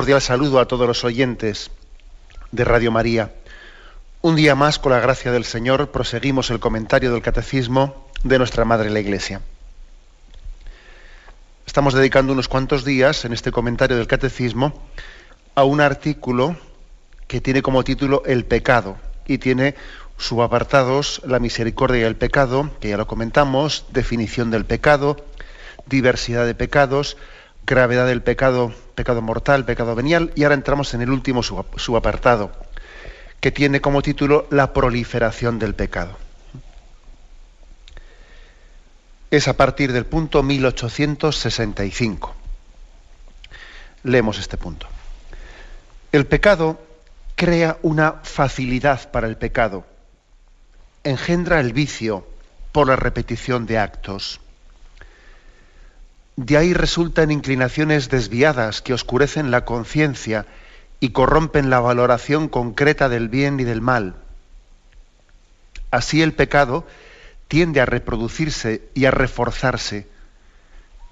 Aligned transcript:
Cordial 0.00 0.22
saludo 0.22 0.60
a 0.60 0.66
todos 0.66 0.86
los 0.86 1.04
oyentes 1.04 1.70
de 2.52 2.64
Radio 2.64 2.90
María. 2.90 3.34
Un 4.22 4.34
día 4.34 4.54
más, 4.54 4.78
con 4.78 4.92
la 4.92 4.98
gracia 4.98 5.30
del 5.30 5.44
Señor, 5.44 5.90
proseguimos 5.90 6.48
el 6.48 6.58
comentario 6.58 7.12
del 7.12 7.20
Catecismo 7.20 8.08
de 8.24 8.38
nuestra 8.38 8.64
Madre 8.64 8.88
la 8.88 9.00
Iglesia. 9.00 9.42
Estamos 11.66 11.92
dedicando 11.92 12.32
unos 12.32 12.48
cuantos 12.48 12.82
días 12.82 13.26
en 13.26 13.34
este 13.34 13.52
comentario 13.52 13.98
del 13.98 14.06
Catecismo 14.06 14.72
a 15.54 15.64
un 15.64 15.82
artículo 15.82 16.56
que 17.26 17.42
tiene 17.42 17.60
como 17.60 17.84
título 17.84 18.22
El 18.24 18.46
pecado 18.46 18.96
y 19.26 19.36
tiene 19.36 19.74
subapartados 20.16 21.20
la 21.26 21.40
misericordia 21.40 22.00
y 22.00 22.04
el 22.04 22.16
pecado, 22.16 22.70
que 22.80 22.88
ya 22.88 22.96
lo 22.96 23.06
comentamos, 23.06 23.84
definición 23.90 24.50
del 24.50 24.64
pecado, 24.64 25.18
diversidad 25.84 26.46
de 26.46 26.54
pecados, 26.54 27.18
gravedad 27.66 28.06
del 28.06 28.22
pecado, 28.22 28.72
pecado 28.94 29.22
mortal, 29.22 29.64
pecado 29.64 29.94
venial, 29.94 30.32
y 30.34 30.42
ahora 30.42 30.54
entramos 30.54 30.94
en 30.94 31.02
el 31.02 31.10
último 31.10 31.42
subapartado, 31.42 32.52
que 33.40 33.50
tiene 33.50 33.80
como 33.80 34.02
título 34.02 34.46
La 34.50 34.72
proliferación 34.72 35.58
del 35.58 35.74
pecado. 35.74 36.18
Es 39.30 39.46
a 39.48 39.56
partir 39.56 39.92
del 39.92 40.06
punto 40.06 40.42
1865. 40.42 42.34
Leemos 44.02 44.38
este 44.38 44.56
punto. 44.56 44.88
El 46.10 46.26
pecado 46.26 46.80
crea 47.36 47.78
una 47.82 48.14
facilidad 48.22 49.10
para 49.10 49.28
el 49.28 49.36
pecado, 49.36 49.86
engendra 51.04 51.60
el 51.60 51.72
vicio 51.72 52.26
por 52.72 52.88
la 52.88 52.96
repetición 52.96 53.66
de 53.66 53.78
actos 53.78 54.40
de 56.36 56.56
ahí 56.56 56.72
resultan 56.72 57.30
inclinaciones 57.30 58.08
desviadas 58.08 58.82
que 58.82 58.94
oscurecen 58.94 59.50
la 59.50 59.64
conciencia 59.64 60.46
y 61.00 61.10
corrompen 61.10 61.70
la 61.70 61.80
valoración 61.80 62.48
concreta 62.48 63.08
del 63.08 63.28
bien 63.28 63.58
y 63.60 63.64
del 63.64 63.80
mal. 63.80 64.16
Así 65.90 66.22
el 66.22 66.32
pecado 66.34 66.86
tiende 67.48 67.80
a 67.80 67.86
reproducirse 67.86 68.82
y 68.94 69.06
a 69.06 69.10
reforzarse, 69.10 70.06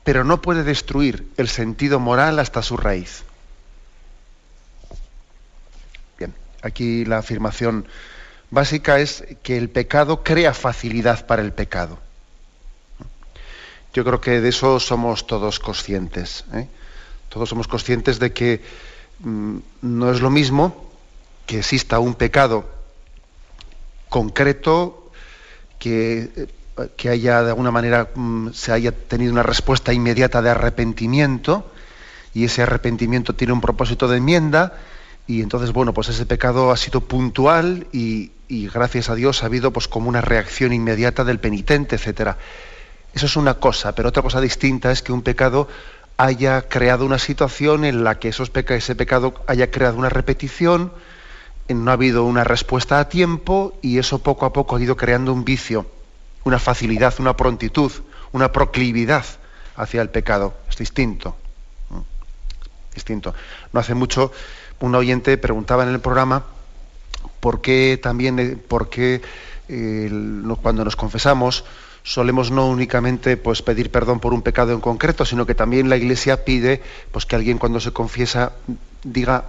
pero 0.04 0.24
no 0.24 0.40
puede 0.40 0.62
destruir 0.62 1.28
el 1.36 1.48
sentido 1.48 1.98
moral 1.98 2.38
hasta 2.38 2.62
su 2.62 2.76
raíz. 2.76 3.24
Bien, 6.18 6.32
aquí 6.62 7.04
la 7.04 7.18
afirmación 7.18 7.86
básica 8.50 9.00
es 9.00 9.24
que 9.42 9.58
el 9.58 9.68
pecado 9.68 10.22
crea 10.22 10.54
facilidad 10.54 11.26
para 11.26 11.42
el 11.42 11.52
pecado. 11.52 11.98
Yo 13.98 14.04
creo 14.04 14.20
que 14.20 14.40
de 14.40 14.50
eso 14.50 14.78
somos 14.78 15.26
todos 15.26 15.58
conscientes. 15.58 16.44
¿eh? 16.54 16.68
Todos 17.28 17.48
somos 17.48 17.66
conscientes 17.66 18.20
de 18.20 18.32
que 18.32 18.62
mm, 19.18 19.56
no 19.82 20.12
es 20.12 20.20
lo 20.20 20.30
mismo 20.30 20.88
que 21.46 21.58
exista 21.58 21.98
un 21.98 22.14
pecado 22.14 22.64
concreto 24.08 25.10
que, 25.80 26.30
eh, 26.36 26.46
que 26.96 27.08
haya 27.08 27.42
de 27.42 27.48
alguna 27.48 27.72
manera 27.72 28.10
mm, 28.14 28.50
se 28.52 28.70
haya 28.70 28.92
tenido 28.92 29.32
una 29.32 29.42
respuesta 29.42 29.92
inmediata 29.92 30.42
de 30.42 30.50
arrepentimiento 30.50 31.68
y 32.32 32.44
ese 32.44 32.62
arrepentimiento 32.62 33.34
tiene 33.34 33.52
un 33.52 33.60
propósito 33.60 34.06
de 34.06 34.18
enmienda 34.18 34.78
y 35.26 35.42
entonces 35.42 35.72
bueno 35.72 35.92
pues 35.92 36.08
ese 36.08 36.24
pecado 36.24 36.70
ha 36.70 36.76
sido 36.76 37.00
puntual 37.00 37.88
y, 37.92 38.30
gracias 38.48 39.10
a 39.10 39.16
Dios 39.16 39.42
ha 39.42 39.46
habido 39.46 39.72
pues 39.72 39.88
como 39.88 40.08
una 40.08 40.20
reacción 40.20 40.72
inmediata 40.72 41.24
del 41.24 41.40
penitente 41.40 41.96
etcétera 41.96 42.38
eso 43.14 43.26
es 43.26 43.36
una 43.36 43.54
cosa, 43.54 43.94
pero 43.94 44.10
otra 44.10 44.22
cosa 44.22 44.40
distinta 44.40 44.90
es 44.90 45.02
que 45.02 45.12
un 45.12 45.22
pecado 45.22 45.68
haya 46.16 46.62
creado 46.68 47.06
una 47.06 47.18
situación 47.18 47.84
en 47.84 48.04
la 48.04 48.18
que 48.18 48.28
ese 48.28 48.94
pecado 48.94 49.34
haya 49.46 49.70
creado 49.70 49.96
una 49.96 50.08
repetición, 50.08 50.92
no 51.68 51.90
ha 51.90 51.94
habido 51.94 52.24
una 52.24 52.44
respuesta 52.44 52.98
a 52.98 53.08
tiempo 53.08 53.78
y 53.82 53.98
eso 53.98 54.20
poco 54.20 54.46
a 54.46 54.52
poco 54.52 54.76
ha 54.76 54.80
ido 54.80 54.96
creando 54.96 55.32
un 55.32 55.44
vicio, 55.44 55.86
una 56.44 56.58
facilidad, 56.58 57.14
una 57.18 57.36
prontitud, 57.36 57.92
una 58.32 58.52
proclividad 58.52 59.24
hacia 59.76 60.02
el 60.02 60.10
pecado. 60.10 60.54
Es 60.68 60.76
distinto. 60.76 61.36
Distinto. 62.94 63.34
No 63.72 63.80
hace 63.80 63.94
mucho 63.94 64.32
un 64.80 64.94
oyente 64.94 65.36
preguntaba 65.38 65.82
en 65.82 65.90
el 65.90 66.00
programa 66.00 66.44
por 67.40 67.60
qué 67.60 67.98
también, 68.02 68.38
eh, 68.38 68.56
por 68.56 68.88
qué 68.88 69.20
eh, 69.68 70.10
cuando 70.62 70.84
nos 70.84 70.96
confesamos, 70.96 71.64
solemos 72.08 72.50
no 72.50 72.66
únicamente 72.66 73.36
pues, 73.36 73.60
pedir 73.60 73.90
perdón 73.90 74.18
por 74.18 74.32
un 74.32 74.40
pecado 74.40 74.72
en 74.72 74.80
concreto, 74.80 75.26
sino 75.26 75.44
que 75.44 75.54
también 75.54 75.90
la 75.90 75.98
Iglesia 75.98 76.42
pide 76.42 76.80
pues, 77.12 77.26
que 77.26 77.36
alguien 77.36 77.58
cuando 77.58 77.80
se 77.80 77.92
confiesa 77.92 78.52
diga 79.04 79.44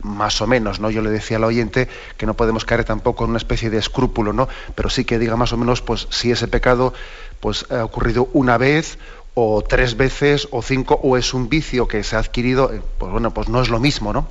más 0.00 0.40
o 0.40 0.46
menos, 0.46 0.80
¿no? 0.80 0.88
Yo 0.88 1.02
le 1.02 1.10
decía 1.10 1.36
al 1.36 1.44
oyente 1.44 1.88
que 2.16 2.24
no 2.24 2.34
podemos 2.34 2.64
caer 2.64 2.84
tampoco 2.84 3.24
en 3.24 3.30
una 3.30 3.36
especie 3.36 3.68
de 3.68 3.76
escrúpulo, 3.76 4.32
¿no? 4.32 4.48
Pero 4.74 4.88
sí 4.88 5.04
que 5.04 5.18
diga 5.18 5.36
más 5.36 5.52
o 5.52 5.58
menos, 5.58 5.82
pues, 5.82 6.08
si 6.10 6.30
ese 6.30 6.48
pecado 6.48 6.94
pues, 7.40 7.70
ha 7.70 7.84
ocurrido 7.84 8.30
una 8.32 8.56
vez, 8.56 8.98
o 9.34 9.62
tres 9.62 9.98
veces, 9.98 10.48
o 10.52 10.62
cinco, 10.62 10.98
o 11.02 11.18
es 11.18 11.34
un 11.34 11.50
vicio 11.50 11.86
que 11.86 12.02
se 12.02 12.16
ha 12.16 12.20
adquirido, 12.20 12.72
eh, 12.72 12.80
pues 12.98 13.12
bueno, 13.12 13.34
pues 13.34 13.48
no 13.48 13.60
es 13.60 13.68
lo 13.68 13.78
mismo, 13.78 14.14
¿no? 14.14 14.26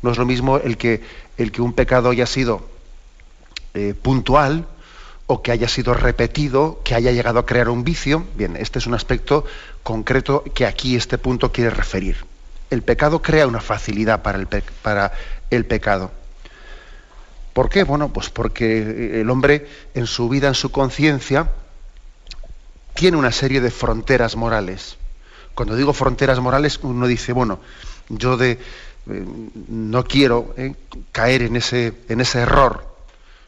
No 0.00 0.12
es 0.12 0.18
lo 0.18 0.24
mismo 0.24 0.56
el 0.56 0.78
que, 0.78 1.02
el 1.36 1.52
que 1.52 1.60
un 1.60 1.74
pecado 1.74 2.08
haya 2.08 2.26
sido 2.26 2.62
eh, 3.74 3.92
puntual, 4.00 4.66
o 5.26 5.42
que 5.42 5.50
haya 5.50 5.68
sido 5.68 5.94
repetido, 5.94 6.80
que 6.84 6.94
haya 6.94 7.12
llegado 7.12 7.40
a 7.40 7.46
crear 7.46 7.68
un 7.68 7.84
vicio. 7.84 8.26
Bien, 8.36 8.56
este 8.56 8.78
es 8.78 8.86
un 8.86 8.94
aspecto 8.94 9.44
concreto 9.82 10.44
que 10.54 10.66
aquí 10.66 10.96
este 10.96 11.18
punto 11.18 11.52
quiere 11.52 11.70
referir. 11.70 12.24
El 12.70 12.82
pecado 12.82 13.22
crea 13.22 13.46
una 13.46 13.60
facilidad 13.60 14.22
para 14.22 14.38
el, 15.50 15.64
pecado. 15.66 16.10
¿Por 17.52 17.68
qué? 17.68 17.84
Bueno, 17.84 18.12
pues 18.12 18.30
porque 18.30 19.20
el 19.20 19.30
hombre 19.30 19.68
en 19.94 20.06
su 20.06 20.28
vida, 20.28 20.48
en 20.48 20.54
su 20.54 20.70
conciencia, 20.70 21.50
tiene 22.94 23.16
una 23.16 23.32
serie 23.32 23.60
de 23.60 23.70
fronteras 23.70 24.36
morales. 24.36 24.96
Cuando 25.54 25.76
digo 25.76 25.92
fronteras 25.92 26.40
morales, 26.40 26.80
uno 26.82 27.06
dice, 27.06 27.32
bueno, 27.32 27.60
yo 28.08 28.36
de, 28.36 28.52
eh, 28.52 28.58
no 29.68 30.04
quiero 30.04 30.54
eh, 30.56 30.74
caer 31.12 31.42
en 31.42 31.56
ese, 31.56 31.94
en 32.08 32.20
ese 32.20 32.40
error, 32.40 32.95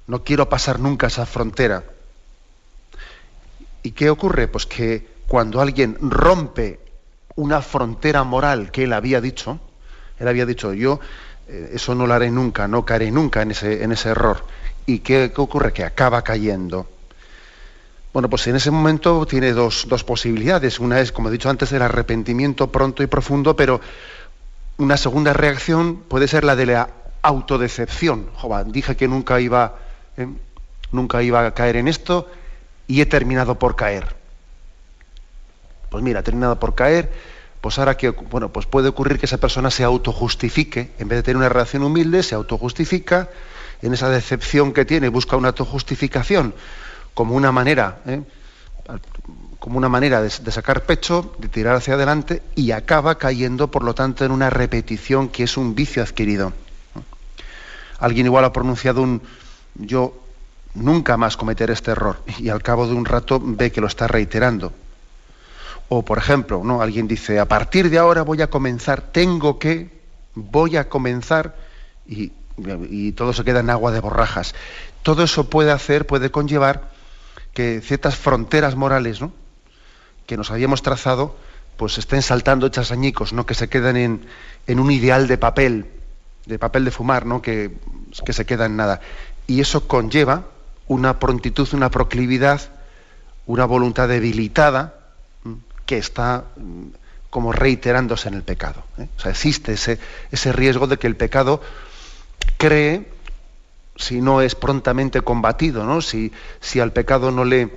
no 0.08 0.25
quiero 0.25 0.49
pasar 0.49 0.81
nunca 0.81 1.06
esa 1.06 1.26
frontera. 1.26 1.84
¿Y 3.82 3.93
qué 3.93 4.10
ocurre? 4.10 4.49
Pues 4.49 4.66
que 4.66 5.06
cuando 5.28 5.60
alguien 5.60 5.96
rompe 6.00 6.81
una 7.37 7.62
frontera 7.62 8.25
moral 8.25 8.72
que 8.72 8.84
él 8.84 8.94
había 8.94 9.20
dicho, 9.20 9.60
él 10.19 10.26
había 10.26 10.46
dicho, 10.46 10.72
yo 10.72 10.99
eh, 11.46 11.72
eso 11.75 11.94
no 11.94 12.06
lo 12.06 12.14
haré 12.14 12.31
nunca, 12.31 12.66
no 12.66 12.84
caeré 12.84 13.10
nunca 13.10 13.43
en 13.43 13.50
ese, 13.50 13.84
en 13.84 13.93
ese 13.93 14.08
error. 14.08 14.43
¿Y 14.87 15.00
qué, 15.00 15.31
ocurre? 15.37 15.75
Que 15.75 15.84
acaba 15.84 16.22
cayendo. 16.22 16.88
Bueno, 18.14 18.31
pues 18.31 18.46
en 18.46 18.56
ese 18.56 18.70
momento 18.70 19.26
tiene 19.26 19.52
dos, 19.52 19.87
dos, 19.88 20.05
posibilidades. 20.05 20.81
Una 20.81 21.00
es, 21.00 21.12
como 21.12 21.28
he 21.28 21.32
dicho 21.32 21.50
antes, 21.50 21.70
el 21.72 21.82
arrepentimiento 21.82 22.72
pronto 22.72 23.02
y 23.02 23.06
profundo, 23.06 23.55
pero 23.55 23.82
una 24.78 24.96
segunda 24.96 25.34
reacción 25.34 25.96
puede 25.96 26.28
ser 26.28 26.44
la 26.44 26.56
de 26.56 26.64
la 26.64 26.88
autodecepción. 27.20 28.31
Joder, 28.37 28.66
dije 28.72 28.96
que 28.96 29.06
nunca 29.06 29.38
iba 29.38 29.88
¿eh? 30.19 30.29
nunca 30.93 31.23
iba 31.23 31.47
a 31.47 31.55
caer 31.55 31.76
en 31.76 31.88
esto 31.88 32.29
y 32.87 33.00
he 33.00 33.06
terminado 33.06 33.59
por 33.59 33.76
caer. 33.76 34.17
Pues 35.88 36.05
mira, 36.05 36.20
he 36.20 36.23
terminado 36.23 36.61
por 36.61 36.75
caer, 36.75 37.11
pues 37.61 37.79
ahora 37.79 37.97
que, 37.97 38.11
bueno, 38.11 38.50
pues 38.50 38.67
puede 38.67 38.88
ocurrir 38.88 39.19
que 39.19 39.26
esa 39.26 39.38
persona 39.38 39.70
se 39.70 39.85
autojustifique, 39.85 40.93
en 40.99 41.09
vez 41.09 41.19
de 41.19 41.23
tener 41.23 41.37
una 41.38 41.49
relación 41.49 41.82
humilde, 41.82 42.23
se 42.23 42.35
autojustifica, 42.35 43.31
en 43.81 43.94
esa 43.94 44.11
decepción 44.11 44.73
que 44.73 44.85
tiene 44.85 45.09
busca 45.09 45.37
una 45.37 45.49
autojustificación 45.49 46.53
como 47.15 47.35
una 47.35 47.53
manera, 47.53 48.00
¿eh? 48.06 48.23
como 49.59 49.79
una 49.79 49.88
manera 49.88 50.23
de, 50.23 50.31
sacar 50.31 50.85
pecho, 50.85 51.35
de 51.38 51.49
tirar 51.49 51.76
hacia 51.76 51.94
adelante 51.94 52.43
y 52.55 52.70
acaba 52.70 53.19
cayendo, 53.19 53.70
por 53.70 53.82
lo 53.82 53.94
tanto, 53.94 54.25
en 54.25 54.31
una 54.31 54.50
repetición 54.50 55.29
que 55.29 55.44
es 55.44 55.56
un 55.56 55.75
vicio 55.75 56.03
adquirido. 56.03 56.53
Alguien 57.99 58.26
igual 58.26 58.44
ha 58.44 58.53
pronunciado 58.53 59.03
un 59.03 59.20
yo 59.78 60.14
nunca 60.75 61.16
más 61.16 61.36
cometer 61.36 61.70
este 61.70 61.92
error 61.92 62.22
y 62.38 62.48
al 62.48 62.62
cabo 62.62 62.86
de 62.86 62.94
un 62.94 63.04
rato 63.04 63.40
ve 63.42 63.72
que 63.72 63.80
lo 63.80 63.86
está 63.86 64.06
reiterando. 64.06 64.72
O 65.88 66.04
por 66.04 66.19
ejemplo, 66.19 66.62
¿no? 66.64 66.82
alguien 66.82 67.08
dice, 67.08 67.38
a 67.38 67.46
partir 67.46 67.88
de 67.88 67.98
ahora 67.98 68.22
voy 68.22 68.42
a 68.42 68.50
comenzar, 68.50 69.00
tengo 69.00 69.58
que, 69.58 69.90
voy 70.34 70.76
a 70.76 70.88
comenzar 70.88 71.56
y, 72.06 72.32
todo 73.12 73.32
se 73.32 73.44
queda 73.44 73.60
en 73.60 73.70
agua 73.70 73.92
de 73.92 74.00
borrajas. 74.00 74.54
Todo 75.04 75.22
eso 75.22 75.48
puede 75.48 75.70
hacer, 75.70 76.06
puede 76.06 76.31
conllevar 76.31 76.90
que 77.54 77.81
ciertas 77.81 78.16
fronteras 78.16 78.74
morales 78.74 79.20
¿no? 79.20 79.32
que 80.26 80.36
nos 80.36 80.50
habíamos 80.50 80.82
trazado 80.82 81.36
pues 81.76 81.98
estén 81.98 82.22
saltando 82.22 82.66
hechas 82.66 82.90
añicos, 82.90 83.32
¿no? 83.32 83.46
que 83.46 83.54
se 83.54 83.69
queden 83.69 83.96
en, 83.96 84.26
en 84.66 84.81
un 84.81 84.90
ideal 84.90 85.28
de 85.28 85.38
papel, 85.38 85.86
de 86.46 86.58
papel 86.58 86.84
de 86.84 86.90
fumar, 86.90 87.24
¿no? 87.24 87.40
que, 87.40 87.76
que 88.26 88.32
se 88.32 88.44
queda 88.44 88.66
en 88.66 88.76
nada. 88.76 89.00
Y 89.48 89.60
eso 89.60 89.88
conlleva 89.88 90.44
una 90.86 91.18
prontitud, 91.18 91.66
una 91.72 91.90
proclividad, 91.90 92.60
una 93.46 93.64
voluntad 93.64 94.06
debilitada 94.06 94.94
que 95.86 95.98
está 95.98 96.44
como 97.30 97.52
reiterándose 97.52 98.28
en 98.28 98.34
el 98.34 98.42
pecado. 98.42 98.84
¿eh? 98.98 99.08
O 99.16 99.20
sea, 99.20 99.30
existe 99.30 99.72
ese, 99.72 99.98
ese 100.30 100.52
riesgo 100.52 100.86
de 100.86 100.98
que 100.98 101.06
el 101.06 101.16
pecado 101.16 101.62
cree, 102.58 103.10
si 103.96 104.20
no 104.20 104.42
es 104.42 104.54
prontamente 104.54 105.22
combatido, 105.22 105.84
¿no? 105.84 106.02
Si, 106.02 106.30
si 106.60 106.78
al 106.78 106.92
pecado 106.92 107.30
no 107.30 107.44
le, 107.44 107.70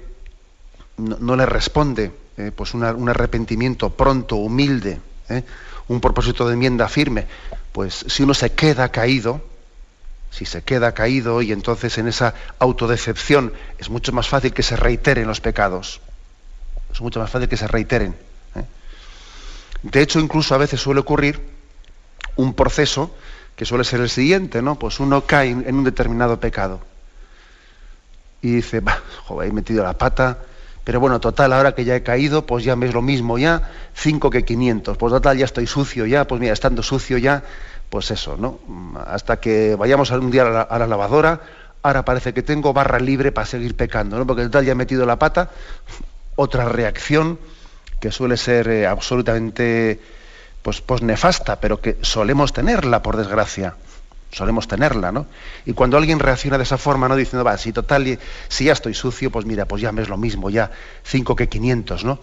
no 0.98 1.36
le 1.36 1.46
responde 1.46 2.12
eh, 2.38 2.52
pues 2.54 2.74
un 2.74 3.10
arrepentimiento 3.10 3.92
pronto, 3.92 4.36
humilde, 4.36 5.00
eh, 5.30 5.44
un 5.88 6.02
propósito 6.02 6.48
de 6.48 6.54
enmienda 6.54 6.88
firme, 6.90 7.28
pues 7.72 8.06
si 8.08 8.24
uno 8.24 8.34
se 8.34 8.52
queda 8.52 8.90
caído, 8.90 9.42
si 10.32 10.46
se 10.46 10.64
queda 10.64 10.94
caído 10.94 11.42
y 11.42 11.52
entonces 11.52 11.98
en 11.98 12.08
esa 12.08 12.34
autodecepción 12.58 13.54
es 13.78 13.90
mucho 13.90 14.12
más 14.14 14.28
fácil 14.28 14.54
que 14.54 14.64
se 14.64 14.76
reiteren 14.76 15.28
los 15.28 15.42
pecados. 15.42 16.02
Es 16.92 17.02
mucho 17.02 17.20
más 17.20 17.30
fácil 17.30 17.48
que 17.48 17.58
se 17.58 17.68
reiteren. 17.68 18.16
Eh. 18.56 18.64
De 19.84 20.02
hecho, 20.02 20.20
incluso 20.20 20.56
a 20.56 20.58
veces 20.58 20.80
suele 20.82 21.02
ocurrir 21.02 21.40
un 22.38 22.54
proceso 22.54 23.14
que 23.56 23.66
suele 23.66 23.84
ser 23.84 24.00
el 24.00 24.10
siguiente, 24.10 24.62
¿no? 24.62 24.80
Pues 24.80 25.00
uno 25.00 25.26
cae 25.26 25.50
en 25.50 25.76
un 25.76 25.84
determinado 25.84 26.40
pecado 26.40 26.82
y 28.42 28.56
dice, 28.56 28.80
bah, 28.80 29.02
joder, 29.26 29.50
he 29.50 29.54
metido 29.54 29.84
la 29.84 29.98
pata, 29.98 30.40
pero 30.84 31.00
bueno, 31.00 31.20
total, 31.20 31.54
ahora 31.54 31.76
que 31.76 31.86
ya 31.86 31.96
he 31.96 32.04
caído, 32.04 32.46
pues 32.46 32.64
ya 32.64 32.76
me 32.76 32.88
es 32.88 32.94
lo 32.94 33.02
mismo 33.02 33.38
ya, 33.38 33.70
5 33.94 34.30
que 34.30 34.44
500. 34.44 34.98
Pues 34.98 35.14
total, 35.14 35.38
ya 35.38 35.46
estoy 35.46 35.68
sucio 35.68 36.06
ya, 36.06 36.26
pues 36.26 36.42
mira, 36.42 36.54
estando 36.54 36.82
sucio 36.82 37.18
ya, 37.18 37.44
pues 37.92 38.10
eso, 38.10 38.38
¿no? 38.38 38.58
Hasta 39.06 39.42
que 39.42 39.76
vayamos 39.76 40.12
un 40.12 40.32
día 40.32 40.44
a 40.44 40.80
la, 40.80 40.88
lavadora, 40.88 41.42
ahora 41.84 42.06
parece 42.06 42.34
que 42.34 42.42
tengo 42.42 42.72
barra 42.72 43.00
libre 43.00 43.34
para 43.34 43.46
seguir 43.46 43.76
pecando, 43.76 44.18
¿no? 44.18 44.26
Porque 44.26 44.44
total 44.44 44.64
ya 44.64 44.72
he 44.72 44.76
metido 44.76 45.06
la 45.06 45.20
pata. 45.20 45.50
Otra 46.38 46.70
reacción 46.70 47.38
que 48.00 48.10
suele 48.10 48.38
ser 48.38 48.70
eh, 48.70 48.88
absolutamente 48.88 50.00
pues, 50.62 50.80
pues 50.80 51.02
nefasta, 51.02 51.60
pero 51.60 51.82
que 51.82 51.98
solemos 52.02 52.54
tenerla, 52.54 53.02
por 53.02 53.18
desgracia 53.18 53.76
solemos 54.32 54.70
tenerla, 54.70 55.12
¿no? 55.12 55.26
Y 55.66 55.74
cuando 55.74 55.98
alguien 55.98 56.18
reacciona 56.20 56.58
de 56.58 56.64
esa 56.64 56.78
forma, 56.78 57.10
¿no? 57.10 57.18
Diciendo, 57.18 57.44
va, 57.44 57.58
si 57.58 57.74
total, 57.74 58.18
si 58.48 58.64
ya 58.64 58.72
estoy 58.72 58.94
sucio, 58.94 59.30
pues 59.30 59.46
mira, 59.46 59.66
pues 59.66 59.82
ya 59.82 59.92
me 59.92 60.02
es 60.02 60.08
lo 60.08 60.16
mismo, 60.16 60.50
ya 60.50 60.72
cinco 61.04 61.36
que 61.36 61.50
500, 61.50 62.06
¿no? 62.06 62.20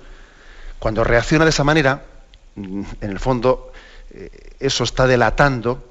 Cuando 0.79 1.05
reacciona 1.05 1.45
de 1.45 1.51
esa 1.51 1.65
manera, 1.65 2.05
en 2.57 2.87
el 3.03 3.19
fondo, 3.19 3.73
eso 4.61 4.85
está 4.85 5.07
delatando 5.07 5.83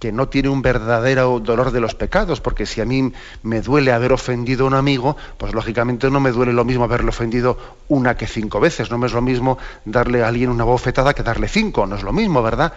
que 0.00 0.12
no 0.12 0.28
tiene 0.28 0.48
un 0.48 0.62
verdadero 0.62 1.38
dolor 1.40 1.72
de 1.72 1.80
los 1.80 1.94
pecados, 1.94 2.40
porque 2.40 2.64
si 2.64 2.80
a 2.80 2.86
mí 2.86 3.12
me 3.42 3.60
duele 3.60 3.92
haber 3.92 4.14
ofendido 4.14 4.64
a 4.64 4.68
un 4.68 4.74
amigo, 4.74 5.16
pues 5.36 5.52
lógicamente 5.52 6.10
no 6.10 6.20
me 6.20 6.32
duele 6.32 6.54
lo 6.54 6.64
mismo 6.64 6.84
haberle 6.84 7.10
ofendido 7.10 7.58
una 7.88 8.16
que 8.16 8.26
cinco 8.26 8.60
veces, 8.60 8.90
no 8.90 8.96
me 8.96 9.08
es 9.08 9.12
lo 9.12 9.20
mismo 9.20 9.58
darle 9.84 10.24
a 10.24 10.28
alguien 10.28 10.48
una 10.48 10.64
bofetada 10.64 11.12
que 11.12 11.22
darle 11.22 11.48
cinco, 11.48 11.86
no 11.86 11.96
es 11.96 12.02
lo 12.02 12.14
mismo, 12.14 12.42
¿verdad? 12.42 12.72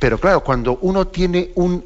Pero 0.00 0.18
claro, 0.18 0.42
cuando 0.42 0.76
uno 0.82 1.06
tiene 1.06 1.52
un 1.54 1.84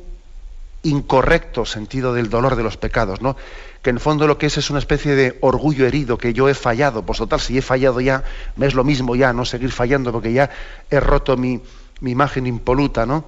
incorrecto 0.85 1.67
sentido 1.67 2.15
del 2.15 2.31
dolor 2.31 2.57
de 2.57 2.63
los 2.63 2.79
pecados, 2.79 3.21
¿no? 3.21 3.37
Que 3.83 3.91
en 3.91 3.97
el 3.97 4.01
fondo 4.01 4.27
lo 4.27 4.39
que 4.39 4.47
es 4.47 4.57
es 4.57 4.71
una 4.71 4.79
especie 4.79 5.15
de 5.15 5.37
orgullo 5.43 5.87
herido, 5.87 6.17
que 6.17 6.33
yo 6.33 6.49
he 6.49 6.55
fallado, 6.55 7.03
pues 7.03 7.19
total, 7.19 7.41
si 7.41 7.59
he 7.59 7.63
fallado 7.63 8.01
ya, 8.01 8.25
me 8.57 8.67
es 8.67 8.73
lo 8.73 8.85
mismo 8.85 9.17
ya, 9.17 9.35
no 9.35 9.45
seguir 9.45 9.71
fallando, 9.71 10.13
porque 10.13 10.33
ya 10.33 10.49
he 10.91 10.99
roto 10.99 11.37
mi, 11.37 11.61
imagen 12.03 12.47
impoluta, 12.47 13.07
¿no? 13.07 13.25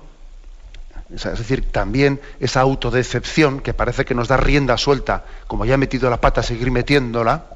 Es 1.14 1.24
decir, 1.24 1.72
también 1.72 2.20
esa 2.38 2.60
autodecepción 2.60 3.60
que 3.60 3.74
parece 3.74 4.04
que 4.04 4.14
nos 4.14 4.28
da 4.28 4.36
rienda 4.36 4.78
suelta, 4.78 5.24
como 5.48 5.64
ya 5.64 5.74
he 5.74 5.78
metido 5.78 6.08
la 6.08 6.20
pata, 6.20 6.42
seguir 6.42 6.70
metiéndola, 6.70 7.46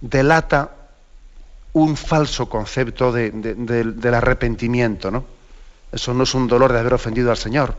delata 0.00 0.70
un 1.74 1.96
falso 1.96 2.48
concepto 2.48 3.12
del 3.12 4.14
arrepentimiento, 4.14 5.10
¿no? 5.10 5.24
Eso 5.92 6.12
no 6.12 6.24
es 6.24 6.34
un 6.34 6.48
dolor 6.48 6.72
de 6.72 6.80
haber 6.80 6.94
ofendido 6.94 7.30
al 7.30 7.36
Señor 7.36 7.76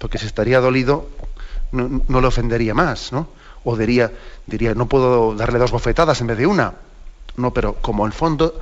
porque 0.00 0.16
si 0.16 0.24
estaría 0.24 0.60
dolido 0.60 1.10
no, 1.72 2.20
le 2.20 2.26
ofendería 2.26 2.72
más, 2.72 3.12
¿no? 3.12 3.28
O 3.62 3.76
diría, 3.76 4.10
diría, 4.46 4.74
no 4.74 4.86
puedo 4.86 5.36
darle 5.36 5.58
dos 5.58 5.70
bofetadas 5.70 6.18
en 6.22 6.26
vez 6.26 6.38
de 6.38 6.46
una. 6.46 6.72
No, 7.36 7.52
pero 7.52 7.74
como 7.74 8.06
en 8.06 8.12
fondo 8.12 8.58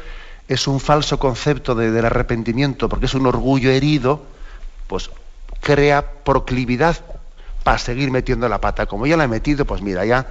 es 0.49 0.67
un 0.67 0.81
falso 0.81 1.19
concepto 1.19 1.75
del 1.75 2.05
arrepentimiento, 2.05 2.89
porque 2.89 3.07
es 3.07 3.15
un 3.15 3.27
orgullo 3.27 3.71
herido, 3.71 4.25
pues 4.87 5.11
crea 5.61 6.11
proclividad 6.25 6.97
para 7.63 7.79
seguir 7.79 8.11
metiendo 8.11 8.49
la 8.49 8.61
pata. 8.61 8.87
Como 8.87 9.07
ya 9.07 9.17
la 9.17 9.25
he 9.25 9.29
metido, 9.29 9.65
pues 9.65 9.83
mira, 9.83 10.05
ya, 10.05 10.27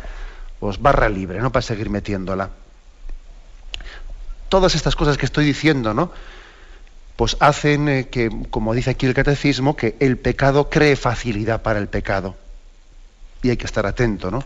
pues 0.60 0.81
barra 0.81 1.08
libre, 1.08 1.40
¿no? 1.40 1.52
Para 1.52 1.62
seguir 1.62 1.90
metiéndola. 1.90 2.50
Todas 4.50 4.75
estas 4.75 4.96
cosas 4.96 5.18
que 5.18 5.26
estoy 5.26 5.45
diciendo, 5.45 5.94
¿no? 5.94 6.12
pues 7.18 7.36
hacen 7.40 7.90
eh, 7.90 8.07
que, 8.09 8.30
como 8.52 8.74
dice 8.74 8.92
aquí 8.92 9.07
el 9.07 9.16
catecismo, 9.16 9.76
que 9.76 9.97
el 10.00 10.18
pecado 10.18 10.69
cree 10.69 10.95
facilidad 10.95 11.64
para 11.64 11.80
el 11.80 11.88
pecado. 11.90 12.36
Y 13.42 13.50
hay 13.50 13.57
que 13.57 13.66
estar 13.66 13.86
atento, 13.88 14.30
¿no? 14.31 14.44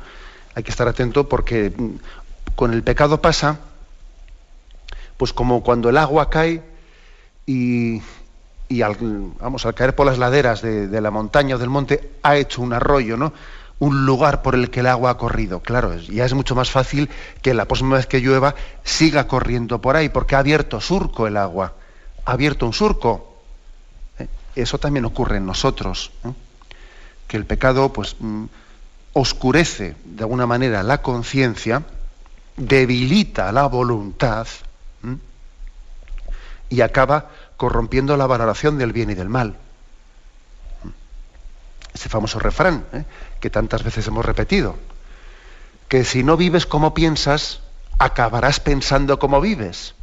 Hay 0.56 0.64
que 0.64 0.72
estar 0.72 0.88
atento 0.88 1.28
porque 1.28 1.72
mm, 1.76 2.56
con 2.56 2.74
el 2.74 2.82
pecado 2.82 3.22
pasa, 3.22 3.60
pues 5.22 5.34
como 5.34 5.62
cuando 5.62 5.88
el 5.90 5.98
agua 5.98 6.32
cae 6.32 6.64
y, 7.46 8.02
al, 8.82 8.98
vamos, 9.40 9.68
al 9.68 9.76
caer 9.76 9.94
por 9.94 10.08
las 10.08 10.18
laderas 10.18 10.64
de, 10.64 11.00
la 11.00 11.12
montaña 11.12 11.58
o 11.58 11.60
del 11.60 11.70
monte 11.70 12.14
ha 12.24 12.38
hecho 12.38 12.64
un 12.64 12.74
arroyo, 12.74 13.18
¿no? 13.18 13.32
Un 13.78 14.08
lugar 14.08 14.42
por 14.42 14.56
el 14.56 14.72
que 14.72 14.80
el 14.80 14.88
agua 14.88 15.12
ha 15.12 15.18
corrido. 15.18 15.60
Claro, 15.60 15.96
ya 15.96 16.26
es 16.26 16.34
mucho 16.34 16.56
más 16.56 16.72
fácil 16.72 17.08
que 17.44 17.54
la 17.54 17.66
próxima 17.66 17.98
vez 17.98 18.08
que 18.08 18.20
llueva 18.20 18.56
siga 18.84 19.28
corriendo 19.28 19.80
por 19.80 19.96
ahí, 19.96 20.10
porque 20.10 20.34
ha 20.34 20.40
abierto 20.40 20.82
surco 20.82 21.28
el 21.28 21.38
agua 21.38 21.76
abierto 22.26 22.66
un 22.66 22.74
surco. 22.74 23.44
¿eh? 24.18 24.26
Eso 24.56 24.80
también 24.80 25.06
ocurre 25.06 25.38
en 25.38 25.46
nosotros, 25.46 26.14
¿eh? 26.26 26.34
que 27.28 27.38
el 27.38 27.46
pecado 27.46 27.94
pues, 27.94 28.16
mm, 28.20 28.46
oscurece 29.14 29.94
de 30.04 30.24
alguna 30.24 30.48
manera 30.48 30.82
la 30.82 31.04
conciencia, 31.04 31.84
debilita 32.58 33.52
la 33.52 33.68
voluntad 33.68 34.48
y 36.72 36.82
acaba 36.82 37.30
corrompiendo 37.58 38.16
la 38.16 38.26
valoración 38.26 38.78
del 38.78 38.94
bien 38.94 39.10
y 39.12 39.14
del 39.14 39.28
mal. 39.30 39.58
Ese 41.94 42.08
famoso 42.08 42.40
refrán 42.40 42.86
¿eh? 42.94 43.04
que 43.42 43.50
tantas 43.50 43.84
veces 43.84 44.08
hemos 44.08 44.26
repetido, 44.26 44.78
que 45.90 46.06
si 46.06 46.24
no 46.24 46.38
vives 46.38 46.66
como 46.66 46.94
piensas, 46.94 47.60
acabarás 48.00 48.62
pensando 48.62 49.20
como 49.20 49.42
vives. 49.42 49.94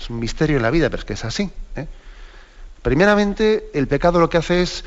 Es 0.00 0.08
un 0.08 0.20
misterio 0.20 0.56
en 0.56 0.62
la 0.62 0.70
vida, 0.70 0.88
pero 0.88 1.00
es 1.00 1.04
que 1.04 1.14
es 1.14 1.24
así. 1.24 1.50
¿eh? 1.74 1.88
Primeramente, 2.82 3.68
el 3.74 3.88
pecado 3.88 4.20
lo 4.20 4.30
que 4.30 4.38
hace 4.38 4.62
es, 4.62 4.84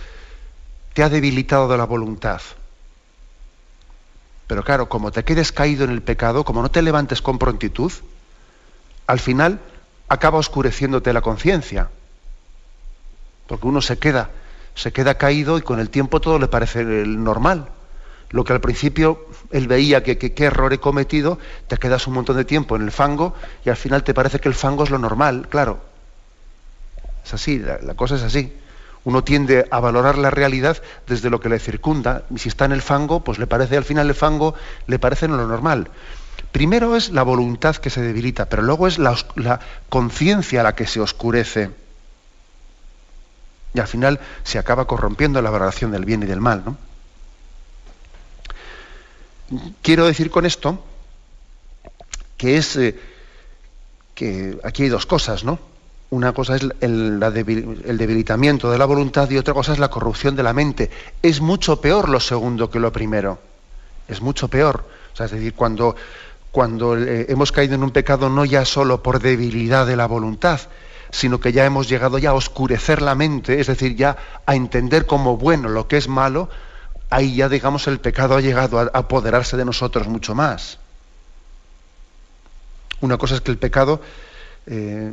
te 0.93 1.03
ha 1.03 1.09
debilitado 1.09 1.67
de 1.67 1.77
la 1.77 1.85
voluntad. 1.85 2.41
Pero 4.47 4.63
claro, 4.63 4.87
como 4.87 5.11
te 5.11 5.25
quedes 5.25 5.51
caído 5.51 5.83
en 5.83 5.91
el 5.91 6.01
pecado, 6.01 6.45
como 6.45 6.61
no 6.61 6.71
te 6.71 6.81
levantes 6.81 7.21
con 7.21 7.37
prontitud, 7.37 7.91
al 9.07 9.19
final 9.19 9.59
acaba 10.07 10.39
oscureciéndote 10.39 11.13
la 11.13 11.21
conciencia. 11.21 11.89
Porque 13.47 13.67
uno 13.67 13.81
se 13.81 13.97
queda, 13.97 14.29
se 14.73 14.91
queda 14.91 15.17
caído 15.17 15.57
y 15.57 15.61
con 15.61 15.79
el 15.79 15.89
tiempo 15.89 16.19
todo 16.19 16.39
le 16.39 16.47
parece 16.47 16.83
normal. 16.83 17.69
Lo 18.31 18.43
que 18.43 18.53
al 18.53 18.61
principio 18.61 19.27
él 19.51 19.67
veía 19.67 20.03
que 20.03 20.17
qué 20.17 20.43
error 20.43 20.73
he 20.73 20.79
cometido, 20.79 21.37
te 21.67 21.77
quedas 21.77 22.07
un 22.07 22.15
montón 22.15 22.37
de 22.37 22.45
tiempo 22.45 22.75
en 22.75 22.81
el 22.81 22.91
fango 22.91 23.35
y 23.63 23.69
al 23.69 23.77
final 23.77 24.03
te 24.03 24.13
parece 24.13 24.39
que 24.39 24.49
el 24.49 24.55
fango 24.55 24.83
es 24.83 24.89
lo 24.89 24.97
normal, 24.97 25.47
claro. 25.49 25.79
Es 27.23 27.33
así, 27.33 27.59
la, 27.59 27.93
cosa 27.95 28.15
es 28.15 28.23
así. 28.23 28.53
Uno 29.03 29.23
tiende 29.23 29.67
a 29.69 29.79
valorar 29.79 30.17
la 30.17 30.31
realidad 30.31 30.81
desde 31.07 31.29
lo 31.29 31.39
que 31.39 31.49
le 31.49 31.59
circunda. 31.59 32.23
Y 32.29 32.39
si 32.39 32.49
está 32.49 32.65
en 32.65 32.71
el 32.71 32.81
fango, 32.81 33.23
pues 33.23 33.39
le 33.39 33.47
parece 33.47 33.77
al 33.77 33.83
final 33.83 34.07
el 34.07 34.15
fango, 34.15 34.55
le 34.87 34.99
parece 34.99 35.27
lo 35.27 35.37
normal. 35.47 35.89
Primero 36.51 36.95
es 36.95 37.09
la 37.09 37.23
voluntad 37.23 37.75
que 37.75 37.89
se 37.89 38.01
debilita, 38.01 38.45
pero 38.45 38.61
luego 38.61 38.87
es 38.87 38.97
la, 38.97 39.15
conciencia 39.89 40.63
la 40.63 40.75
que 40.75 40.87
se 40.87 41.01
oscurece. 41.01 41.69
Y 43.73 43.79
al 43.79 43.87
final 43.87 44.19
se 44.43 44.57
acaba 44.57 44.87
corrompiendo 44.87 45.41
la 45.41 45.49
valoración 45.49 45.91
del 45.91 46.05
bien 46.05 46.23
y 46.23 46.25
del 46.25 46.39
mal. 46.39 46.63
¿no? 46.65 46.77
Quiero 49.81 50.05
decir 50.05 50.31
con 50.31 50.45
esto 50.45 50.83
que 52.37 52.57
es 52.57 52.75
eh, 52.77 52.99
que 54.13 54.57
aquí 54.63 54.83
hay 54.83 54.89
dos 54.89 55.05
cosas, 55.05 55.43
¿no? 55.43 55.59
Una 56.09 56.33
cosa 56.33 56.55
es 56.55 56.61
el, 56.79 57.19
debilitamiento 57.19 58.71
de 58.71 58.77
la 58.77 58.85
voluntad 58.85 59.29
y 59.29 59.37
otra 59.37 59.53
cosa 59.53 59.73
es 59.73 59.79
la 59.79 59.89
corrupción 59.89 60.35
de 60.35 60.43
la 60.43 60.53
mente. 60.53 60.89
Es 61.21 61.41
mucho 61.41 61.81
peor 61.81 62.09
lo 62.09 62.19
segundo 62.19 62.69
que 62.69 62.79
lo 62.79 62.91
primero. 62.91 63.39
Es 64.07 64.21
mucho 64.21 64.47
peor. 64.47 64.85
Es 65.19 65.31
decir, 65.31 65.53
cuando, 65.53 65.95
cuando 66.55 66.97
eh, 66.97 67.25
hemos 67.27 67.51
caído 67.51 67.75
en 67.75 67.83
un 67.83 67.91
pecado 67.91 68.29
no 68.29 68.45
ya 68.45 68.63
solo 68.63 69.03
por 69.03 69.19
debilidad 69.19 69.85
de 69.85 69.97
la 69.97 70.05
voluntad, 70.05 70.61
sino 71.11 71.41
que 71.41 71.51
ya 71.51 71.65
hemos 71.65 71.89
llegado 71.89 72.17
ya 72.17 72.29
a 72.29 72.33
oscurecer 72.33 73.01
la 73.01 73.13
mente, 73.13 73.59
es 73.59 73.67
decir, 73.67 73.97
ya 73.97 74.15
a 74.45 74.55
entender 74.55 75.05
como 75.05 75.35
bueno 75.35 75.67
lo 75.67 75.89
que 75.89 75.97
es 75.97 76.07
malo, 76.07 76.47
ahí 77.09 77.35
ya, 77.35 77.49
digamos, 77.49 77.87
el 77.87 77.99
pecado 77.99 78.37
ha 78.37 78.39
llegado 78.39 78.79
a 78.79 78.89
apoderarse 78.93 79.57
de 79.57 79.65
nosotros 79.65 80.07
mucho 80.07 80.33
más. 80.33 80.79
Una 83.01 83.17
cosa 83.17 83.35
es 83.35 83.41
que 83.41 83.51
el 83.51 83.57
pecado 83.57 83.99
eh, 84.65 85.11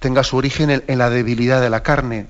tenga 0.00 0.22
su 0.22 0.36
origen 0.36 0.82
en, 0.86 0.98
la 0.98 1.08
debilidad 1.08 1.62
de 1.62 1.70
la 1.70 1.82
carne 1.82 2.26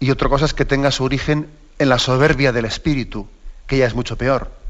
y 0.00 0.10
otra 0.10 0.28
cosa 0.28 0.44
es 0.44 0.52
que 0.52 0.66
tenga 0.66 0.90
su 0.90 1.02
origen 1.02 1.48
en 1.78 1.88
la 1.88 1.98
soberbia 1.98 2.52
del 2.52 2.66
espíritu, 2.66 3.26
que 3.66 3.78
ya 3.78 3.86
es 3.86 3.94
mucho 3.94 4.18
peor. 4.18 4.63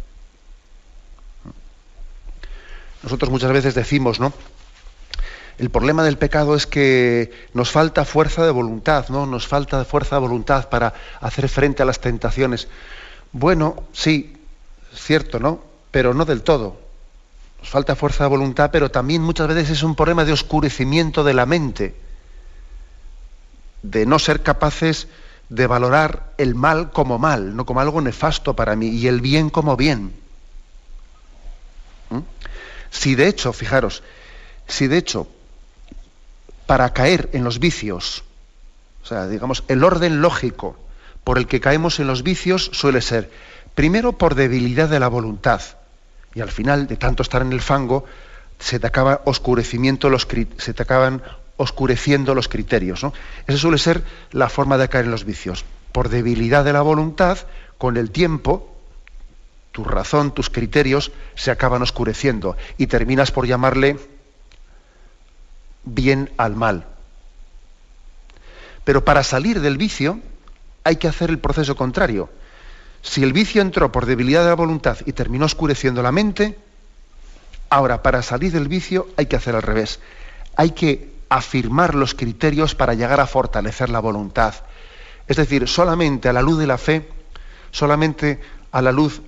Nosotros 3.04 3.30
muchas 3.30 3.52
veces 3.52 3.74
decimos, 3.74 4.18
¿no? 4.18 4.32
El 5.58 5.70
problema 5.70 6.02
del 6.02 6.18
pecado 6.18 6.56
es 6.56 6.66
que 6.66 7.30
nos 7.52 7.70
falta 7.70 8.04
fuerza 8.04 8.44
de 8.44 8.50
voluntad, 8.50 9.08
¿no? 9.10 9.26
Nos 9.26 9.46
falta 9.46 9.84
fuerza 9.84 10.16
de 10.16 10.22
voluntad 10.22 10.68
para 10.68 10.94
hacer 11.20 11.48
frente 11.48 11.82
a 11.82 11.86
las 11.86 12.00
tentaciones. 12.00 12.66
Bueno, 13.30 13.84
sí, 13.92 14.36
cierto, 14.94 15.38
¿no? 15.38 15.60
Pero 15.90 16.14
no 16.14 16.24
del 16.24 16.42
todo. 16.42 16.80
Nos 17.60 17.68
falta 17.68 17.94
fuerza 17.94 18.24
de 18.24 18.30
voluntad, 18.30 18.70
pero 18.72 18.90
también 18.90 19.22
muchas 19.22 19.48
veces 19.48 19.70
es 19.70 19.82
un 19.82 19.94
problema 19.94 20.24
de 20.24 20.32
oscurecimiento 20.32 21.22
de 21.22 21.34
la 21.34 21.46
mente, 21.46 21.94
de 23.82 24.06
no 24.06 24.18
ser 24.18 24.42
capaces 24.42 25.08
de 25.50 25.66
valorar 25.66 26.32
el 26.38 26.54
mal 26.54 26.90
como 26.90 27.18
mal, 27.18 27.54
no 27.54 27.66
como 27.66 27.80
algo 27.80 28.00
nefasto 28.00 28.56
para 28.56 28.76
mí, 28.76 28.88
y 28.88 29.06
el 29.06 29.20
bien 29.20 29.50
como 29.50 29.76
bien. 29.76 30.23
Si 32.94 33.16
de 33.16 33.26
hecho, 33.26 33.52
fijaros, 33.52 34.04
si 34.68 34.86
de 34.86 34.98
hecho, 34.98 35.26
para 36.66 36.92
caer 36.92 37.28
en 37.32 37.42
los 37.42 37.58
vicios, 37.58 38.22
o 39.02 39.06
sea, 39.06 39.26
digamos, 39.26 39.64
el 39.66 39.82
orden 39.82 40.22
lógico 40.22 40.78
por 41.24 41.36
el 41.36 41.48
que 41.48 41.60
caemos 41.60 41.98
en 41.98 42.06
los 42.06 42.22
vicios 42.22 42.70
suele 42.72 43.02
ser, 43.02 43.30
primero, 43.74 44.12
por 44.12 44.36
debilidad 44.36 44.88
de 44.88 45.00
la 45.00 45.08
voluntad. 45.08 45.60
Y 46.34 46.40
al 46.40 46.50
final, 46.52 46.86
de 46.86 46.96
tanto 46.96 47.24
estar 47.24 47.42
en 47.42 47.52
el 47.52 47.60
fango, 47.60 48.04
se 48.60 48.78
te, 48.78 48.86
acaba 48.86 49.22
oscurecimiento 49.24 50.08
los, 50.08 50.28
se 50.58 50.72
te 50.72 50.82
acaban 50.82 51.20
oscureciendo 51.56 52.34
los 52.34 52.48
criterios. 52.48 53.02
¿no? 53.02 53.12
Esa 53.48 53.58
suele 53.58 53.78
ser 53.78 54.04
la 54.30 54.48
forma 54.48 54.78
de 54.78 54.88
caer 54.88 55.06
en 55.06 55.10
los 55.10 55.24
vicios. 55.24 55.64
Por 55.90 56.10
debilidad 56.10 56.64
de 56.64 56.72
la 56.72 56.82
voluntad, 56.82 57.38
con 57.76 57.96
el 57.96 58.12
tiempo, 58.12 58.73
tu 59.74 59.82
razón, 59.82 60.32
tus 60.32 60.50
criterios 60.50 61.10
se 61.34 61.50
acaban 61.50 61.82
oscureciendo 61.82 62.56
y 62.78 62.86
terminas 62.86 63.32
por 63.32 63.44
llamarle 63.44 63.98
bien 65.82 66.30
al 66.36 66.54
mal. 66.54 66.86
Pero 68.84 69.04
para 69.04 69.24
salir 69.24 69.60
del 69.60 69.76
vicio, 69.76 70.20
hay 70.84 70.94
que 70.94 71.08
hacer 71.08 71.28
el 71.28 71.40
proceso 71.40 71.74
contrario. 71.74 72.30
Si 73.02 73.24
el 73.24 73.32
vicio 73.32 73.62
entró 73.62 73.90
por 73.90 74.06
debilidad 74.06 74.44
de 74.44 74.50
la 74.50 74.54
voluntad 74.54 74.98
y 75.06 75.12
terminó 75.12 75.46
oscureciendo 75.46 76.04
la 76.04 76.12
mente, 76.12 76.56
ahora 77.68 78.00
para 78.00 78.22
salir 78.22 78.52
del 78.52 78.68
vicio 78.68 79.08
hay 79.16 79.26
que 79.26 79.34
hacer 79.34 79.56
al 79.56 79.62
revés. 79.62 79.98
Hay 80.54 80.70
que 80.70 81.10
afirmar 81.28 81.96
los 81.96 82.14
criterios 82.14 82.76
para 82.76 82.94
llegar 82.94 83.18
a 83.18 83.26
fortalecer 83.26 83.90
la 83.90 83.98
voluntad. 83.98 84.54
Es 85.26 85.36
decir, 85.36 85.66
solamente 85.66 86.28
a 86.28 86.32
la 86.32 86.42
luz 86.42 86.60
de 86.60 86.68
la 86.68 86.78
fe, 86.78 87.08
solamente 87.72 88.40
a 88.70 88.80
la 88.80 88.92
luz 88.92 89.20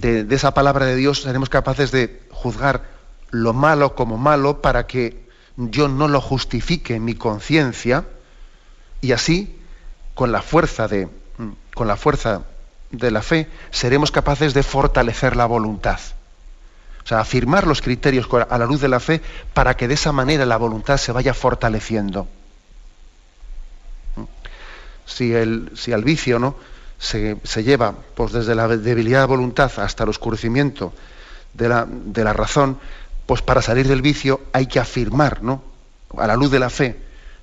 de, 0.00 0.26
esa 0.34 0.54
palabra 0.54 0.86
de 0.86 0.96
Dios 0.96 1.22
seremos 1.22 1.48
capaces 1.48 1.90
de 1.90 2.22
juzgar 2.30 2.84
lo 3.30 3.52
malo 3.52 3.94
como 3.94 4.16
malo 4.16 4.60
para 4.60 4.86
que 4.86 5.24
yo 5.56 5.88
no 5.88 6.08
lo 6.08 6.20
justifique 6.20 6.94
en 6.94 7.04
mi 7.04 7.14
conciencia 7.14 8.04
y 9.00 9.12
así 9.12 9.58
con 10.14 10.32
la 10.32 10.42
fuerza 10.42 10.88
de, 10.88 11.08
con 11.74 11.88
la 11.88 11.96
fuerza 11.96 12.42
de 12.90 13.10
la 13.10 13.22
fe, 13.22 13.48
seremos 13.70 14.10
capaces 14.10 14.54
de 14.54 14.62
fortalecer 14.62 15.36
la 15.36 15.46
voluntad. 15.46 15.98
O 17.04 17.06
sea, 17.06 17.20
afirmar 17.20 17.66
los 17.66 17.82
criterios 17.82 18.26
a 18.48 18.58
la 18.58 18.66
luz 18.66 18.80
de 18.80 18.88
la 18.88 19.00
fe 19.00 19.20
para 19.52 19.76
que 19.76 19.88
de 19.88 19.94
esa 19.94 20.12
manera 20.12 20.46
la 20.46 20.56
voluntad 20.56 20.96
se 20.96 21.12
vaya 21.12 21.34
fortaleciendo. 21.34 22.28
Si, 25.06 25.34
el, 25.34 25.70
si 25.74 25.92
al 25.92 26.02
vicio 26.02 26.38
¿no? 26.38 26.56
Se, 26.98 27.62
lleva 27.62 27.94
pues, 28.14 28.32
desde 28.32 28.54
la 28.54 28.68
debilidad 28.68 29.20
de 29.20 29.26
voluntad 29.26 29.70
hasta 29.76 30.04
el 30.04 30.10
oscurecimiento 30.10 30.92
de 31.52 31.68
la, 31.68 32.32
razón, 32.32 32.78
pues 33.26 33.42
para 33.42 33.62
salir 33.62 33.88
del 33.88 34.02
vicio 34.02 34.40
hay 34.52 34.66
que 34.66 34.80
afirmar, 34.80 35.42
¿no? 35.42 35.62
a 36.16 36.26
la 36.26 36.36
luz 36.36 36.50
de 36.50 36.58
la 36.58 36.70
fe, 36.70 36.98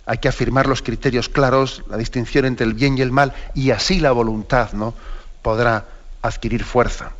hay 0.06 0.18
que 0.18 0.28
afirmar 0.28 0.68
los 0.68 0.82
criterios 0.82 1.30
claros, 1.30 1.84
la 1.90 1.98
distinción 1.98 2.46
entre 2.46 2.66
el 2.66 2.74
bien 2.74 2.98
y 2.98 3.02
el 3.02 3.12
mal, 3.12 3.34
y 3.54 3.72
así 3.72 4.00
la 4.00 4.12
voluntad 4.12 4.74
¿no? 4.74 4.94
podrá 5.42 5.86
adquirir 6.22 6.64
fuerza. 6.64 7.12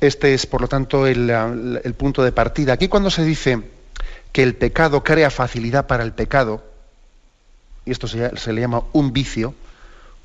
Este 0.00 0.32
es, 0.32 0.46
por 0.46 0.62
lo 0.62 0.68
tanto, 0.68 1.06
el, 1.06 1.94
punto 1.98 2.22
de 2.22 2.32
partida. 2.32 2.72
Aquí 2.72 2.88
cuando 2.88 3.10
se 3.10 3.22
dice 3.22 3.62
que 4.32 4.42
el 4.42 4.54
pecado 4.54 5.04
crea 5.04 5.30
facilidad 5.30 5.86
para 5.86 6.04
el 6.04 6.12
pecado, 6.12 6.64
y 7.84 7.90
esto 7.90 8.08
se 8.08 8.52
le 8.52 8.60
llama 8.60 8.82
un 8.92 9.12
vicio, 9.12 9.54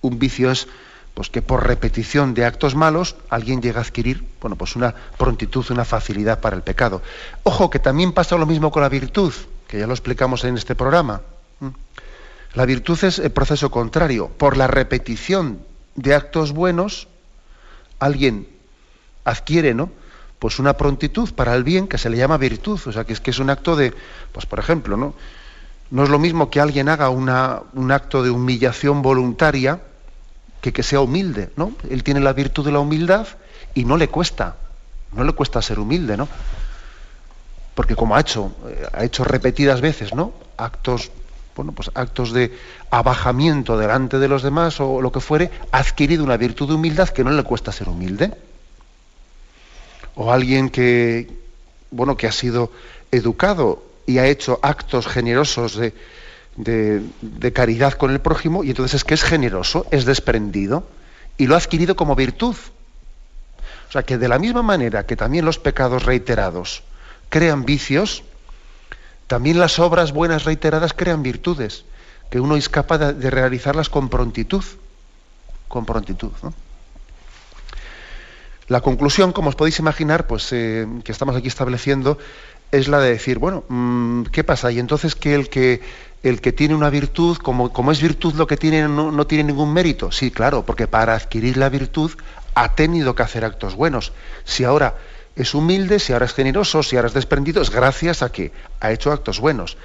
un 0.02 0.20
vicio 0.20 0.52
es 0.52 0.68
pues 1.14 1.30
que 1.30 1.42
por 1.42 1.66
repetición 1.66 2.34
de 2.34 2.44
actos 2.44 2.76
malos 2.76 3.16
alguien 3.30 3.62
llega 3.62 3.80
a 3.80 3.84
adquirir 3.84 4.26
bueno, 4.42 4.58
pues 4.58 4.76
una 4.76 4.94
prontitud, 5.18 5.66
una 5.70 5.86
facilidad 5.86 6.42
para 6.42 6.58
el 6.58 6.62
pecado. 6.62 7.02
Ojo 7.44 7.70
que 7.70 7.80
también 7.80 8.12
pasa 8.12 8.38
lo 8.38 8.46
mismo 8.46 8.70
con 8.70 8.82
la 8.82 8.90
virtud 8.90 9.34
que 9.68 9.80
ya 9.80 9.88
lo 9.88 9.94
explicamos 9.94 10.44
en 10.44 10.58
este 10.58 10.76
programa. 10.76 11.22
La 12.54 12.66
virtud 12.66 13.04
es 13.04 13.20
el 13.20 13.32
proceso 13.32 13.70
contrario. 13.70 14.30
Por 14.30 14.56
la 14.56 14.68
repetición 14.68 15.60
de 15.96 16.16
actos 16.16 16.54
buenos, 16.54 17.08
alguien 18.00 18.48
adquiere, 19.26 19.74
¿no? 19.74 19.92
Pues 20.40 20.60
una 20.60 20.78
prontitud 20.78 21.34
para 21.34 21.56
el 21.56 21.64
bien 21.64 21.88
que 21.88 21.98
se 21.98 22.10
le 22.10 22.18
llama 22.18 22.38
virtud. 22.38 22.80
O 22.86 22.92
sea, 22.92 23.04
que 23.04 23.14
es 23.14 23.20
que 23.20 23.32
es 23.32 23.40
un 23.40 23.50
acto 23.50 23.76
de, 23.76 23.94
pues 24.32 24.46
por 24.46 24.60
ejemplo, 24.60 24.96
¿no? 24.96 25.16
No 25.92 26.04
es 26.04 26.10
lo 26.10 26.20
mismo 26.20 26.50
que 26.50 26.60
alguien 26.60 26.90
haga 26.90 27.10
un 27.10 27.30
acto 27.30 28.24
de 28.24 28.30
humillación 28.30 29.02
voluntaria 29.02 29.82
que 30.62 30.74
que 30.74 30.84
sea 30.84 31.00
humilde, 31.00 31.52
¿no? 31.58 31.74
Él 31.90 32.04
tiene 32.04 32.20
la 32.20 32.34
virtud 32.34 32.66
de 32.66 32.72
la 32.72 32.80
humildad 32.80 33.28
y 33.76 33.86
no 33.86 33.98
le 33.98 34.08
cuesta, 34.08 34.56
no 35.14 35.24
le 35.24 35.34
cuesta 35.34 35.62
ser 35.62 35.80
humilde, 35.80 36.18
¿no? 36.18 36.28
porque 37.76 37.96
como 37.96 38.16
ha 38.16 38.22
hecho, 38.22 38.56
eh, 38.68 38.88
ha 38.92 39.04
hecho 39.04 39.24
repetidas 39.24 39.82
veces, 39.82 40.16
¿no? 40.16 40.34
Actos, 40.58 41.12
bueno, 41.56 41.74
pues 41.74 41.92
actos 41.94 42.32
de 42.32 42.58
abajamiento 42.90 43.78
delante 43.78 44.18
de 44.18 44.30
los 44.30 44.42
demás 44.42 44.80
o 44.80 45.02
lo 45.02 45.12
que 45.12 45.20
fuere, 45.20 45.52
ha 45.72 45.80
adquirido 45.80 46.24
una 46.24 46.38
virtud 46.38 46.70
de 46.70 46.76
humildad 46.76 47.10
que 47.10 47.24
no 47.24 47.32
le 47.32 47.44
cuesta 47.44 47.74
ser 47.74 47.90
humilde. 47.90 48.34
O 50.16 50.32
alguien 50.32 50.70
que, 50.70 51.30
bueno, 51.92 52.16
que 52.16 52.28
ha 52.28 52.32
sido 52.32 52.72
educado 53.12 53.84
y 54.06 54.18
ha 54.18 54.28
hecho 54.28 54.60
actos 54.62 55.08
generosos 55.08 55.76
de, 55.78 55.94
de 57.22 57.54
caridad 57.54 57.94
con 57.94 58.12
el 58.12 58.22
prójimo, 58.22 58.64
y 58.64 58.70
entonces 58.70 58.96
es 58.96 59.04
que 59.04 59.14
es 59.14 59.24
generoso, 59.24 59.86
es 59.92 60.06
desprendido, 60.06 60.88
y 61.38 61.48
lo 61.48 61.56
ha 61.56 61.58
adquirido 61.58 61.96
como 61.96 62.16
virtud. 62.16 62.56
O 63.90 63.92
sea 63.92 64.04
que 64.04 64.18
de 64.18 64.28
la 64.28 64.40
misma 64.40 64.62
manera 64.62 65.06
que 65.06 65.16
también 65.16 65.46
los 65.46 65.60
pecados 65.60 66.04
reiterados, 66.04 66.84
crean 67.30 67.66
vicios, 67.66 68.24
también 69.28 69.60
las 69.60 69.80
obras 69.80 70.12
buenas 70.12 70.44
reiteradas 70.44 70.94
crean 70.94 71.24
virtudes, 71.24 71.86
que 72.30 72.40
uno 72.40 72.56
es 72.56 72.70
capaz 72.70 72.98
de, 72.98 73.30
realizarlas 73.30 73.90
con 73.90 74.10
prontitud. 74.10 74.64
Con 75.68 75.86
prontitud. 75.86 76.32
La 78.68 78.82
conclusión, 78.82 79.32
como 79.32 79.50
os 79.50 79.56
podéis 79.56 79.80
imaginar, 79.80 80.28
pues 80.28 80.52
eh, 80.52 80.88
que 81.04 81.12
estamos 81.12 81.36
aquí 81.36 81.48
estableciendo, 81.48 82.18
es 82.78 82.88
la 82.88 83.00
de 83.00 83.10
decir, 83.10 83.40
bueno, 83.40 83.64
mm, 83.68 84.24
¿qué 84.32 84.44
pasa? 84.44 84.72
Y 84.72 84.80
entonces 84.80 85.16
que 85.16 85.36
el 85.36 85.50
que 85.50 85.82
el 86.24 86.42
que 86.42 86.52
tiene 86.52 86.74
una 86.74 86.90
virtud, 86.90 87.38
como, 87.38 87.72
como 87.72 87.92
es 87.92 88.02
virtud 88.02 88.34
lo 88.34 88.48
que 88.48 88.58
tiene, 88.58 88.88
no, 88.88 89.12
no, 89.12 89.28
tiene 89.28 89.44
ningún 89.44 89.72
mérito. 89.72 90.12
Sí, 90.12 90.32
claro, 90.32 90.66
porque 90.66 90.88
para 90.88 91.14
adquirir 91.14 91.56
la 91.56 91.70
virtud 91.70 92.12
ha 92.56 92.74
tenido 92.74 93.14
que 93.14 93.22
hacer 93.22 93.46
actos 93.46 93.76
buenos. 93.76 94.12
Si 94.44 94.64
ahora 94.64 94.96
es 95.36 95.54
humilde, 95.54 96.00
si 96.00 96.14
ahora 96.14 96.26
es 96.26 96.34
generoso, 96.34 96.82
si 96.82 96.96
ahora 96.96 97.10
es 97.10 97.14
desprendido, 97.14 97.62
es 97.62 97.70
gracias 97.70 98.24
a 98.24 98.32
que 98.32 98.52
ha 98.80 98.92
hecho 98.92 99.12
actos 99.12 99.40
buenos. 99.40 99.78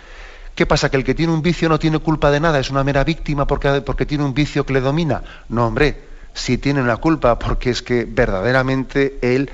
¿Qué 0.55 0.65
pasa? 0.67 0.91
¿Que 0.91 0.97
el 0.97 1.05
que 1.05 1.15
tiene 1.15 1.33
un 1.33 1.43
vicio 1.43 1.69
no 1.69 1.79
tiene 1.79 1.99
culpa 1.99 2.31
de 2.31 2.41
nada? 2.41 2.59
¿Es 2.59 2.71
una 2.71 2.85
mera 2.85 3.05
víctima 3.05 3.47
porque, 3.47 3.83
porque 3.83 4.07
tiene 4.07 4.25
un 4.25 4.33
vicio 4.33 4.65
que 4.65 4.73
le 4.73 4.81
domina? 4.81 5.23
No, 5.49 5.67
hombre, 5.67 6.01
sí 6.33 6.59
tiene 6.59 6.81
una 6.81 6.97
culpa 6.97 7.39
porque 7.39 7.71
es 7.71 7.83
que 7.83 8.05
verdaderamente 8.05 9.19
él, 9.23 9.51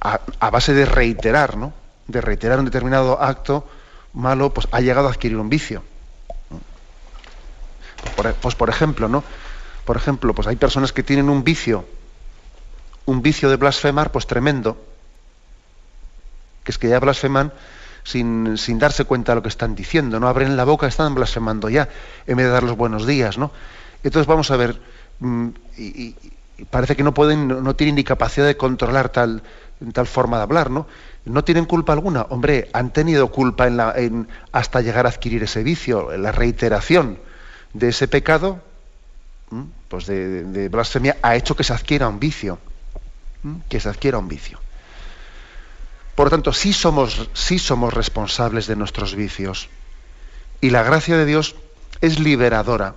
a, 0.00 0.50
base 0.50 0.74
de 0.74 0.84
reiterar, 0.84 1.56
¿no? 1.56 1.72
De 2.06 2.20
reiterar 2.20 2.58
un 2.58 2.64
determinado 2.64 3.20
acto 3.20 3.66
malo, 4.12 4.52
pues 4.52 4.68
ha 4.70 4.80
llegado 4.80 5.08
a 5.08 5.10
adquirir 5.10 5.38
un 5.38 5.48
vicio. 5.48 5.82
pues 8.40 8.54
por 8.54 8.68
ejemplo, 8.68 9.08
¿no? 9.08 9.24
Por 9.84 9.96
ejemplo, 9.96 10.34
pues 10.34 10.46
hay 10.48 10.56
personas 10.56 10.92
que 10.92 11.02
tienen 11.02 11.28
un 11.28 11.44
vicio, 11.44 11.86
un 13.04 13.22
vicio 13.22 13.50
de 13.50 13.56
blasfemar, 13.56 14.12
pues 14.12 14.26
tremendo, 14.26 14.78
que 16.62 16.72
es 16.72 16.78
que 16.78 16.88
ya 16.88 16.98
blasfeman 17.00 17.52
sin, 18.02 18.78
darse 18.78 19.04
cuenta 19.04 19.32
de 19.32 19.36
lo 19.36 19.42
que 19.42 19.48
están 19.48 19.74
diciendo, 19.74 20.20
no 20.20 20.28
abren 20.28 20.56
la 20.56 20.64
boca, 20.64 20.86
están 20.86 21.14
blasfemando 21.14 21.68
ya, 21.68 21.88
en 22.26 22.36
vez 22.36 22.46
de 22.46 22.52
dar 22.52 22.62
los 22.62 22.76
buenos 22.76 23.06
días, 23.06 23.36
¿no? 23.38 23.50
Entonces 24.02 24.26
vamos 24.26 24.50
a 24.50 24.56
ver, 24.56 24.80
mm, 25.20 25.48
y, 25.76 26.14
parece 26.70 26.96
que 26.96 27.02
no 27.02 27.12
pueden, 27.12 27.48
no 27.48 27.76
tienen 27.76 27.96
ni 27.96 28.04
capacidad 28.04 28.46
de 28.46 28.56
controlar 28.56 29.08
tal, 29.08 29.42
tal 29.92 30.06
forma 30.06 30.36
de 30.36 30.42
hablar, 30.44 30.70
¿no? 30.70 30.86
No 31.24 31.42
tienen 31.44 31.64
culpa 31.64 31.92
alguna. 31.92 32.22
Hombre, 32.28 32.68
han 32.72 32.92
tenido 32.92 33.28
culpa 33.28 33.66
en 33.66 34.28
hasta 34.52 34.80
llegar 34.80 35.06
a 35.06 35.08
adquirir 35.08 35.42
ese 35.42 35.62
vicio, 35.62 36.16
la 36.16 36.32
reiteración 36.32 37.18
de 37.72 37.88
ese 37.88 38.08
pecado, 38.08 38.62
pues 39.88 40.06
de, 40.06 40.68
blasfemia, 40.68 41.16
ha 41.22 41.36
hecho 41.36 41.54
que 41.54 41.64
se 41.64 41.72
adquiera 41.72 42.08
un 42.08 42.18
vicio, 42.18 42.58
que 43.68 43.80
se 43.80 43.88
adquiera 43.88 44.18
un 44.18 44.28
vicio. 44.28 44.58
Por 46.14 46.26
lo 46.26 46.30
tanto, 46.30 46.52
sí 46.52 46.72
somos, 46.72 47.28
sí 47.32 47.58
somos 47.58 47.92
responsables 47.92 48.66
de 48.66 48.76
nuestros 48.76 49.14
vicios. 49.14 49.68
Y 50.60 50.70
la 50.70 50.82
gracia 50.82 51.16
de 51.16 51.26
Dios 51.26 51.56
es 52.00 52.20
liberadora. 52.20 52.94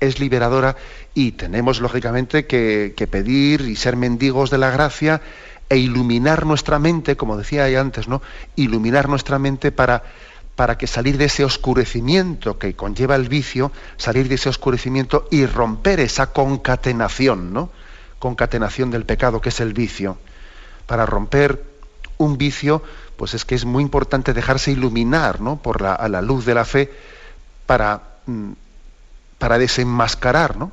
Es 0.00 0.18
liberadora 0.18 0.76
y 1.14 1.32
tenemos, 1.32 1.80
lógicamente, 1.80 2.46
que, 2.46 3.08
pedir 3.10 3.62
y 3.62 3.76
ser 3.76 3.96
mendigos 3.96 4.50
de 4.50 4.58
la 4.58 4.70
gracia 4.70 5.22
e 5.68 5.76
iluminar 5.76 6.46
nuestra 6.46 6.78
mente, 6.78 7.16
como 7.16 7.36
decía 7.36 7.64
ahí 7.64 7.74
antes, 7.74 8.08
¿no? 8.08 8.22
Iluminar 8.56 9.08
nuestra 9.08 9.38
mente 9.38 9.72
para, 9.72 10.02
para 10.56 10.78
que 10.78 10.86
salir 10.86 11.18
de 11.18 11.26
ese 11.26 11.44
oscurecimiento 11.44 12.58
que 12.58 12.74
conlleva 12.74 13.16
el 13.16 13.28
vicio, 13.28 13.72
salir 13.96 14.28
de 14.28 14.36
ese 14.36 14.48
oscurecimiento 14.48 15.26
y 15.30 15.46
romper 15.46 16.00
esa 16.00 16.32
concatenación, 16.32 17.52
¿no? 17.52 17.70
Concatenación 18.18 18.90
del 18.90 19.04
pecado 19.04 19.40
que 19.40 19.48
es 19.48 19.60
el 19.60 19.72
vicio. 19.72 20.18
Para 20.86 21.06
romper 21.06 21.74
un 22.18 22.38
vicio, 22.38 22.82
pues 23.16 23.34
es 23.34 23.44
que 23.44 23.54
es 23.54 23.64
muy 23.64 23.82
importante 23.82 24.32
dejarse 24.32 24.72
iluminar 24.72 25.40
¿no? 25.40 25.56
por 25.56 25.80
la, 25.80 25.94
a 25.94 26.08
la 26.08 26.22
luz 26.22 26.44
de 26.44 26.54
la 26.54 26.64
fe 26.64 26.92
para, 27.66 28.02
mm, 28.26 28.52
para 29.38 29.58
desenmascarar, 29.58 30.56
¿no? 30.56 30.72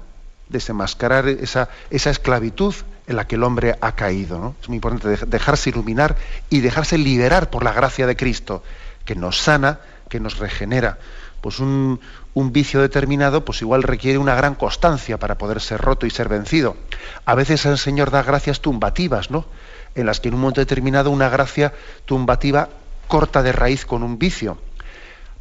desenmascarar 0.49 1.27
esa, 1.27 1.69
esa 1.89 2.09
esclavitud 2.09 2.75
en 3.11 3.17
la 3.17 3.27
que 3.27 3.35
el 3.35 3.43
hombre 3.43 3.77
ha 3.79 3.93
caído. 3.93 4.39
¿no? 4.39 4.55
Es 4.61 4.67
muy 4.67 4.77
importante 4.77 5.25
dejarse 5.27 5.69
iluminar 5.69 6.17
y 6.49 6.61
dejarse 6.61 6.97
liberar 6.97 7.49
por 7.49 7.63
la 7.63 7.73
gracia 7.73 8.07
de 8.07 8.15
Cristo, 8.15 8.63
que 9.05 9.15
nos 9.15 9.37
sana, 9.37 9.79
que 10.09 10.19
nos 10.19 10.39
regenera. 10.39 10.97
Pues 11.41 11.59
un, 11.59 11.99
un 12.33 12.51
vicio 12.51 12.81
determinado, 12.81 13.45
pues 13.45 13.61
igual 13.61 13.83
requiere 13.83 14.17
una 14.17 14.35
gran 14.35 14.55
constancia 14.55 15.17
para 15.17 15.37
poder 15.37 15.61
ser 15.61 15.81
roto 15.81 16.05
y 16.05 16.09
ser 16.09 16.29
vencido. 16.29 16.77
A 17.25 17.35
veces 17.35 17.65
el 17.65 17.77
Señor 17.77 18.11
da 18.11 18.23
gracias 18.23 18.61
tumbativas, 18.61 19.31
¿no? 19.31 19.45
en 19.95 20.05
las 20.05 20.19
que 20.19 20.29
en 20.29 20.35
un 20.35 20.41
momento 20.41 20.61
determinado 20.61 21.11
una 21.11 21.29
gracia 21.29 21.73
tumbativa 22.05 22.69
corta 23.07 23.43
de 23.43 23.51
raíz 23.51 23.85
con 23.85 24.03
un 24.03 24.17
vicio. 24.17 24.57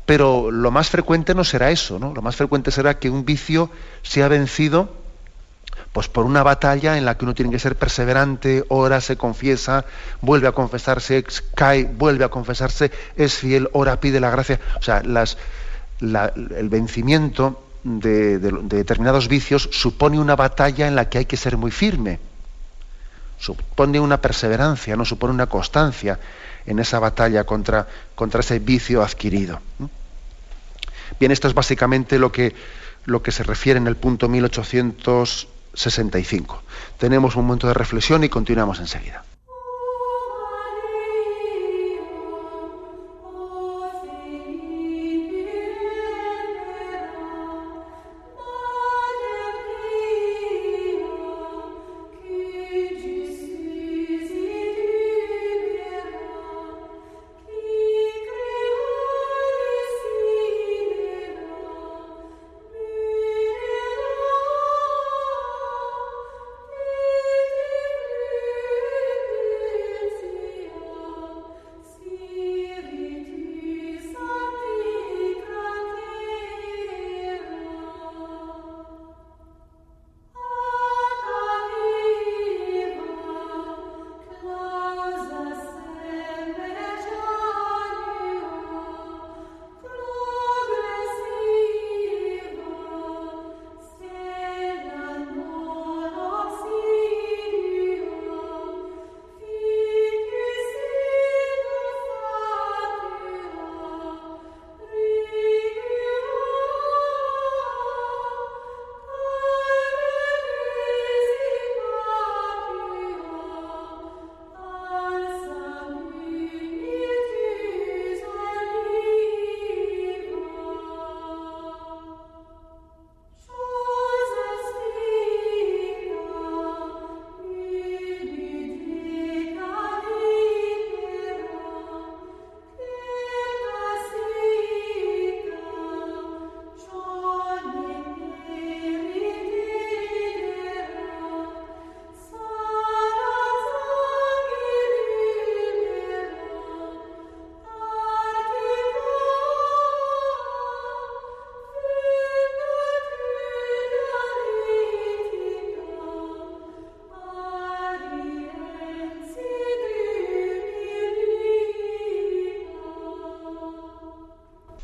Pero 0.07 0.51
lo 0.51 0.71
más 0.71 0.90
frecuente 0.90 1.35
no 1.35 1.45
será 1.45 1.71
eso, 1.71 1.99
¿no? 2.01 2.12
Lo 2.12 2.23
más 2.23 2.35
frecuente 2.35 2.73
será 2.73 2.99
que 2.99 3.11
un 3.11 3.25
vicio 3.25 3.71
sea 4.03 4.27
vencido 4.27 5.00
pues 5.92 6.09
por 6.09 6.24
una 6.24 6.42
batalla 6.42 6.96
en 6.96 7.05
la 7.05 7.16
que 7.16 7.24
uno 7.24 7.35
tiene 7.35 7.50
que 7.50 7.59
ser 7.59 7.76
perseverante, 7.76 8.64
ora, 8.68 9.00
se 9.00 9.16
confiesa, 9.16 9.85
vuelve 10.20 10.48
a 10.48 10.53
confesarse, 10.53 11.24
cae, 11.55 11.85
vuelve 11.85 12.24
a 12.24 12.29
confesarse, 12.29 12.90
es 13.16 13.35
fiel, 13.35 13.68
ora, 13.72 14.00
pide 14.00 14.20
la 14.20 14.31
gracia. 14.31 14.61
O 14.79 14.83
sea, 14.83 15.03
las, 15.03 15.37
el 16.00 16.68
vencimiento 16.68 17.64
de 17.83 18.38
determinados 18.38 19.26
vicios 19.29 19.68
supone 19.72 20.18
una 20.18 20.37
batalla 20.37 20.87
en 20.87 20.94
la 20.94 21.09
que 21.09 21.18
hay 21.18 21.24
que 21.24 21.37
ser 21.37 21.57
muy 21.57 21.70
firme 21.70 22.20
supone 23.40 23.98
una 23.98 24.20
perseverancia, 24.20 24.96
no 24.96 25.05
supone 25.05 25.33
una 25.33 25.46
constancia 25.46 26.20
en 26.66 26.79
esa 26.79 26.98
batalla 26.98 27.44
contra, 27.44 27.88
ese 28.38 28.59
vicio 28.59 29.03
adquirido. 29.03 29.61
Bien, 31.18 31.33
esto 31.33 31.48
es 31.48 31.55
básicamente 31.55 32.18
lo 32.18 32.31
que, 32.31 32.55
lo 33.07 33.22
que 33.22 33.33
se 33.33 33.42
refiere 33.42 33.79
en 33.79 33.87
el 33.87 33.96
punto 33.96 34.29
1865. 35.73 36.63
Tenemos 36.99 37.37
un 37.37 37.47
momento 37.47 37.67
de 37.69 37.75
reflexión 37.75 38.25
y 38.25 38.29
continuamos 38.29 38.81
enseguida. 38.81 39.25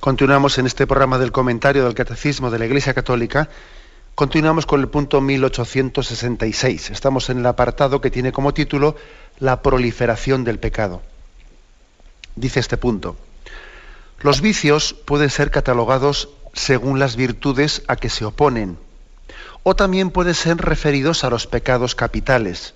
Continuamos 0.07 0.57
en 0.59 0.67
este 0.67 0.87
programa 0.87 1.19
del 1.19 1.33
comentario 1.33 1.83
del 1.83 1.97
Catecismo 1.97 2.53
de 2.53 2.61
la 2.61 2.67
Iglesia 2.67 2.95
Católica. 2.95 3.49
Continuamos 4.15 4.65
con 4.65 4.79
el 4.79 4.87
punto 4.87 5.21
1866. 5.21 6.91
Estamos 6.91 7.29
en 7.29 7.39
el 7.39 7.47
apartado 7.47 8.01
que 8.01 8.13
tiene 8.13 8.31
como 8.31 8.55
título 8.55 8.95
La 9.41 9.63
proliferación 9.63 10.45
del 10.45 10.61
pecado. 10.61 11.03
Dice 12.37 12.61
este 12.61 12.77
punto. 12.77 13.17
Los 14.21 14.43
vicios 14.43 14.95
pueden 14.95 15.29
ser 15.29 15.51
catalogados 15.51 16.29
según 16.53 17.01
las 17.01 17.17
virtudes 17.17 17.83
a 17.89 17.97
que 17.97 18.09
se 18.09 18.25
oponen, 18.25 18.79
o 19.65 19.75
también 19.75 20.11
pueden 20.11 20.35
ser 20.35 20.59
referidos 20.59 21.25
a 21.25 21.31
los 21.31 21.49
pecados 21.49 21.97
capitales, 21.97 22.75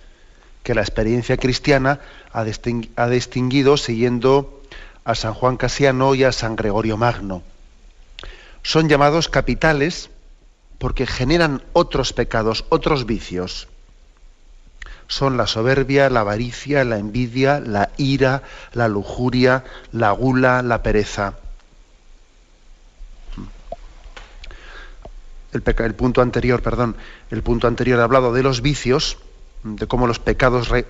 que 0.64 0.74
la 0.74 0.80
experiencia 0.80 1.36
cristiana 1.36 2.00
ha 2.32 3.08
distinguido 3.08 3.76
siguiendo 3.76 4.59
a 5.04 5.14
San 5.14 5.34
Juan 5.34 5.56
Casiano 5.56 6.14
y 6.14 6.24
a 6.24 6.32
San 6.32 6.56
Gregorio 6.56 6.96
Magno. 6.96 7.42
Son 8.62 8.88
llamados 8.88 9.28
capitales 9.28 10.10
porque 10.78 11.06
generan 11.06 11.62
otros 11.72 12.12
pecados, 12.12 12.64
otros 12.68 13.06
vicios. 13.06 13.68
Son 15.08 15.36
la 15.36 15.46
soberbia, 15.46 16.08
la 16.08 16.20
avaricia, 16.20 16.84
la 16.84 16.98
envidia, 16.98 17.60
la 17.60 17.90
ira, 17.96 18.42
la 18.72 18.88
lujuria, 18.88 19.64
la 19.92 20.12
gula, 20.12 20.62
la 20.62 20.82
pereza. 20.82 21.34
El, 25.52 25.94
punto 25.94 26.22
anterior, 26.22 26.62
perdón, 26.62 26.96
el 27.30 27.42
punto 27.42 27.66
anterior 27.66 27.98
ha 27.98 28.04
hablado 28.04 28.32
de 28.32 28.44
los 28.44 28.62
vicios, 28.62 29.18
de 29.64 29.88
cómo 29.88 30.06
los 30.06 30.20
pecados 30.20 30.70
eh, 30.72 30.86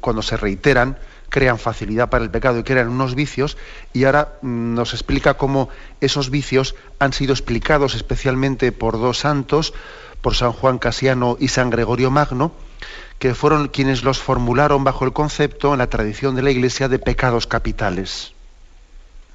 cuando 0.00 0.22
se 0.22 0.38
reiteran 0.38 0.96
crean 1.28 1.58
facilidad 1.58 2.08
para 2.08 2.24
el 2.24 2.30
pecado 2.30 2.58
y 2.58 2.62
crean 2.62 2.88
unos 2.88 3.14
vicios, 3.14 3.56
y 3.92 4.04
ahora 4.04 4.38
mm, 4.42 4.74
nos 4.74 4.94
explica 4.94 5.34
cómo 5.34 5.68
esos 6.00 6.30
vicios 6.30 6.74
han 6.98 7.12
sido 7.12 7.32
explicados 7.32 7.94
especialmente 7.94 8.72
por 8.72 8.98
dos 8.98 9.18
santos, 9.18 9.74
por 10.20 10.34
San 10.34 10.52
Juan 10.52 10.78
Casiano 10.78 11.36
y 11.38 11.48
San 11.48 11.70
Gregorio 11.70 12.10
Magno, 12.10 12.52
que 13.18 13.34
fueron 13.34 13.68
quienes 13.68 14.04
los 14.04 14.18
formularon 14.18 14.84
bajo 14.84 15.04
el 15.04 15.12
concepto 15.12 15.72
en 15.72 15.78
la 15.78 15.88
tradición 15.88 16.36
de 16.36 16.42
la 16.42 16.50
Iglesia 16.50 16.88
de 16.88 16.98
pecados 16.98 17.46
capitales. 17.46 18.32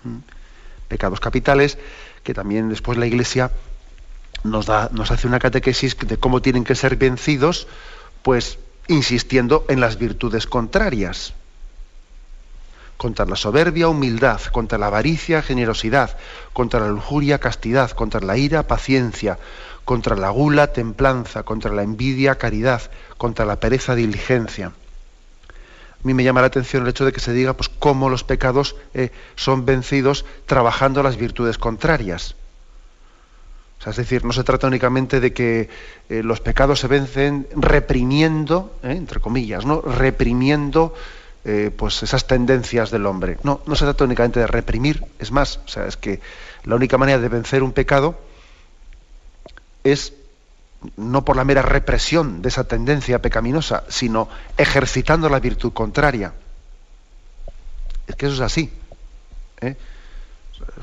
¿Mm? 0.04 0.18
Pecados 0.88 1.20
capitales 1.20 1.78
que 2.24 2.34
también 2.34 2.70
después 2.70 2.98
la 2.98 3.06
Iglesia 3.06 3.52
nos, 4.44 4.66
da, 4.66 4.90
nos 4.92 5.12
hace 5.12 5.28
una 5.28 5.40
catequesis 5.40 5.98
de 5.98 6.18
cómo 6.18 6.42
tienen 6.42 6.64
que 6.64 6.76
ser 6.76 6.96
vencidos, 6.96 7.68
pues 8.22 8.60
insistiendo 8.88 9.66
en 9.70 9.80
las 9.80 9.98
virtudes 9.98 10.48
contrarias. 10.48 11.34
Contra 13.04 13.26
la 13.26 13.36
soberbia, 13.36 13.90
humildad, 13.90 14.40
contra 14.54 14.78
la 14.78 14.88
avaricia, 14.88 15.42
generosidad, 15.42 16.16
contra 16.54 16.80
la 16.80 16.88
lujuria, 16.88 17.38
castidad, 17.38 17.92
contra 17.92 18.22
la 18.22 18.38
ira, 18.38 18.64
paciencia, 18.64 19.38
contra 19.84 20.16
la 20.16 20.30
gula, 20.30 20.72
templanza, 20.72 21.44
contra 21.44 21.74
la 21.74 21.84
envidia, 21.84 22.36
caridad, 22.36 22.82
contra 23.18 23.44
la 23.44 23.60
pereza, 23.60 23.94
diligencia. 23.94 24.68
A 24.68 26.04
mí 26.08 26.14
me 26.14 26.24
llama 26.24 26.40
la 26.40 26.48
atención 26.48 26.84
el 26.84 26.90
hecho 26.90 27.04
de 27.04 27.12
que 27.12 27.20
se 27.20 27.34
diga 27.34 27.52
pues, 27.52 27.68
cómo 27.68 28.10
los 28.10 28.24
pecados 28.24 28.78
eh, 28.94 29.12
son 29.36 29.66
vencidos 29.66 30.24
trabajando 30.46 31.04
las 31.04 31.18
virtudes 31.18 31.58
contrarias 31.58 32.36
es 33.90 33.98
decir, 33.98 34.24
no 34.24 34.32
se 34.32 34.44
trata 34.44 34.68
únicamente 34.68 35.20
de 35.20 35.34
que 35.34 35.70
eh, 36.10 36.24
los 36.24 36.40
pecados 36.40 36.80
se 36.80 36.88
vencen 36.88 37.48
reprimiendo, 37.56 38.78
eh, 38.84 38.92
entre 38.92 39.20
comillas, 39.20 39.66
¿no? 39.66 39.82
reprimiendo 39.82 40.94
eh, 41.46 41.72
pues 41.76 42.04
esas 42.04 42.28
tendencias 42.28 42.92
del 42.92 43.06
hombre. 43.06 43.38
No, 43.44 43.62
no 43.66 43.76
se 43.76 43.86
trata 43.86 44.04
únicamente 44.04 44.40
de 44.40 44.48
reprimir, 44.48 45.04
es 45.20 45.32
más, 45.32 45.60
o 45.66 45.68
sea, 45.68 45.86
es 45.88 45.98
que 45.98 46.22
la 46.64 46.76
única 46.76 46.98
manera 46.98 47.20
de 47.20 47.30
vencer 47.30 47.64
un 47.64 47.72
pecado 47.72 48.18
es 49.84 50.14
no 50.98 51.24
por 51.24 51.36
la 51.36 51.46
mera 51.46 51.62
represión 51.62 52.42
de 52.42 52.50
esa 52.50 52.66
tendencia 52.66 53.22
pecaminosa, 53.22 53.84
sino 53.88 54.28
ejercitando 54.58 55.30
la 55.30 55.40
virtud 55.40 55.72
contraria. 55.74 56.34
Es 58.08 58.16
que 58.16 58.26
eso 58.26 58.36
es 58.36 58.42
así 58.42 58.72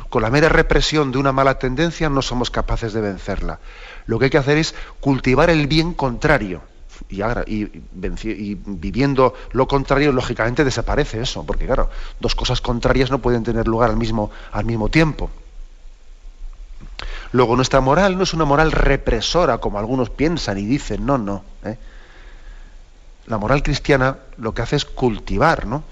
con 0.09 0.23
la 0.23 0.31
mera 0.31 0.49
represión 0.49 1.13
de 1.13 1.19
una 1.19 1.33
mala 1.33 1.59
tendencia 1.59 2.09
no 2.09 2.23
somos 2.23 2.51
capaces 2.51 2.93
de 2.93 3.01
vencerla. 3.01 3.61
Lo 4.07 4.19
que 4.19 4.27
hay 4.27 4.31
que 4.31 4.39
hacer 4.39 4.59
es 4.59 4.75
cultivar 5.01 5.51
el 5.51 5.67
bien 5.67 5.95
contrario. 5.95 6.63
Y, 7.09 8.55
viviendo 8.67 9.35
lo 9.53 9.67
contrario, 9.67 10.13
lógicamente 10.13 10.65
desaparece 10.65 11.21
eso, 11.21 11.45
porque 11.45 11.67
claro, 11.67 11.91
dos 12.21 12.35
cosas 12.35 12.61
contrarias 12.61 13.11
no 13.11 13.19
pueden 13.19 13.43
tener 13.43 13.67
lugar 13.67 13.91
al 13.91 13.97
mismo, 13.97 14.31
al 14.53 14.65
mismo 14.65 14.89
tiempo. 14.89 15.31
Luego, 17.33 17.57
nuestra 17.57 17.81
moral 17.81 18.17
no 18.17 18.25
es 18.25 18.35
una 18.35 18.45
moral 18.45 18.73
represora, 18.73 19.59
como 19.59 19.79
algunos 19.79 20.11
piensan 20.11 20.59
y 20.59 20.67
dicen, 20.67 21.07
no, 21.07 21.17
no. 21.19 21.45
¿eh? 21.65 21.77
La 23.27 23.39
moral 23.39 23.63
cristiana 23.63 24.19
lo 24.39 24.53
que 24.53 24.63
hace 24.63 24.77
es 24.77 24.85
cultivar, 24.85 25.67
¿no? 25.67 25.85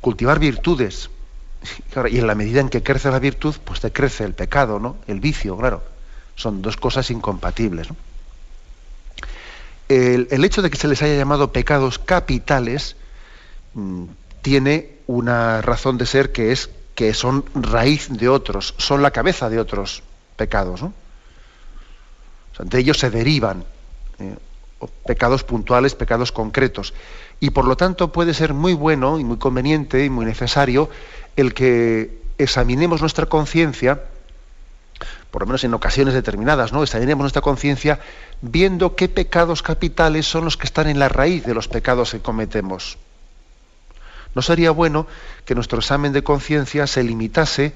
Cultivar 0.00 0.40
virtudes, 0.40 1.10
y 2.10 2.18
en 2.18 2.26
la 2.26 2.34
medida 2.34 2.60
en 2.60 2.68
que 2.68 2.82
crece 2.82 3.10
la 3.10 3.20
virtud, 3.20 3.54
pues 3.64 3.80
te 3.80 3.92
crece 3.92 4.24
el 4.24 4.34
pecado, 4.34 4.78
¿no? 4.78 4.96
El 5.06 5.20
vicio, 5.20 5.56
claro. 5.56 5.82
Son 6.34 6.62
dos 6.62 6.76
cosas 6.76 7.10
incompatibles. 7.10 7.88
El, 9.92 10.44
hecho 10.44 10.62
de 10.62 10.70
que 10.70 10.76
se 10.76 10.88
les 10.88 11.02
haya 11.02 11.16
llamado 11.16 11.52
pecados 11.52 11.98
capitales 11.98 12.96
mm, 13.74 14.04
tiene 14.40 14.96
una 15.06 15.60
razón 15.60 15.98
de 15.98 16.06
ser 16.06 16.32
que 16.32 16.52
es 16.52 16.70
que 16.94 17.14
son 17.14 17.44
raíz 17.54 18.08
de 18.10 18.28
otros, 18.28 18.74
son 18.78 19.02
la 19.02 19.10
cabeza 19.10 19.50
de 19.50 19.58
otros 19.58 20.02
pecados. 20.36 20.82
de 22.58 22.78
ellos 22.78 22.98
se 22.98 23.10
derivan 23.10 23.64
eh, 24.18 24.36
pecados 25.06 25.44
puntuales, 25.44 25.94
pecados 25.94 26.32
concretos. 26.32 26.94
Y 27.40 27.50
por 27.50 27.66
lo 27.66 27.76
tanto 27.76 28.12
puede 28.12 28.34
ser 28.34 28.54
muy 28.54 28.74
bueno 28.74 29.18
y 29.18 29.24
muy 29.24 29.36
conveniente 29.38 30.04
y 30.04 30.10
muy 30.10 30.24
necesario 30.26 30.88
el 31.36 31.54
que 31.54 32.22
examinemos 32.38 33.00
nuestra 33.00 33.26
conciencia, 33.26 34.04
por 35.32 35.42
lo 35.42 35.46
menos 35.46 35.64
en 35.64 35.72
ocasiones 35.72 36.12
determinadas, 36.12 36.74
¿no? 36.74 36.82
Examinemos 36.82 37.22
nuestra 37.22 37.40
conciencia 37.40 37.98
viendo 38.42 38.94
qué 38.94 39.08
pecados 39.08 39.62
capitales 39.62 40.26
son 40.26 40.44
los 40.44 40.58
que 40.58 40.66
están 40.66 40.88
en 40.88 40.98
la 40.98 41.08
raíz 41.08 41.44
de 41.46 41.54
los 41.54 41.68
pecados 41.68 42.12
que 42.12 42.20
cometemos. 42.20 42.98
¿No 44.34 44.42
sería 44.42 44.70
bueno 44.72 45.06
que 45.46 45.54
nuestro 45.54 45.78
examen 45.78 46.12
de 46.12 46.22
conciencia 46.22 46.86
se 46.86 47.02
limitase 47.02 47.72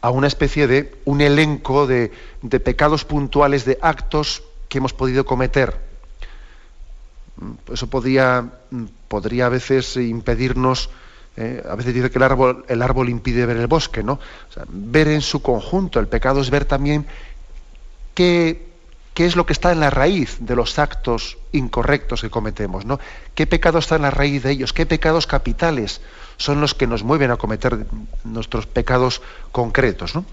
a 0.00 0.10
una 0.10 0.26
especie 0.26 0.66
de 0.66 0.96
un 1.04 1.20
elenco 1.20 1.86
de, 1.86 2.10
de, 2.42 2.60
pecados 2.60 3.04
puntuales, 3.04 3.64
de 3.64 3.78
actos 3.80 4.42
que 4.68 4.78
hemos 4.78 4.92
podido 4.92 5.24
cometer? 5.24 5.80
Eso 7.72 7.86
podría, 7.86 8.44
podría 9.06 9.46
a 9.46 9.50
veces 9.50 9.96
impedirnos 9.96 10.90
eh, 11.40 11.62
a 11.70 11.76
veces 11.76 11.94
dice 11.94 12.10
que 12.10 12.18
el 12.18 12.24
árbol, 12.24 12.64
el 12.66 12.82
árbol 12.82 13.08
impide 13.08 13.46
ver 13.46 13.58
el 13.58 13.68
bosque, 13.68 14.02
¿no? 14.02 14.18
ver 14.70 15.06
en 15.06 15.20
su 15.20 15.40
conjunto. 15.40 16.00
El 16.00 16.08
pecado 16.08 16.40
es 16.40 16.50
ver 16.50 16.64
también 16.64 17.06
qué, 18.12 18.66
qué, 19.14 19.24
es 19.24 19.36
lo 19.36 19.46
que 19.46 19.52
está 19.52 19.70
en 19.70 19.78
la 19.78 19.88
raíz 19.88 20.38
de 20.40 20.56
los 20.56 20.80
actos 20.80 21.38
incorrectos 21.52 22.22
que 22.22 22.28
cometemos, 22.28 22.84
¿no? 22.84 22.98
¿Qué 23.36 23.46
pecado 23.46 23.78
está 23.78 23.94
en 23.94 24.02
la 24.02 24.10
raíz 24.10 24.42
de 24.42 24.50
ellos? 24.50 24.72
¿Qué 24.72 24.84
pecados 24.84 25.28
capitales 25.28 26.00
son 26.38 26.60
los 26.60 26.74
que 26.74 26.88
nos 26.88 27.04
mueven 27.04 27.30
a 27.30 27.36
cometer 27.36 27.86
nuestros 28.24 28.66
pecados 28.66 29.22
concretos, 29.52 30.16
¿no? 30.16 30.24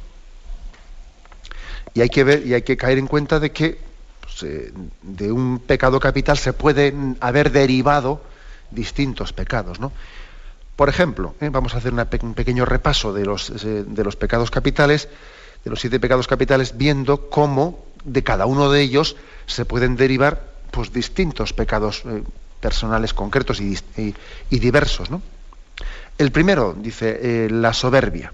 Y 1.93 2.01
hay 2.01 2.09
que 2.09 2.23
ver 2.23 2.47
y 2.47 2.55
hay 2.55 2.63
que 2.63 2.77
caer 2.77 2.97
en 2.97 3.05
cuenta 3.05 3.39
de 3.39 3.51
que 3.51 3.77
pues, 4.21 4.41
eh, 4.41 4.73
de 5.03 5.31
un 5.31 5.59
pecado 5.59 5.99
capital 5.99 6.39
se 6.39 6.51
pueden 6.51 7.15
haber 7.19 7.51
derivado 7.51 8.23
distintos 8.71 9.33
pecados, 9.33 9.79
¿no? 9.79 9.91
Por 10.75 10.89
ejemplo, 10.89 11.35
¿eh? 11.39 11.49
vamos 11.49 11.73
a 11.73 11.77
hacer 11.77 11.93
un 11.93 12.33
pequeño 12.33 12.65
repaso 12.65 13.13
de 13.13 13.25
los, 13.25 13.49
eh, 13.63 13.83
de 13.87 14.03
los 14.03 14.15
pecados 14.15 14.51
capitales, 14.51 15.07
de 15.63 15.69
los 15.69 15.79
siete 15.79 15.99
pecados 15.99 16.27
capitales, 16.27 16.77
viendo 16.77 17.29
cómo 17.29 17.85
de 18.03 18.23
cada 18.23 18.45
uno 18.45 18.69
de 18.69 18.81
ellos 18.81 19.15
se 19.45 19.65
pueden 19.65 19.95
derivar 19.95 20.51
pues, 20.71 20.91
distintos 20.91 21.53
pecados 21.53 22.03
eh, 22.05 22.23
personales 22.59 23.13
concretos 23.13 23.61
y, 23.61 23.77
diversos. 24.49 25.09
El 26.17 26.31
primero, 26.31 26.75
dice, 26.77 27.47
la 27.49 27.73
soberbia. 27.73 28.33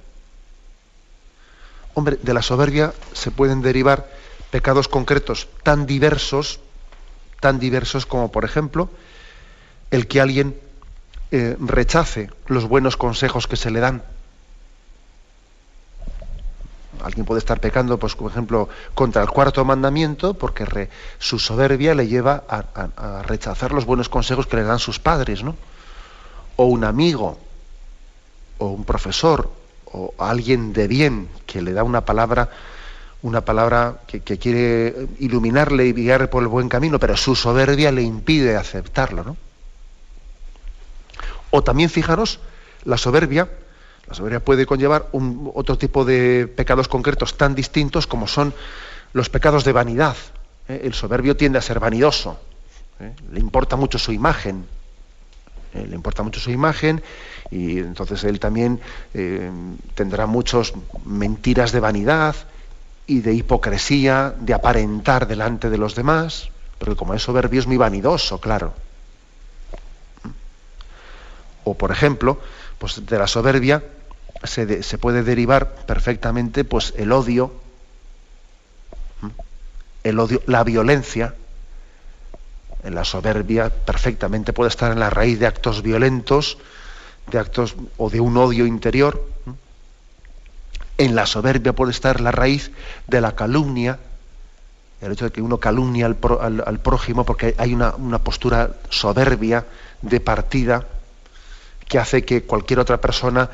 Hombre, 1.94 2.18
de 2.22 2.34
la 2.34 2.42
soberbia 2.42 2.94
se 3.14 3.32
pueden 3.32 3.62
derivar 3.62 4.10
pecados 4.50 4.88
concretos 4.88 5.48
tan 5.64 5.86
diversos, 5.86 6.60
tan 7.40 7.60
diversos 7.60 8.06
como, 8.06 8.32
por 8.32 8.46
ejemplo, 8.46 8.90
el 9.90 10.08
que 10.08 10.22
alguien 10.22 10.56
eh, 11.34 11.56
rechace 11.62 12.30
los 12.48 12.68
buenos 12.68 12.98
consejos 12.98 13.48
que 13.48 13.56
se 13.56 13.72
le 13.72 13.80
dan. 13.80 14.04
Alguien 17.02 17.26
puede 17.26 17.40
estar 17.40 17.62
pecando, 17.62 17.98
pues, 17.98 18.16
por 18.16 18.30
ejemplo, 18.30 18.68
contra 18.94 19.22
el 19.22 19.30
cuarto 19.30 19.64
mandamiento, 19.64 20.34
porque 20.34 20.90
su 21.20 21.40
soberbia 21.40 21.96
le 21.96 22.08
lleva 22.08 22.44
a, 22.50 23.24
rechazar 23.24 23.72
los 23.72 23.86
buenos 23.86 24.10
consejos 24.10 24.46
que 24.46 24.58
le 24.58 24.64
dan 24.64 24.78
sus 24.78 25.00
padres, 25.00 25.42
¿no? 25.42 25.56
O 26.58 26.66
un 26.66 26.84
amigo, 26.84 27.40
o 28.58 28.68
un 28.68 28.84
profesor, 28.84 29.50
o 29.86 30.14
alguien 30.18 30.74
de 30.74 30.90
bien 30.90 31.30
que 31.46 31.62
le 31.62 31.72
da 31.72 31.84
una 31.84 32.02
palabra, 32.02 32.50
una 33.22 33.40
palabra 33.40 34.02
que, 34.06 34.20
que 34.20 34.38
quiere 34.38 35.08
iluminarle 35.20 35.86
y 35.88 35.94
guiarle 35.94 36.28
por 36.28 36.44
el 36.44 36.50
buen 36.50 36.68
camino, 36.68 37.00
pero 37.00 37.16
su 37.16 37.36
soberbia 37.36 37.90
le 37.92 38.02
impide 38.02 38.58
aceptarlo, 38.58 39.24
¿no? 39.24 39.38
O 41.52 41.64
también, 41.64 41.90
fijaros, 41.90 42.40
la 42.84 42.98
soberbia 42.98 43.50
La 44.08 44.16
soberbia 44.16 44.44
puede 44.44 44.66
conllevar 44.66 45.08
un, 45.12 45.52
otro 45.54 45.78
tipo 45.78 46.04
de 46.04 46.48
pecados 46.48 46.88
concretos 46.88 47.38
tan 47.38 47.56
distintos 47.56 48.08
como 48.08 48.28
son 48.28 48.54
los 49.14 49.30
pecados 49.30 49.64
de 49.64 49.72
vanidad. 49.72 50.16
¿eh? 50.68 50.82
El 50.84 50.94
soberbio 50.94 51.38
tiende 51.38 51.60
a 51.60 51.62
ser 51.62 51.80
vanidoso, 51.80 52.40
¿eh? 53.00 53.14
le 53.32 53.40
importa 53.40 53.76
mucho 53.76 54.00
su 54.00 54.12
imagen, 54.12 54.66
¿eh? 55.74 55.86
le 55.88 55.96
importa 55.96 56.24
mucho 56.24 56.40
su 56.40 56.52
imagen 56.52 57.02
y 57.52 57.80
entonces 57.80 58.24
él 58.24 58.40
también 58.40 58.80
tendrá 59.94 60.26
muchas 60.26 60.74
mentiras 61.06 61.72
de 61.72 61.80
vanidad 61.82 62.36
y 63.08 63.20
de 63.20 63.34
hipocresía, 63.34 64.34
de 64.40 64.54
aparentar 64.54 65.28
delante 65.28 65.70
de 65.70 65.78
los 65.78 65.96
demás, 65.96 66.50
porque 66.80 66.96
como 66.96 67.14
es 67.14 67.22
soberbio 67.24 67.60
es 67.60 67.68
muy 67.68 67.78
vanidoso, 67.78 68.40
claro. 68.40 68.74
O 71.72 71.74
por 71.74 71.90
ejemplo, 71.90 72.38
pues 72.80 73.06
de 73.06 73.18
la 73.18 73.28
soberbia 73.28 73.82
se, 74.44 74.84
se 74.84 74.98
puede 74.98 75.24
derivar 75.24 75.74
perfectamente 75.86 76.66
pues 76.66 76.94
el 76.98 77.14
odio, 77.14 77.54
el 80.04 80.20
odio, 80.20 80.42
la 80.48 80.66
violencia, 80.66 81.34
en 82.84 82.94
la 82.94 83.06
soberbia 83.06 83.70
perfectamente 83.70 84.52
puede 84.52 84.68
estar 84.68 84.92
en 84.92 85.00
la 85.00 85.10
raíz 85.10 85.40
de 85.40 85.48
actos 85.48 85.82
violentos, 85.82 86.58
de 87.32 87.40
actos 87.40 87.78
o 87.96 88.10
de 88.10 88.20
un 88.20 88.36
odio 88.36 88.66
interior. 88.66 89.26
En 90.98 91.16
la 91.16 91.26
soberbia 91.26 91.72
puede 91.72 91.92
estar 91.92 92.20
la 92.20 92.34
raíz 92.34 92.72
de 93.08 93.22
la 93.22 93.34
calumnia, 93.34 93.98
el 95.00 95.14
hecho 95.14 95.24
de 95.24 95.32
que 95.32 95.42
uno 95.42 95.58
calumnia 95.58 96.06
al, 96.06 96.80
prójimo 96.80 97.24
porque 97.24 97.56
hay 97.58 97.74
una, 97.74 97.96
una, 97.96 98.20
postura 98.20 98.72
soberbia 98.90 99.66
de 100.02 100.20
partida 100.20 100.86
que 101.92 102.00
hace 102.00 102.24
que 102.24 102.44
cualquier 102.44 102.80
otra 102.80 103.02
persona 103.02 103.50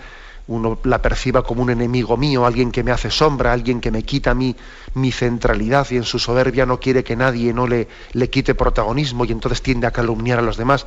la 0.83 1.01
perciba 1.01 1.41
como 1.41 1.63
un 1.63 1.71
enemigo 1.71 2.17
mío, 2.17 2.45
alguien 2.45 2.71
que 2.71 2.83
me 2.83 2.91
hace 2.91 3.09
sombra, 3.09 3.51
alguien 3.51 3.81
que 3.81 3.89
me 3.89 4.03
quita 4.03 4.35
mi, 4.35 4.55
mi 4.93 5.11
centralidad 5.11 5.87
y 5.89 5.97
en 5.97 6.03
su 6.03 6.19
soberbia 6.19 6.67
no 6.67 6.79
quiere 6.79 7.03
que 7.03 7.15
nadie 7.15 7.51
no 7.51 7.65
le, 7.65 7.87
le 8.13 8.29
quite 8.29 8.53
protagonismo 8.53 9.25
y 9.25 9.31
entonces 9.31 9.63
tiende 9.63 9.87
a 9.87 9.91
calumniar 9.91 10.37
a 10.37 10.43
los 10.43 10.55
demás 10.55 10.85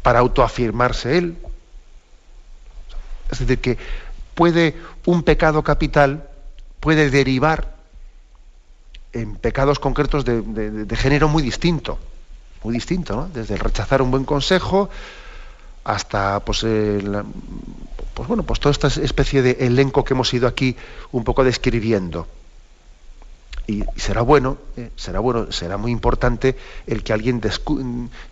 para 0.00 0.20
autoafirmarse 0.20 1.18
él. 1.18 1.36
Es 3.30 3.40
decir, 3.40 3.60
que 3.60 3.76
puede 4.34 4.74
un 5.04 5.24
pecado 5.24 5.62
capital, 5.62 6.26
puede 6.80 7.10
derivar 7.10 7.76
en 9.12 9.36
pecados 9.36 9.78
concretos 9.78 10.24
de, 10.24 10.40
de 10.40 10.96
género 10.96 11.28
muy 11.28 11.42
distinto, 11.42 11.98
muy 12.64 12.72
distinto, 12.72 13.14
¿no? 13.14 13.28
Desde 13.28 13.54
el 13.54 13.60
rechazar 13.60 14.00
un 14.00 14.10
buen 14.10 14.24
consejo, 14.24 14.88
hasta 15.84 16.40
pues, 16.40 16.60
pues 16.62 18.28
bueno 18.28 18.42
pues 18.44 18.60
toda 18.60 18.72
esta 18.72 18.88
especie 18.88 19.42
de 19.42 19.56
elenco 19.60 20.04
que 20.04 20.14
hemos 20.14 20.32
ido 20.34 20.46
aquí 20.46 20.76
un 21.10 21.24
poco 21.24 21.44
describiendo. 21.44 22.26
Y, 23.66 23.84
será 23.96 24.22
bueno 24.22 24.58
eh, 24.76 24.90
será 24.96 25.20
bueno 25.20 25.52
será 25.52 25.76
muy 25.76 25.92
importante 25.92 26.56
el 26.86 27.04
que 27.04 27.12
alguien 27.12 27.40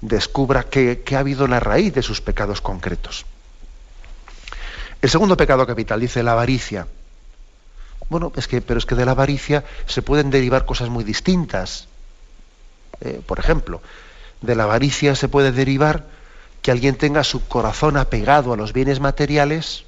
descubra 0.00 0.64
que, 0.64 1.02
ha 1.14 1.18
habido 1.18 1.46
la 1.46 1.60
raíz 1.60 1.94
de 1.94 2.02
sus 2.02 2.20
pecados 2.20 2.60
concretos. 2.60 3.26
El 5.02 5.08
segundo 5.08 5.36
pecado 5.36 5.66
capital 5.66 6.00
dice 6.00 6.22
la 6.22 6.32
avaricia. 6.32 6.86
Bueno 8.08 8.32
es 8.36 8.48
que 8.48 8.60
pero 8.60 8.78
es 8.78 8.86
que 8.86 8.96
de 8.96 9.04
la 9.04 9.12
avaricia 9.12 9.64
se 9.86 10.02
pueden 10.02 10.30
derivar 10.30 10.66
cosas 10.66 10.88
muy 10.88 11.04
distintas. 11.04 11.86
Eh, 13.00 13.22
por 13.24 13.38
ejemplo 13.38 13.80
de 14.40 14.54
la 14.54 14.64
avaricia 14.64 15.14
se 15.14 15.28
puede 15.28 15.52
derivar 15.52 16.04
que 16.62 16.70
alguien 16.70 16.96
tenga 16.96 17.24
su 17.24 17.46
corazón 17.46 17.96
apegado 17.96 18.52
a 18.52 18.56
los 18.56 18.72
bienes 18.72 19.00
materiales 19.00 19.84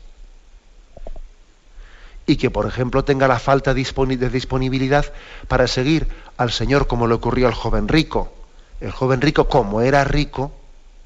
y 2.26 2.37
que, 2.37 2.50
por 2.50 2.66
ejemplo, 2.66 3.04
tenga 3.04 3.28
la 3.28 3.38
falta 3.38 3.74
de 3.74 4.30
disponibilidad 4.30 5.06
para 5.48 5.66
seguir 5.66 6.08
al 6.37 6.52
Señor 6.52 6.87
como 6.87 7.06
le 7.06 7.14
ocurrió 7.14 7.46
al 7.48 7.54
joven 7.54 7.88
rico. 7.88 8.32
El 8.80 8.90
joven 8.90 9.20
rico, 9.20 9.48
como 9.48 9.80
era 9.80 10.04
rico, 10.04 10.52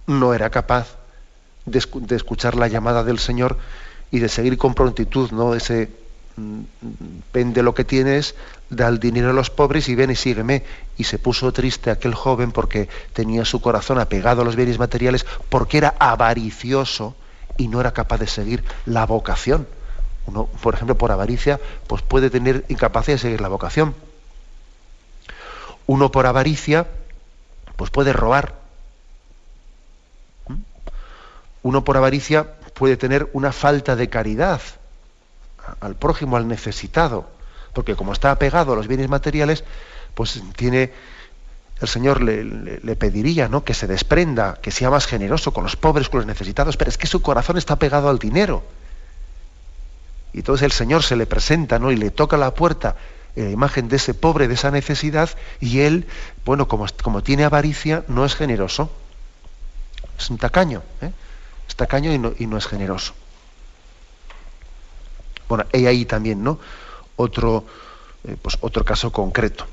no 0.07 0.35
era 0.35 0.51
capaz 0.51 0.97
de, 1.65 1.79
escuchar 2.15 2.55
la 2.55 2.69
llamada 2.69 3.03
del 3.03 3.19
Señor 3.19 3.59
y 4.11 4.21
de 4.21 4.29
seguir 4.29 4.57
con 4.57 4.75
prontitud 4.75 5.31
¿no? 5.33 5.55
ese 5.55 5.91
vende 7.33 7.63
lo 7.63 7.75
que 7.75 7.85
tienes, 7.85 8.35
da 8.69 8.89
el 8.89 8.99
dinero 8.99 9.31
a 9.31 9.33
los 9.33 9.51
pobres 9.51 9.89
y 9.89 9.95
ven 9.95 10.11
y 10.11 10.17
sígueme. 10.17 10.65
Y 10.97 11.05
se 11.05 11.19
puso 11.19 11.53
triste 11.53 11.91
aquel 11.91 12.15
joven 12.15 12.53
porque 12.53 12.89
tenía 13.13 13.45
su 13.45 13.61
corazón 13.61 13.99
apegado 13.99 14.43
a 14.43 14.45
los 14.45 14.57
bienes 14.57 14.79
materiales, 14.79 15.27
porque 15.49 15.79
era 15.79 15.95
avaricioso 15.99 17.15
y 17.57 17.69
no 17.69 17.81
era 17.81 17.93
capaz 17.93 18.19
de 18.19 18.27
seguir 18.27 18.65
la 18.85 19.07
vocación. 19.07 19.67
Uno, 20.27 20.47
por 20.47 20.75
ejemplo, 20.75 20.99
por 20.99 21.13
avaricia, 21.13 21.61
pues 21.87 22.03
puede 22.03 22.31
tener 22.31 22.65
incapacidad 22.69 23.15
de 23.15 23.21
seguir 23.21 23.41
la 23.41 23.49
vocación. 23.49 23.95
Uno 25.87 26.11
por 26.11 26.27
avaricia, 26.27 26.87
pues 27.77 27.91
puede 27.91 28.13
robar. 28.13 28.55
¿Mm? 30.49 30.55
Uno 31.63 31.85
por 31.85 31.97
avaricia 31.97 32.55
puede 32.75 32.97
tener 32.97 33.31
una 33.33 33.53
falta 33.53 33.95
de 33.95 34.09
caridad 34.09 34.61
al 35.81 35.97
prójimo, 35.97 36.37
al 36.37 36.49
necesitado 36.49 37.37
porque 37.77 37.95
como 37.95 38.15
está 38.15 38.31
apegado 38.31 38.73
a 38.73 38.77
los 38.77 38.89
bienes 38.89 39.11
materiales, 39.11 39.63
pues 40.15 40.43
tiene, 40.57 40.95
el 41.79 41.89
Señor 41.89 42.23
le, 42.23 42.97
pediría 42.97 43.49
¿no? 43.49 43.65
que 43.65 43.75
se 43.75 43.87
desprenda, 43.87 44.59
que 44.63 44.71
sea 44.71 44.89
más 44.89 45.07
generoso 45.07 45.53
con 45.53 45.63
los 45.63 45.77
pobres, 45.77 46.09
con 46.09 46.21
los 46.21 46.27
necesitados, 46.27 46.79
pero 46.79 46.89
es 46.89 46.97
que 46.97 47.07
su 47.07 47.21
corazón 47.21 47.59
está 47.59 47.77
pegado 47.77 48.09
al 48.09 48.19
dinero. 48.19 48.65
Y 50.33 50.39
entonces 50.39 50.65
el 50.65 50.73
Señor 50.73 51.03
se 51.03 51.17
le 51.17 51.27
presenta 51.27 51.79
¿no? 51.79 51.93
y 51.93 51.97
le 51.97 52.11
toca 52.11 52.39
la 52.39 52.55
puerta 52.55 52.97
en 53.37 53.45
la 53.45 53.51
imagen 53.51 53.89
de 53.89 53.97
ese 53.97 54.15
pobre, 54.15 54.49
de 54.49 54.55
esa 54.55 54.71
necesidad, 54.71 55.29
y 55.61 55.81
él, 55.81 56.07
bueno, 56.47 56.69
como, 56.69 56.87
como 57.03 57.23
tiene 57.23 57.45
avaricia, 57.45 58.05
no 58.09 58.25
es 58.25 58.35
generoso. 58.37 58.91
Es 60.19 60.31
un 60.31 60.39
tacaño, 60.39 60.83
¿eh? 61.03 61.11
es 61.69 61.77
tacaño 61.77 62.11
y 62.11 62.47
no 62.47 62.57
es 62.57 62.67
generoso. 62.67 63.13
Bueno, 65.49 65.65
hay 65.73 65.87
ahí 65.87 66.05
también, 66.05 66.43
¿no? 66.43 66.59
otro, 67.17 67.65
eh, 68.25 68.37
pues 68.41 68.59
otro 68.61 68.85
caso 68.85 69.11
concreto. 69.11 69.67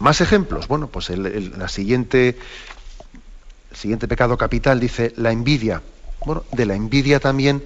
Más 0.00 0.20
ejemplos. 0.20 0.68
Bueno, 0.68 0.88
pues 0.88 1.10
el, 1.10 1.58
la 1.58 1.68
siguiente, 1.68 2.38
siguiente 3.72 4.08
pecado 4.08 4.36
capital 4.36 4.80
dice 4.80 5.12
la 5.16 5.32
envidia. 5.32 5.82
Bueno, 6.24 6.44
de 6.52 6.66
la 6.66 6.74
envidia 6.74 7.20
también 7.20 7.62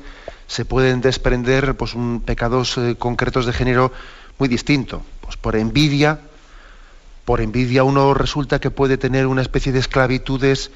se 0.46 0.64
pueden 0.64 1.00
desprender 1.00 1.76
pues, 1.76 1.94
un, 1.94 2.20
pecados 2.20 2.76
eh, 2.78 2.96
concretos 2.98 3.46
de 3.46 3.52
género 3.52 3.92
muy 4.38 4.48
distinto. 4.48 5.02
Pues 5.20 5.36
por 5.36 5.56
envidia, 5.56 6.20
por 7.24 7.40
envidia 7.40 7.84
uno 7.84 8.12
resulta 8.14 8.60
que 8.60 8.70
puede 8.70 8.98
tener 8.98 9.26
una 9.26 9.42
especie 9.42 9.72
de 9.72 9.78
esclavitudes 9.78 10.70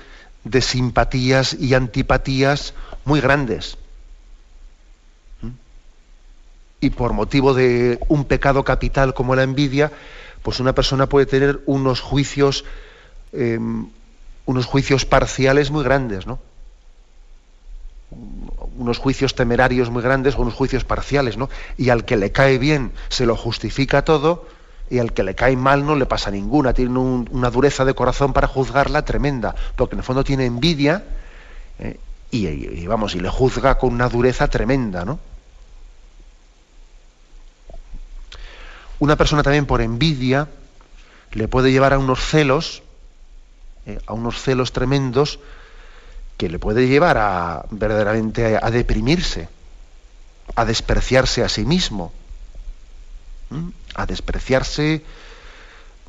de 0.45 0.61
simpatías 0.61 1.55
y 1.55 1.75
antipatías 1.75 2.75
muy 3.05 3.21
grandes 3.21 3.79
y 6.87 6.91
por 6.91 7.13
motivo 7.13 7.53
de 7.53 7.99
un 8.09 8.25
pecado 8.25 8.65
capital 8.65 9.13
como 9.13 9.35
la 9.35 9.43
envidia, 9.43 9.93
pues 10.43 10.61
una 10.61 10.75
persona 10.75 11.09
puede 11.09 11.27
tener 11.27 11.61
unos 11.67 12.01
juicios, 12.01 12.65
em, 13.33 13.89
unos 14.47 14.67
juicios 14.67 15.05
parciales 15.05 15.71
muy 15.71 15.85
grandes, 15.85 16.27
¿no? 16.27 16.39
unos 18.79 18.99
juicios 18.99 19.35
temerarios 19.35 19.91
muy 19.91 20.03
grandes 20.03 20.37
o 20.37 20.43
unos 20.43 20.55
juicios 20.55 20.85
parciales, 20.85 21.37
¿no? 21.37 21.49
Y 21.77 21.89
al 21.89 22.05
que 22.05 22.17
le 22.17 22.31
cae 22.31 22.59
bien 22.59 22.93
se 23.09 23.27
lo 23.27 23.37
justifica 23.37 24.03
todo 24.03 24.47
y 24.89 25.01
al 25.01 25.13
que 25.13 25.25
le 25.25 25.35
cae 25.35 25.57
mal 25.57 25.85
no 25.85 25.97
le 25.97 26.07
pasa 26.07 26.31
ninguna, 26.31 26.73
tiene 26.73 26.97
una 26.97 27.51
dureza 27.51 27.85
de 27.85 27.95
corazón 27.95 28.33
para 28.33 28.47
juzgarla 28.47 29.05
tremenda, 29.05 29.57
porque 29.75 29.97
en 29.97 30.01
el 30.01 30.05
fondo 30.05 30.23
tiene 30.23 30.47
envidia 30.47 31.03
¿eh? 31.81 31.99
y, 32.31 32.47
y, 32.47 32.87
vamos, 32.87 33.17
y 33.17 33.21
le 33.21 33.29
juzga 33.29 33.77
con 33.79 33.93
una 33.93 34.09
dureza 34.09 34.47
tremenda, 34.47 35.05
¿no? 35.05 35.19
Una 38.99 39.17
persona 39.17 39.43
también 39.43 39.67
por 39.67 39.81
envidia 39.81 40.49
le 41.33 41.49
puede 41.49 41.71
llevar 41.71 41.93
a 41.93 41.99
unos 41.99 42.21
celos, 42.21 42.83
eh, 43.87 43.99
a 44.07 44.15
unos 44.15 44.41
celos 44.41 44.73
tremendos, 44.73 45.39
que 46.37 46.49
le 46.49 46.59
puede 46.59 46.89
llevar 46.89 47.19
a 47.19 47.65
verdaderamente 47.71 48.59
a, 48.61 48.71
deprimirse, 48.71 49.49
a 50.55 50.65
despreciarse 50.65 51.43
a 51.43 51.49
sí 51.49 51.65
mismo, 51.65 52.13
a 53.95 54.07
despreciarse, 54.07 55.03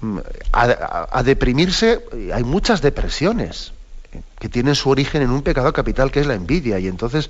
mm, 0.01 0.19
a, 0.51 1.23
deprimirse. 1.23 2.03
Hay 2.33 2.43
muchas 2.43 2.81
depresiones 2.81 3.73
eh, 4.13 4.21
que 4.39 4.49
tienen 4.49 4.75
su 4.75 4.89
origen 4.89 5.21
en 5.21 5.31
un 5.31 5.43
pecado 5.43 5.71
capital 5.71 6.11
que 6.11 6.19
es 6.19 6.27
la 6.27 6.35
envidia 6.35 6.79
y 6.79 6.87
entonces 6.87 7.29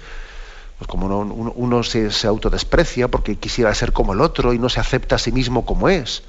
pues 0.78 0.88
como 0.88 1.08
uno, 1.08 1.84
se, 1.84 2.28
autodesprecia 2.28 3.08
porque 3.08 3.38
quisiera 3.38 3.74
ser 3.74 3.94
como 3.94 4.14
el 4.14 4.22
otro 4.22 4.54
y 4.54 4.60
no 4.60 4.70
se 4.70 4.80
acepta 4.80 5.16
a 5.16 5.20
sí 5.20 5.32
mismo 5.32 5.66
como 5.66 5.90
es. 5.90 6.24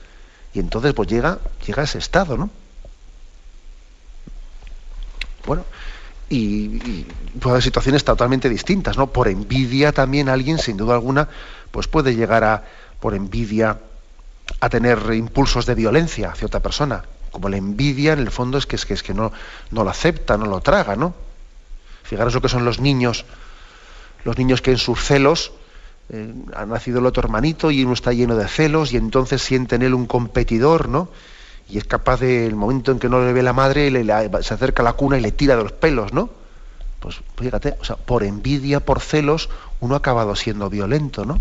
Y 0.55 0.61
entonces 0.61 0.95
pues 0.95 1.09
llega, 1.09 1.39
llega 1.67 1.83
a 1.83 1.85
ese 1.85 1.99
estado, 1.99 2.39
¿no? 2.39 2.49
Bueno, 5.47 5.65
y, 6.31 7.05
puede 7.41 7.55
haber 7.55 7.63
situaciones 7.63 8.05
totalmente 8.05 8.49
distintas, 8.49 8.97
¿no? 8.97 9.09
Por 9.09 9.29
envidia 9.29 9.93
también 9.93 10.31
alguien, 10.31 10.59
sin 10.59 10.79
duda 10.79 10.95
alguna, 10.95 11.29
pues 11.71 11.87
puede 11.87 12.15
llegar 12.15 12.45
a, 12.45 12.65
por 13.01 13.15
envidia, 13.15 13.79
a 14.61 14.69
tener 14.71 14.99
impulsos 15.13 15.67
de 15.67 15.75
violencia 15.75 16.31
hacia 16.31 16.47
otra 16.47 16.61
persona. 16.61 17.05
Como 17.31 17.51
la 17.51 17.59
envidia, 17.59 18.15
en 18.15 18.21
el 18.21 18.31
fondo, 18.31 18.57
es 18.57 18.65
que, 18.65 18.77
es 18.77 18.87
que, 18.87 18.95
es 18.95 19.03
que 19.03 19.13
no, 19.13 19.31
no 19.71 19.85
lo 19.85 19.91
acepta, 19.91 20.39
no 20.39 20.47
lo 20.47 20.61
traga, 20.63 20.97
¿no? 20.97 21.15
Fijaros 22.03 22.33
lo 22.33 22.41
que 22.41 22.49
son 22.49 22.65
los 22.65 22.81
niños, 22.81 23.27
los 24.25 24.39
niños 24.39 24.63
que 24.63 24.73
en 24.73 24.79
sus 24.79 25.03
celos 25.03 25.53
eh, 26.11 26.33
ha 26.55 26.65
nacido 26.65 27.01
el 27.01 27.07
otro 27.07 27.23
hermanito 27.23 27.71
y 27.71 27.85
uno 27.85 27.93
está 27.93 28.13
lleno 28.13 28.37
de 28.37 28.49
celos 28.49 28.93
y 28.93 28.97
entonces 28.97 29.43
siente 29.43 29.77
en 29.77 29.83
él 29.83 29.95
un 29.95 30.07
competidor, 30.07 30.89
¿no? 30.89 31.09
Y 31.69 31.77
es 31.77 31.85
capaz 31.85 32.21
de, 32.21 32.47
el 32.47 32.55
momento 32.55 32.93
en 32.93 32.99
que 32.99 33.11
no 33.11 33.23
le 33.23 33.33
ve 33.35 33.43
la 33.43 33.53
madre, 33.53 33.91
se 34.43 34.55
acerca 34.55 34.83
a 34.83 34.85
la 34.85 34.95
cuna 34.95 35.19
y 35.19 35.21
le 35.21 35.33
tira 35.33 35.55
de 35.55 35.63
los 35.63 35.73
pelos, 35.73 36.15
¿no? 36.15 36.31
Pues 37.01 37.21
fíjate, 37.37 37.77
o 37.79 37.85
sea, 37.85 37.97
por 37.97 38.25
envidia, 38.25 38.81
por 38.81 39.01
celos, 39.01 39.51
uno 39.81 39.95
ha 39.95 39.99
acabado 39.99 40.35
siendo 40.35 40.71
violento, 40.71 41.27
¿no? 41.27 41.35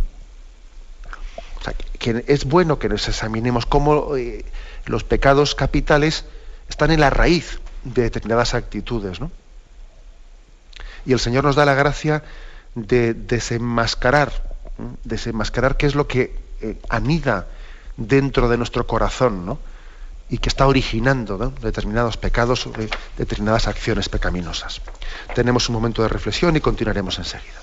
O 1.59 1.63
sea, 1.63 1.73
que, 1.97 2.25
es 2.27 2.43
bueno 2.43 2.77
que 2.77 2.89
nos 2.89 3.07
examinemos 3.07 3.65
cómo 3.65 4.17
eh, 4.17 4.43
los 4.85 5.05
pecados 5.05 5.55
capitales 5.55 6.25
están 6.67 6.91
en 6.91 6.99
la 6.99 7.09
raíz 7.09 7.61
de 7.85 8.03
determinadas 8.03 8.53
actitudes, 8.53 9.21
¿no? 9.21 9.31
Y 11.05 11.13
el 11.13 11.19
Señor 11.19 11.45
nos 11.45 11.55
da 11.55 11.63
la 11.63 11.73
gracia 11.73 12.21
de 12.85 13.13
desenmascarar 13.13 14.57
desenmascarar 15.03 15.77
qué 15.77 15.85
es 15.85 15.95
lo 15.95 16.07
que 16.07 16.35
eh, 16.61 16.77
anida 16.89 17.47
dentro 17.97 18.47
de 18.49 18.57
nuestro 18.57 18.85
corazón, 18.85 19.45
¿no? 19.45 19.59
y 20.29 20.39
que 20.39 20.49
está 20.49 20.67
originando 20.67 21.37
determinados 21.61 22.17
pecados, 22.17 22.69
determinadas 23.17 23.67
acciones 23.67 24.09
pecaminosas. 24.09 24.81
Tenemos 25.33 25.69
un 25.69 25.75
momento 25.75 26.01
de 26.03 26.09
reflexión 26.09 26.55
y 26.57 26.59
continuaremos 26.59 27.17
enseguida. 27.17 27.61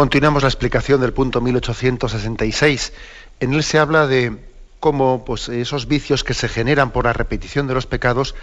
Continuamos 0.00 0.44
la 0.44 0.48
explicación 0.48 1.02
del 1.02 1.12
punto 1.12 1.42
1866. 1.42 2.94
En 3.38 3.52
él 3.52 3.62
se 3.62 3.78
habla 3.78 4.06
de 4.06 4.34
cómo 4.80 5.26
pues, 5.26 5.50
esos 5.50 5.88
vicios 5.88 6.24
que 6.24 6.32
se 6.32 6.48
generan 6.48 6.90
por 6.90 7.04
la 7.04 7.12
repetición 7.12 7.66
de 7.66 7.74
los 7.74 7.84
pecados 7.84 8.34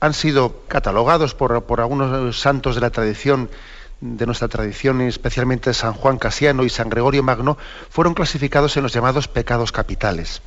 han 0.00 0.12
sido 0.12 0.60
catalogados 0.68 1.34
por, 1.34 1.64
por 1.64 1.80
algunos 1.80 2.38
santos 2.38 2.74
de 2.74 2.82
la 2.82 2.90
tradición, 2.90 3.48
de 4.02 4.26
nuestra 4.26 4.48
tradición, 4.48 5.00
especialmente 5.00 5.72
San 5.72 5.94
Juan 5.94 6.18
Casiano 6.18 6.64
y 6.64 6.68
San 6.68 6.90
Gregorio 6.90 7.22
Magno, 7.22 7.56
fueron 7.88 8.12
clasificados 8.12 8.76
en 8.76 8.82
los 8.82 8.92
llamados 8.92 9.26
pecados 9.26 9.72
capitales. 9.72 10.42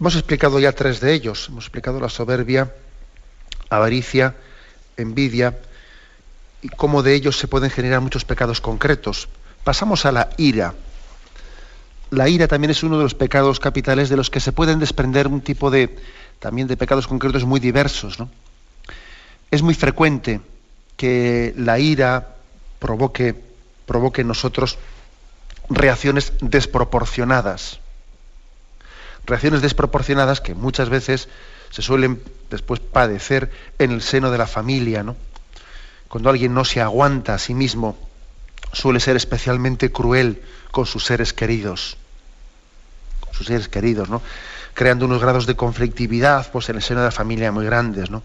Hemos 0.00 0.14
explicado 0.14 0.58
ya 0.58 0.72
tres 0.72 1.00
de 1.00 1.12
ellos. 1.12 1.48
Hemos 1.50 1.64
explicado 1.64 2.00
la 2.00 2.08
soberbia, 2.08 2.72
avaricia, 3.68 4.36
envidia, 4.96 5.58
y 6.62 6.68
cómo 6.68 7.02
de 7.02 7.14
ellos 7.14 7.38
se 7.38 7.46
pueden 7.46 7.68
generar 7.68 8.00
muchos 8.00 8.24
pecados 8.24 8.62
concretos. 8.62 9.28
Pasamos 9.64 10.06
a 10.06 10.12
la 10.12 10.30
ira. 10.36 10.74
La 12.10 12.28
ira 12.28 12.48
también 12.48 12.70
es 12.70 12.82
uno 12.82 12.96
de 12.96 13.04
los 13.04 13.14
pecados 13.14 13.60
capitales 13.60 14.08
de 14.08 14.16
los 14.16 14.30
que 14.30 14.40
se 14.40 14.52
pueden 14.52 14.78
desprender 14.78 15.28
un 15.28 15.42
tipo 15.42 15.70
de 15.70 15.96
también 16.38 16.66
de 16.66 16.76
pecados 16.76 17.06
concretos 17.06 17.44
muy 17.44 17.60
diversos. 17.60 18.18
Es 19.50 19.62
muy 19.62 19.74
frecuente 19.74 20.40
que 20.96 21.54
la 21.56 21.78
ira 21.78 22.36
provoque, 22.78 23.34
provoque 23.86 24.22
en 24.22 24.28
nosotros 24.28 24.78
reacciones 25.68 26.32
desproporcionadas. 26.40 27.78
Reacciones 29.26 29.60
desproporcionadas 29.60 30.40
que 30.40 30.54
muchas 30.54 30.88
veces 30.88 31.28
se 31.70 31.82
suelen 31.82 32.22
después 32.50 32.80
padecer 32.80 33.50
en 33.78 33.92
el 33.92 34.02
seno 34.02 34.30
de 34.30 34.38
la 34.38 34.46
familia, 34.46 35.02
¿no? 35.02 35.14
Cuando 36.08 36.30
alguien 36.30 36.54
no 36.54 36.64
se 36.64 36.80
aguanta 36.80 37.34
a 37.34 37.38
sí 37.38 37.54
mismo 37.54 38.09
suele 38.72 39.00
ser 39.00 39.16
especialmente 39.16 39.90
cruel 39.90 40.42
con 40.70 40.86
sus 40.86 41.04
seres 41.04 41.32
queridos, 41.32 41.96
con 43.20 43.34
sus 43.34 43.46
seres 43.46 43.68
queridos, 43.68 44.08
¿no? 44.08 44.22
creando 44.74 45.04
unos 45.04 45.20
grados 45.20 45.46
de 45.46 45.56
conflictividad 45.56 46.50
pues, 46.52 46.68
en 46.68 46.76
el 46.76 46.82
seno 46.82 47.00
de 47.00 47.06
la 47.06 47.12
familia 47.12 47.52
muy 47.52 47.64
grandes. 47.64 48.10
¿no? 48.10 48.22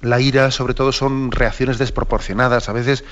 La 0.00 0.20
ira, 0.20 0.50
sobre 0.50 0.74
todo, 0.74 0.92
son 0.92 1.32
reacciones 1.32 1.78
desproporcionadas. 1.78 2.68
A 2.68 2.72
veces 2.72 3.04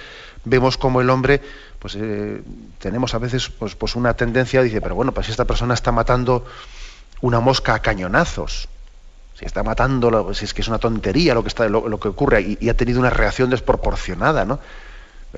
vemos 0.45 0.79
como 0.79 1.01
el 1.01 1.11
hombre, 1.11 1.43
pues 1.79 1.97
eh, 1.97 2.43
tenemos 2.79 3.15
a 3.15 3.19
veces 3.19 3.51
pues, 3.51 3.75
pues 3.75 3.97
una 3.97 4.15
tendencia 4.15 4.63
decir, 4.63 4.81
pero 4.81 4.95
bueno, 4.95 5.13
pues 5.13 5.27
si 5.27 5.33
esta 5.33 5.45
persona 5.45 5.75
está 5.75 5.93
matando 5.93 6.45
una 7.21 7.41
mosca 7.41 7.75
a 7.75 7.83
cañonazos, 7.83 8.69
si 9.35 9.45
está 9.45 9.63
matando, 9.63 10.33
si 10.33 10.45
es 10.45 10.55
que 10.55 10.63
es 10.63 10.69
una 10.69 10.79
tontería 10.79 11.35
lo 11.35 11.43
que, 11.43 11.49
está, 11.49 11.69
lo, 11.69 12.01
que 12.01 12.09
ocurre 12.09 12.41
y, 12.41 12.59
y, 12.61 12.69
ha 12.69 12.77
tenido 12.77 13.01
una 13.01 13.11
reacción 13.11 13.51
desproporcionada, 13.51 14.45
¿no? 14.45 14.61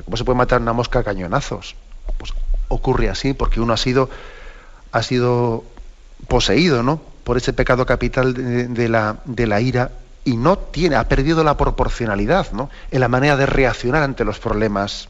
¿Cómo 0.04 0.16
se 0.16 0.24
puede 0.24 0.38
matar 0.38 0.60
una 0.60 0.72
mosca 0.72 1.00
a 1.00 1.04
cañonazos? 1.04 1.76
Pues 2.16 2.32
ocurre 2.68 3.08
así, 3.08 3.34
porque 3.34 3.60
uno 3.60 3.72
ha 3.72 3.76
sido, 3.76 4.10
ha 4.92 5.02
sido 5.02 5.64
poseído, 6.26 6.82
¿no? 6.82 7.00
Por 7.24 7.36
ese 7.36 7.52
pecado 7.52 7.86
capital 7.86 8.34
de, 8.74 8.88
la, 8.88 9.18
de 9.24 9.46
la 9.46 9.60
ira 9.60 9.90
y 10.24 10.36
no 10.36 10.58
tiene, 10.58 10.96
ha 10.96 11.08
perdido 11.08 11.44
la 11.44 11.56
proporcionalidad, 11.56 12.52
¿no? 12.52 12.70
En 12.90 13.00
la 13.00 13.08
manera 13.08 13.36
de 13.36 13.46
reaccionar 13.46 14.02
ante 14.02 14.24
los 14.24 14.38
problemas. 14.38 15.08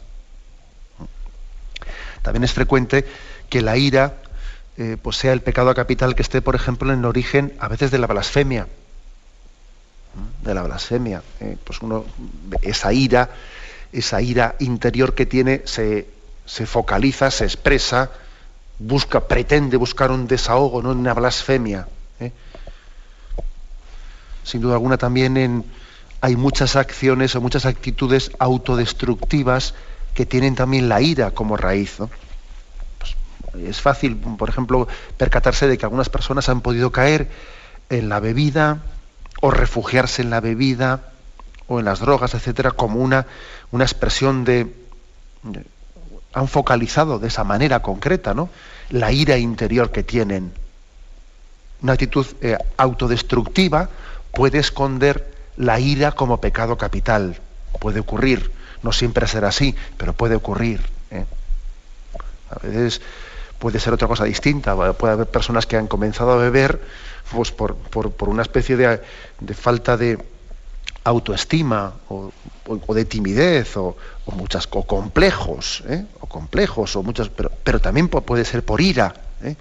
También 2.23 2.45
es 2.45 2.53
frecuente 2.53 3.07
que 3.49 3.63
la 3.63 3.77
ira 3.77 4.15
eh, 4.77 4.97
pues 5.01 5.17
sea 5.17 5.33
el 5.33 5.41
pecado 5.41 5.75
capital 5.75 6.15
que 6.15 6.23
esté, 6.23 6.41
por 6.41 6.55
ejemplo, 6.55 6.93
en 6.93 7.01
el 7.01 7.05
origen 7.05 7.53
a 7.59 7.69
veces 7.69 7.91
de 7.91 7.99
la 7.99 8.07
blasfemia. 8.07 8.69
De 10.43 10.55
la 10.55 10.63
blasfemia. 10.63 11.23
Eh, 11.41 11.57
pues 11.65 11.81
uno, 11.83 12.05
esa 12.63 12.93
ira 12.93 13.31
esa 13.93 14.21
ira 14.21 14.57
interior 14.59 15.15
que 15.15 15.27
tiene 15.27 15.63
se, 15.65 16.07
focaliza, 16.67 17.31
se 17.31 17.45
expresa, 17.45 18.11
busca, 18.79 19.27
pretende 19.27 19.77
buscar 19.77 20.11
un 20.11 20.27
desahogo, 20.27 20.83
no 20.83 20.91
una 20.93 21.15
blasfemia. 21.15 21.89
¿eh? 22.21 22.33
sin 24.49 24.63
duda 24.63 24.75
alguna 24.75 24.97
también 24.97 25.37
en, 25.37 25.65
hay 26.21 26.37
muchas 26.37 26.75
acciones 26.75 27.37
o 27.37 27.41
muchas 27.41 27.67
actitudes 27.67 28.31
autodestructivas 28.39 29.75
que 30.15 30.27
tienen 30.27 30.55
también 30.55 30.89
la 30.89 31.01
ira 31.03 31.33
como 31.33 31.57
raíz. 31.57 31.97
Pues, 32.99 33.15
es 33.63 33.81
fácil, 33.81 34.17
por 34.17 34.49
ejemplo, 34.49 34.89
percatarse 35.17 35.69
de 35.69 35.77
que 35.77 35.85
algunas 35.85 36.09
personas 36.09 36.49
han 36.49 36.63
podido 36.63 36.91
caer 36.91 37.29
en 37.91 38.09
la 38.09 38.21
bebida 38.21 38.79
o 39.41 39.51
refugiarse 39.51 40.23
en 40.23 40.31
la 40.31 40.41
bebida 40.41 41.13
o 41.69 41.79
en 41.79 41.85
las 41.85 42.01
drogas, 42.01 42.35
etcétera, 42.35 42.73
como 42.73 43.01
una, 43.01 43.27
una 43.71 43.85
expresión 43.85 44.45
de, 44.45 44.73
han 46.33 46.49
focalizado 46.49 47.19
de 47.19 47.29
esa 47.29 47.45
manera 47.45 47.81
concreta, 47.81 48.35
¿no? 48.35 48.49
La 48.91 49.13
ira 49.13 49.37
interior 49.37 49.91
que 49.91 50.03
tienen. 50.03 50.53
Una 51.83 51.93
actitud 51.93 52.27
eh, 52.41 52.57
autodestructiva 52.77 53.89
puede 54.33 54.59
esconder 54.59 55.33
la 55.57 55.79
ira 55.81 56.13
como 56.13 56.41
pecado 56.41 56.77
capital. 56.77 57.41
Puede 57.81 58.01
ocurrir, 58.01 58.51
no 58.83 58.93
siempre 58.93 59.27
será 59.27 59.49
así, 59.49 59.75
pero 59.97 60.13
puede 60.13 60.35
ocurrir. 60.35 60.81
¿eh? 61.11 61.25
A 62.51 62.67
veces 62.67 63.01
puede 63.59 63.81
ser 63.81 63.93
otra 63.93 64.09
cosa 64.09 64.25
distinta. 64.25 64.75
Puede 64.95 65.13
haber 65.13 65.27
personas 65.27 65.67
que 65.67 65.77
han 65.77 65.87
comenzado 65.87 66.33
a 66.33 66.37
beber 66.37 66.81
pues, 67.31 67.53
por, 67.53 67.77
una 68.21 68.43
especie 68.43 68.77
de, 68.77 69.01
falta 69.55 69.97
de 69.97 70.19
autoestima 71.09 71.95
o, 72.09 72.33
de 72.95 73.05
timidez 73.05 73.77
o, 73.77 73.97
muchas 74.33 74.67
complejos, 74.67 75.83
¿eh? 75.89 76.05
o 76.21 76.27
complejos 76.27 76.97
o 76.97 77.03
muchas, 77.03 77.29
pero, 77.31 77.51
pero 77.65 77.81
también 77.81 78.09
puede 78.09 78.45
ser 78.45 78.65
por 78.65 78.81
ira. 78.81 79.15
¿eh? 79.43 79.57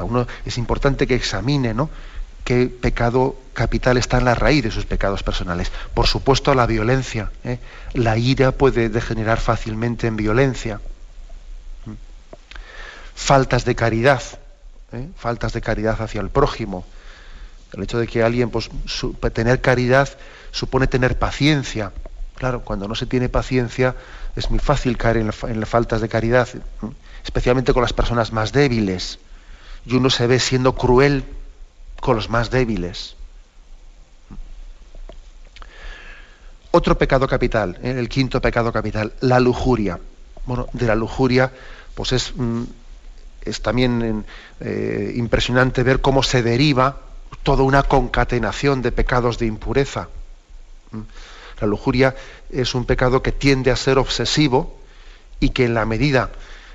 uno 0.00 0.26
es 0.44 0.58
importante 0.58 1.06
que 1.06 1.14
examine, 1.14 1.74
¿no? 1.74 1.90
qué 2.44 2.66
pecado 2.66 3.36
capital 3.52 3.96
está 3.96 4.18
en 4.18 4.24
la 4.24 4.34
raíz 4.34 4.64
de 4.64 4.70
sus 4.70 4.84
pecados 4.84 5.22
personales. 5.22 5.70
Por 5.94 6.06
supuesto, 6.06 6.54
la 6.54 6.66
violencia. 6.66 7.30
¿eh? 7.44 7.58
La 7.94 8.16
ira 8.16 8.52
puede 8.52 8.88
degenerar 8.88 9.38
fácilmente 9.38 10.06
en 10.06 10.16
violencia. 10.16 10.80
Faltas 13.14 13.64
de 13.64 13.74
caridad, 13.74 14.22
faltas 15.16 15.52
de 15.52 15.60
caridad 15.60 16.00
hacia 16.00 16.20
el 16.20 16.30
prójimo. 16.30 16.84
El 17.72 17.82
hecho 17.84 17.98
de 17.98 18.06
que 18.06 18.22
alguien, 18.22 18.50
pues, 18.50 18.70
tener 19.32 19.60
caridad 19.60 20.08
supone 20.52 20.86
tener 20.86 21.18
paciencia. 21.18 21.92
Claro, 22.36 22.62
cuando 22.62 22.86
no 22.86 22.94
se 22.94 23.06
tiene 23.06 23.28
paciencia 23.28 23.96
es 24.36 24.50
muy 24.50 24.60
fácil 24.60 24.96
caer 24.96 25.16
en, 25.16 25.26
las 25.60 25.68
faltas 25.68 26.00
de 26.00 26.08
caridad, 26.08 26.48
especialmente 27.24 27.72
con 27.72 27.82
las 27.82 27.92
personas 27.92 28.32
más 28.32 28.52
débiles. 28.52 29.18
Y 29.84 29.96
uno 29.96 30.10
se 30.10 30.26
ve 30.26 30.38
siendo 30.38 30.74
cruel 30.74 31.24
con 32.00 32.16
los 32.16 32.30
más 32.30 32.50
débiles. 32.50 33.16
Otro 36.70 36.96
pecado 36.96 37.28
capital, 37.28 37.78
¿eh? 37.82 37.96
el 37.98 38.08
quinto 38.08 38.40
pecado 38.40 38.72
capital, 38.72 39.12
la 39.20 39.40
lujuria. 39.40 39.98
Bueno, 40.46 40.68
de 40.72 40.86
la 40.86 40.94
lujuria, 40.94 41.52
pues 41.94 42.12
es, 42.12 42.32
mm, 42.34 42.62
es 43.42 43.60
también 43.60 44.24
eh, 44.60 45.12
impresionante 45.16 45.82
ver 45.82 46.00
cómo 46.00 46.22
se 46.22 46.42
deriva 46.42 46.96
toda 47.42 47.62
una 47.62 47.82
concatenación 47.82 48.80
de 48.80 48.92
pecados 48.92 49.38
de 49.38 49.46
impureza. 49.46 50.08
¿Mm? 50.92 51.00
La 51.60 51.66
lujuria 51.66 52.14
es 52.50 52.74
un 52.74 52.84
pecado 52.84 53.22
que 53.22 53.32
tiende 53.32 53.70
a 53.70 53.76
ser 53.76 53.98
obsesivo 53.98 54.78
y 55.38 55.50
que 55.50 55.64
en 55.64 55.74
la 55.74 55.86
medida 55.86 56.30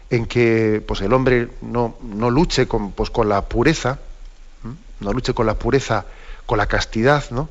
en 0.10 0.26
que 0.26 0.82
pues, 0.88 1.02
el 1.02 1.14
hombre 1.14 1.50
no, 1.62 1.98
no 2.02 2.30
luche 2.30 2.68
con, 2.68 2.92
pues, 2.92 3.10
con 3.10 3.28
la 3.28 3.42
pureza, 3.42 4.00
no 5.00 5.14
luche 5.14 5.34
con 5.34 5.46
la 5.46 5.56
pureza, 5.56 6.06
con 6.46 6.58
la 6.58 6.66
castidad, 6.68 7.26
¿no? 7.32 7.50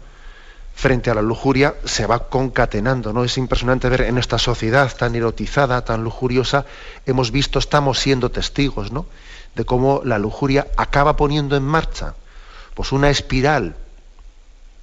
frente 0.74 1.10
a 1.10 1.14
la 1.14 1.22
lujuria, 1.22 1.74
se 1.84 2.06
va 2.06 2.28
concatenando. 2.28 3.12
¿no? 3.12 3.24
Es 3.24 3.38
impresionante 3.38 3.88
ver 3.88 4.02
en 4.02 4.18
esta 4.18 4.38
sociedad 4.38 4.94
tan 4.94 5.14
erotizada, 5.14 5.84
tan 5.84 6.04
lujuriosa, 6.04 6.66
hemos 7.06 7.30
visto, 7.30 7.58
estamos 7.58 7.98
siendo 7.98 8.30
testigos 8.30 8.92
¿no? 8.92 9.06
de 9.54 9.64
cómo 9.64 10.02
la 10.04 10.18
lujuria 10.18 10.66
acaba 10.76 11.16
poniendo 11.16 11.56
en 11.56 11.62
marcha 11.62 12.14
pues 12.74 12.92
una 12.92 13.08
espiral 13.08 13.74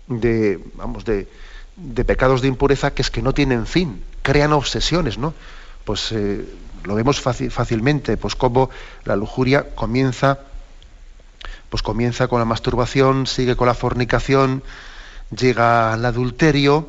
de, 0.08 0.60
vamos, 0.74 1.06
de, 1.06 1.28
pecados 2.06 2.42
de 2.42 2.48
impureza 2.48 2.94
que 2.94 3.02
es 3.02 3.10
que 3.10 3.22
no 3.22 3.34
tienen 3.34 3.66
fin, 3.66 4.04
crean 4.22 4.54
obsesiones, 4.54 5.18
¿no? 5.18 5.34
Pues 5.86 6.12
eh, 6.12 6.46
lo 6.84 6.96
vemos 6.96 7.20
fácilmente, 7.20 8.18
pues 8.18 8.36
cómo 8.36 8.70
la 9.06 9.16
lujuria 9.16 9.76
comienza 9.76 10.40
pues 11.74 11.82
comienza 11.82 12.28
con 12.28 12.38
la 12.38 12.46
masturbación, 12.46 13.26
sigue 13.26 13.56
con 13.56 13.66
la 13.66 13.74
fornicación, 13.74 14.62
llega 15.36 15.92
al 15.92 16.06
adulterio, 16.06 16.88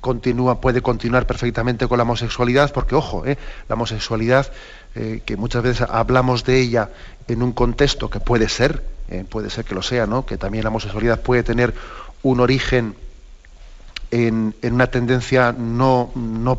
continúa, 0.00 0.62
puede 0.62 0.80
continuar 0.80 1.26
perfectamente 1.26 1.86
con 1.86 1.98
la 1.98 2.04
homosexualidad, 2.04 2.72
porque 2.72 2.94
ojo, 2.94 3.26
eh, 3.26 3.36
la 3.68 3.74
homosexualidad, 3.74 4.50
eh, 4.94 5.20
que 5.26 5.36
muchas 5.36 5.62
veces 5.62 5.86
hablamos 5.90 6.44
de 6.44 6.58
ella 6.58 6.88
en 7.28 7.42
un 7.42 7.52
contexto 7.52 8.08
que 8.08 8.18
puede 8.18 8.48
ser, 8.48 8.82
eh, 9.10 9.26
puede 9.28 9.50
ser 9.50 9.66
que 9.66 9.74
lo 9.74 9.82
sea, 9.82 10.06
¿no? 10.06 10.24
que 10.24 10.38
también 10.38 10.64
la 10.64 10.70
homosexualidad 10.70 11.20
puede 11.20 11.42
tener 11.42 11.74
un 12.22 12.40
origen 12.40 12.94
en, 14.10 14.54
una 14.62 14.86
tendencia 14.88 15.52
no, 15.52 16.10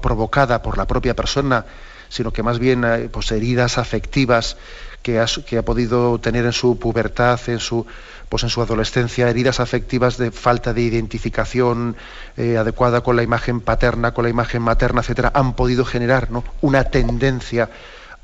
provocada 0.02 0.62
por 0.62 0.78
la 0.78 0.88
propia 0.88 1.16
persona, 1.16 1.66
sino 2.10 2.32
que 2.32 2.44
más 2.44 2.60
bien 2.60 3.10
pues, 3.12 3.32
heridas 3.32 3.78
afectivas 3.78 4.58
que 5.02 5.20
ha, 5.20 5.62
podido 5.64 6.20
tener 6.20 6.46
en 6.46 6.54
su 6.54 6.80
pubertad, 6.80 7.40
en 7.48 7.60
su, 7.60 7.86
pues 8.30 8.58
adolescencia, 8.58 9.30
heridas 9.30 9.60
afectivas 9.60 10.18
de 10.18 10.32
falta 10.32 10.74
de 10.74 10.82
identificación 10.82 11.96
eh, 12.38 12.58
adecuada 12.58 13.02
con 13.02 13.16
la 13.16 13.24
imagen 13.24 13.60
paterna, 13.60 14.14
con 14.14 14.24
la 14.24 14.30
imagen 14.30 14.62
materna, 14.62 15.02
etcétera, 15.02 15.32
han 15.36 15.56
podido 15.56 15.86
generar 15.86 16.30
una 16.62 16.86
tendencia 16.86 17.70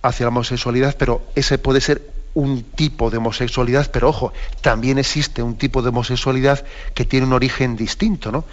hacia 0.01 0.25
la 0.25 0.29
homosexualidad, 0.29 0.95
pero 0.97 1.21
ese 1.35 1.57
puede 1.57 1.81
ser 1.81 2.18
un 2.33 2.63
tipo 2.63 3.09
de 3.09 3.17
homosexualidad, 3.17 3.89
pero 3.91 4.09
ojo, 4.09 4.33
también 4.61 4.97
existe 4.97 5.41
un 5.41 5.55
tipo 5.55 5.81
de 5.81 5.89
homosexualidad 5.89 6.63
que 6.93 7.05
tiene 7.05 7.25
un 7.25 7.33
origen 7.33 7.75
distinto, 7.75 8.31
¿no? 8.31 8.45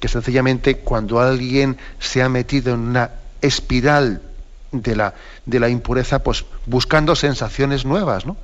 Que 0.00 0.08
sencillamente 0.08 0.78
cuando 0.78 1.20
alguien 1.20 1.78
se 1.98 2.22
ha 2.22 2.28
metido 2.28 2.74
en 2.74 2.80
una 2.80 3.10
espiral 3.40 4.22
de 4.72 4.96
la, 4.96 5.14
de 5.46 5.60
la 5.60 5.68
impureza, 5.68 6.22
pues 6.22 6.44
buscando 6.66 7.14
sensaciones 7.14 7.84
nuevas, 7.84 8.26
¿no? 8.26 8.36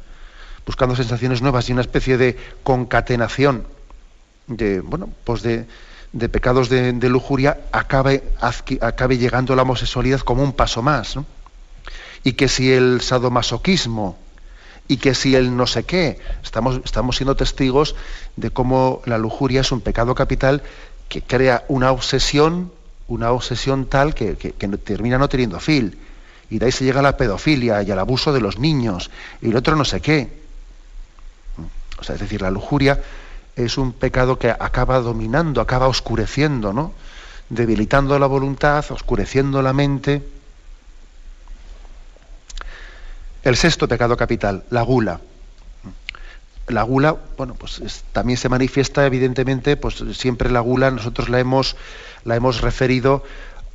Buscando 0.67 0.95
sensaciones 0.97 1.43
nuevas 1.43 1.69
y 1.69 1.73
una 1.73 1.81
especie 1.81 2.19
de 2.19 2.37
concatenación 2.63 3.65
de, 4.47 4.81
bueno, 4.81 5.09
pues 5.25 5.43
de, 5.43 5.67
de 6.13 6.29
pecados 6.29 6.69
de, 6.69 6.93
lujuria 7.09 7.59
acabe, 7.73 8.23
acabe 8.81 9.19
llegando 9.19 9.53
a 9.53 9.57
la 9.57 9.63
homosexualidad 9.63 10.21
como 10.21 10.43
un 10.43 10.53
paso 10.53 10.83
más, 10.83 11.17
¿no? 11.17 11.27
Y 12.25 12.33
que 12.33 12.49
si 12.49 12.73
el 12.73 13.01
sadomasoquismo 13.01 14.19
y 14.89 14.97
que 14.97 15.15
si 15.15 15.37
el 15.37 15.57
no 15.57 15.67
sé 15.67 15.85
qué, 15.85 16.19
estamos, 16.43 16.81
estamos 16.85 17.17
siendo 17.17 17.37
testigos 17.37 17.95
de 18.37 18.51
cómo 18.51 19.03
la 19.05 19.19
lujuria 19.19 19.61
es 19.61 19.71
un 19.71 19.83
pecado 19.83 20.15
capital 20.15 20.63
que 21.09 21.23
crea 21.23 21.65
una 21.69 21.93
obsesión, 21.93 22.73
una 23.07 23.31
obsesión 23.31 23.87
tal 23.87 24.15
que, 24.15 24.37
que, 24.37 24.53
termina 24.79 25.19
no 25.19 25.29
teniendo 25.29 25.61
fin 25.61 25.97
y 26.51 26.59
de 26.59 26.67
ahí 26.67 26.73
se 26.73 26.85
llega 26.85 27.01
a 27.01 27.03
la 27.03 27.17
pedofilia 27.17 27.83
y 27.83 27.91
al 27.91 27.99
abuso 27.99 28.33
de 28.33 28.41
los 28.41 28.59
niños 28.59 29.11
y 29.43 29.51
el 29.51 29.57
otro 29.57 29.77
no 29.77 29.85
sé 29.85 30.01
qué. 30.01 30.39
O 32.01 32.05
sea, 32.05 32.15
es 32.15 32.21
decir, 32.21 32.41
la 32.41 32.51
lujuria 32.51 33.01
es 33.57 33.77
un 33.77 33.93
pecado 33.93 34.39
que 34.39 34.51
acaba 34.51 35.01
dominando, 35.01 35.61
acaba 35.61 35.89
oscureciendo, 35.89 36.73
¿no? 36.73 36.93
Debilitando 37.51 38.19
la 38.19 38.27
voluntad, 38.27 38.85
oscureciendo 38.91 39.63
la 39.63 39.73
mente. 39.73 40.23
El 43.49 43.57
sexto 43.57 43.89
pecado 43.89 44.15
capital, 44.15 44.65
la 44.69 44.83
gula. 44.83 45.21
La 46.67 46.83
gula, 46.83 47.17
bueno, 47.39 47.55
pues 47.55 48.05
también 48.13 48.37
se 48.37 48.51
manifiesta 48.51 49.07
evidentemente, 49.07 49.79
pues 49.79 50.05
siempre 50.13 50.51
la 50.51 50.61
gula 50.61 50.91
nosotros 50.91 51.31
la 51.31 51.41
hemos, 51.41 51.75
la 52.25 52.37
hemos 52.37 52.61
referido 52.61 53.25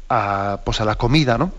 a, 0.09 0.59
pues 0.63 0.79
a 0.79 0.85
la 0.85 0.93
comida, 0.93 1.39
¿no? 1.39 1.51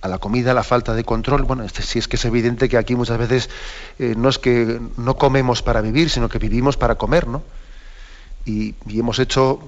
a 0.00 0.08
la 0.08 0.16
comida, 0.16 0.54
la 0.54 0.62
falta 0.62 0.94
de 0.94 1.04
control. 1.04 1.42
Bueno, 1.42 1.62
este, 1.62 1.82
sí 1.82 1.98
es 1.98 2.08
que 2.08 2.16
es 2.16 2.24
evidente 2.24 2.70
que 2.70 2.78
aquí 2.78 2.96
muchas 2.96 3.18
veces 3.18 3.50
eh, 3.98 4.14
no 4.16 4.30
es 4.30 4.38
que 4.38 4.80
no 4.96 5.18
comemos 5.18 5.60
para 5.60 5.82
vivir, 5.82 6.08
sino 6.08 6.30
que 6.30 6.38
vivimos 6.38 6.78
para 6.78 6.94
comer, 6.94 7.28
¿no? 7.28 7.42
Y, 8.46 8.76
hemos 8.88 9.18
hecho, 9.18 9.60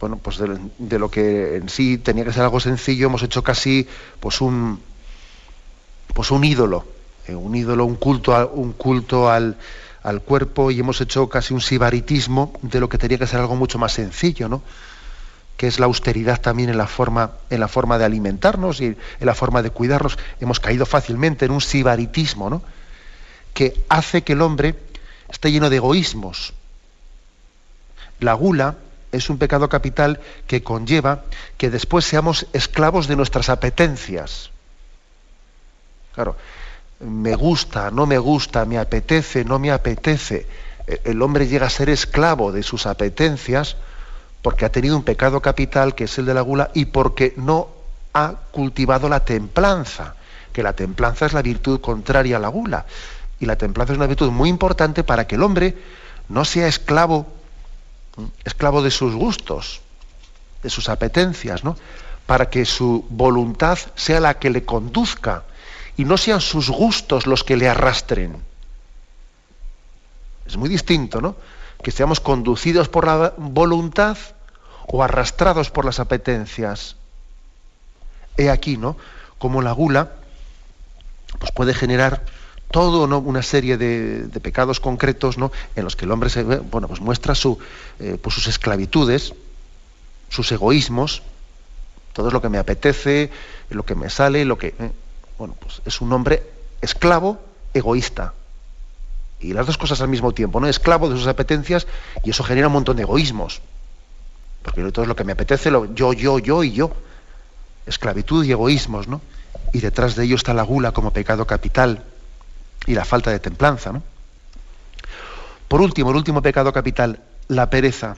bueno, 0.00 0.16
pues 0.16 0.38
de, 0.38 0.98
lo 0.98 1.10
que 1.10 1.56
en 1.56 1.68
sí 1.68 1.98
tenía 1.98 2.24
que 2.24 2.32
ser 2.32 2.44
algo 2.44 2.60
sencillo, 2.60 3.08
hemos 3.08 3.22
hecho 3.22 3.42
casi 3.42 3.86
pues 4.20 4.40
un, 4.40 4.80
pues 6.14 6.30
un 6.30 6.44
ídolo, 6.44 6.84
eh, 7.26 7.34
un 7.34 7.54
ídolo, 7.54 7.84
un 7.84 7.96
culto, 7.96 8.50
un 8.54 8.72
culto 8.72 9.30
al, 9.30 9.56
al 10.02 10.22
cuerpo 10.22 10.70
y 10.70 10.80
hemos 10.80 11.00
hecho 11.00 11.28
casi 11.28 11.54
un 11.54 11.60
sibaritismo 11.60 12.52
de 12.62 12.80
lo 12.80 12.88
que 12.88 12.98
tenía 12.98 13.18
que 13.18 13.26
ser 13.26 13.40
algo 13.40 13.56
mucho 13.56 13.78
más 13.78 13.92
sencillo, 13.92 14.48
¿no? 14.48 14.62
que 15.56 15.66
es 15.66 15.80
la 15.80 15.86
austeridad 15.86 16.40
también 16.40 16.70
en 16.70 16.78
la 16.78 16.86
forma, 16.86 17.32
en 17.50 17.58
la 17.60 17.68
forma 17.68 17.98
de 17.98 18.04
alimentarnos 18.04 18.80
y 18.80 18.86
en 18.86 18.96
la 19.20 19.34
forma 19.34 19.60
de 19.60 19.70
cuidarnos. 19.70 20.16
Hemos 20.40 20.60
caído 20.60 20.86
fácilmente 20.86 21.46
en 21.46 21.50
un 21.50 21.60
sibaritismo, 21.60 22.48
¿no? 22.48 22.62
que 23.54 23.74
hace 23.88 24.22
que 24.22 24.34
el 24.34 24.42
hombre 24.42 24.76
esté 25.28 25.50
lleno 25.50 25.68
de 25.68 25.76
egoísmos. 25.76 26.54
La 28.20 28.34
gula 28.34 28.76
es 29.10 29.30
un 29.30 29.38
pecado 29.38 29.68
capital 29.68 30.20
que 30.46 30.62
conlleva 30.62 31.24
que 31.56 31.70
después 31.70 32.04
seamos 32.04 32.46
esclavos 32.52 33.08
de 33.08 33.16
nuestras 33.16 33.48
apetencias. 33.48 34.50
Claro, 36.18 36.34
me 36.98 37.36
gusta, 37.36 37.92
no 37.92 38.04
me 38.04 38.18
gusta, 38.18 38.64
me 38.64 38.76
apetece, 38.76 39.44
no 39.44 39.60
me 39.60 39.70
apetece. 39.70 40.48
E, 40.84 41.00
el 41.04 41.22
hombre 41.22 41.46
llega 41.46 41.68
a 41.68 41.70
ser 41.70 41.88
esclavo 41.90 42.50
de 42.50 42.64
sus 42.64 42.86
apetencias 42.86 43.76
porque 44.42 44.64
ha 44.64 44.72
tenido 44.72 44.96
un 44.96 45.04
pecado 45.04 45.40
capital 45.40 45.94
que 45.94 46.04
es 46.10 46.18
el 46.18 46.26
de 46.26 46.34
la 46.34 46.40
gula 46.40 46.72
y 46.74 46.86
porque 46.86 47.34
no 47.36 47.68
ha 48.14 48.34
cultivado 48.50 49.08
la 49.08 49.24
templanza, 49.24 50.16
que 50.52 50.64
la 50.64 50.72
templanza 50.72 51.26
es 51.26 51.34
la 51.34 51.42
virtud 51.42 51.80
contraria 51.80 52.38
a 52.38 52.40
la 52.40 52.48
gula. 52.48 52.84
Y 53.38 53.46
la 53.46 53.54
templanza 53.54 53.92
es 53.92 53.96
una 53.98 54.08
virtud 54.08 54.32
muy 54.32 54.48
importante 54.48 55.04
para 55.04 55.28
que 55.28 55.36
el 55.36 55.44
hombre 55.44 55.76
no 56.28 56.44
sea 56.44 56.66
esclavo, 56.66 57.28
esclavo 58.44 58.82
de 58.82 58.90
sus 58.90 59.14
gustos, 59.14 59.82
de 60.64 60.70
sus 60.70 60.88
apetencias, 60.88 61.62
¿no? 61.62 61.76
Para 62.26 62.50
que 62.50 62.64
su 62.64 63.06
voluntad 63.08 63.78
sea 63.94 64.18
la 64.18 64.40
que 64.40 64.50
le 64.50 64.64
conduzca 64.64 65.44
y 65.98 66.04
no 66.04 66.16
sean 66.16 66.40
sus 66.40 66.70
gustos 66.70 67.26
los 67.26 67.42
que 67.42 67.56
le 67.56 67.68
arrastren. 67.68 68.36
Es 70.46 70.56
muy 70.56 70.68
distinto, 70.68 71.20
¿no? 71.20 71.34
Que 71.82 71.90
seamos 71.90 72.20
conducidos 72.20 72.88
por 72.88 73.04
la 73.04 73.34
voluntad 73.36 74.16
o 74.86 75.02
arrastrados 75.02 75.70
por 75.70 75.84
las 75.84 75.98
apetencias. 75.98 76.94
He 78.36 78.48
aquí, 78.48 78.76
¿no? 78.76 78.96
Como 79.38 79.60
la 79.60 79.72
gula 79.72 80.12
pues 81.40 81.50
puede 81.52 81.74
generar 81.74 82.24
todo 82.70 83.04
una 83.04 83.42
serie 83.42 83.76
de, 83.76 84.28
pecados 84.40 84.80
concretos 84.80 85.36
¿no? 85.36 85.52
en 85.74 85.84
los 85.84 85.96
que 85.96 86.04
el 86.04 86.10
hombre 86.10 86.30
se, 86.30 86.42
bueno, 86.42 86.88
pues 86.88 87.00
muestra 87.00 87.34
su, 87.34 87.58
eh, 87.98 88.16
pues 88.22 88.34
sus 88.34 88.46
esclavitudes, 88.46 89.34
sus 90.30 90.50
egoísmos, 90.52 91.22
todo 92.12 92.28
es 92.28 92.32
lo 92.32 92.40
que 92.40 92.48
me 92.48 92.58
apetece, 92.58 93.30
lo 93.68 93.84
que 93.84 93.94
me 93.94 94.10
sale, 94.10 94.44
lo 94.44 94.56
que. 94.58 94.68
Eh, 94.78 94.90
bueno, 95.38 95.54
pues 95.58 95.80
es 95.84 96.00
un 96.00 96.12
hombre 96.12 96.42
esclavo, 96.80 97.38
egoísta. 97.72 98.34
Y 99.40 99.52
las 99.52 99.66
dos 99.66 99.78
cosas 99.78 100.00
al 100.00 100.08
mismo 100.08 100.32
tiempo, 100.32 100.58
¿no? 100.58 100.66
Esclavo 100.66 101.08
de 101.08 101.16
sus 101.16 101.28
apetencias 101.28 101.86
y 102.24 102.30
eso 102.30 102.42
genera 102.42 102.66
un 102.66 102.72
montón 102.72 102.96
de 102.96 103.02
egoísmos. 103.02 103.62
Porque 104.62 104.82
todo 104.90 105.04
es 105.04 105.08
lo 105.08 105.14
que 105.14 105.24
me 105.24 105.32
apetece, 105.32 105.70
lo, 105.70 105.94
yo, 105.94 106.12
yo, 106.12 106.40
yo 106.40 106.64
y 106.64 106.72
yo. 106.72 106.90
Esclavitud 107.86 108.44
y 108.44 108.50
egoísmos, 108.50 109.06
¿no? 109.06 109.20
Y 109.72 109.80
detrás 109.80 110.16
de 110.16 110.24
ello 110.24 110.34
está 110.34 110.52
la 110.54 110.62
gula 110.62 110.92
como 110.92 111.12
pecado 111.12 111.46
capital 111.46 112.04
y 112.86 112.94
la 112.94 113.04
falta 113.04 113.30
de 113.30 113.38
templanza, 113.38 113.92
¿no? 113.92 114.02
Por 115.68 115.80
último, 115.80 116.10
el 116.10 116.16
último 116.16 116.42
pecado 116.42 116.72
capital, 116.72 117.20
la 117.46 117.70
pereza. 117.70 118.16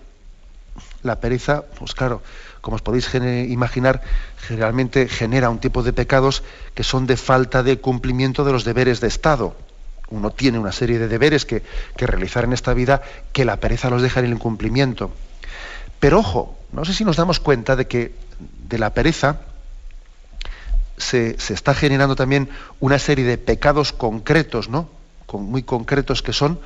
La 1.02 1.20
pereza, 1.20 1.64
pues 1.78 1.94
claro, 1.94 2.22
como 2.61 2.76
os 2.76 2.82
podéis 2.82 3.08
imaginar, 3.14 4.02
generalmente 4.38 5.08
genera 5.08 5.50
un 5.50 5.58
tipo 5.58 5.82
de 5.82 5.92
pecados 5.92 6.42
que 6.74 6.84
son 6.84 7.06
de 7.06 7.16
falta 7.16 7.62
de 7.62 7.80
cumplimiento 7.80 8.44
de 8.44 8.52
los 8.52 8.64
deberes 8.64 9.00
de 9.00 9.08
Estado. 9.08 9.56
Uno 10.11 10.30
tiene 10.30 10.58
una 10.58 10.72
serie 10.72 10.98
de 10.98 11.08
deberes 11.08 11.46
que, 11.46 11.62
realizar 11.96 12.44
en 12.44 12.52
esta 12.52 12.74
vida 12.74 13.02
que 13.32 13.44
la 13.44 13.58
pereza 13.58 13.90
los 13.90 14.02
deja 14.02 14.20
en 14.20 14.26
el 14.26 14.32
incumplimiento. 14.32 15.11
Pero 16.00 16.18
ojo, 16.18 16.58
no 16.72 16.84
sé 16.84 16.92
si 16.92 17.04
nos 17.04 17.16
damos 17.16 17.40
cuenta 17.40 17.76
de 17.76 17.86
que 17.86 18.14
de 18.68 18.78
la 18.78 18.90
pereza 18.90 19.40
se, 20.96 21.36
está 21.52 21.74
generando 21.74 22.16
también 22.16 22.48
una 22.80 22.98
serie 22.98 23.24
de 23.24 23.38
pecados 23.38 23.92
concretos, 23.92 24.68
¿no? 24.68 24.88
muy 25.32 25.62
concretos 25.62 26.22
que 26.22 26.32
son 26.32 26.58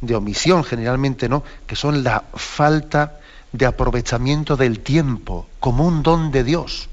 de 0.00 0.16
omisión 0.16 0.64
generalmente, 0.64 1.28
¿no? 1.28 1.44
Que 1.68 1.76
son 1.76 2.02
la 2.02 2.24
falta 2.34 3.20
de 3.52 3.66
aprovechamiento 3.66 4.56
del 4.56 4.80
tiempo 4.80 5.46
como 5.60 5.86
un 5.86 6.02
don 6.02 6.30
de 6.30 6.44
Dios. 6.44 6.88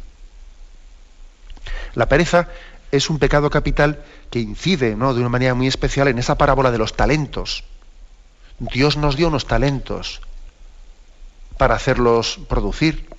La 1.93 2.07
pereza 2.07 2.49
es 2.91 3.09
un 3.09 3.19
pecado 3.19 3.49
capital 3.49 4.03
que 4.29 4.39
incide 4.39 4.95
¿no? 4.95 5.13
de 5.13 5.19
una 5.19 5.29
manera 5.29 5.53
muy 5.53 5.67
especial 5.67 6.07
en 6.07 6.19
esa 6.19 6.37
parábola 6.37 6.71
de 6.71 6.77
los 6.77 6.95
talentos. 6.95 7.63
Dios 8.59 8.97
nos 8.97 9.15
dio 9.15 9.27
unos 9.27 9.47
talentos 9.47 10.21
para 11.57 11.75
hacerlos 11.75 12.39
producir, 12.47 13.09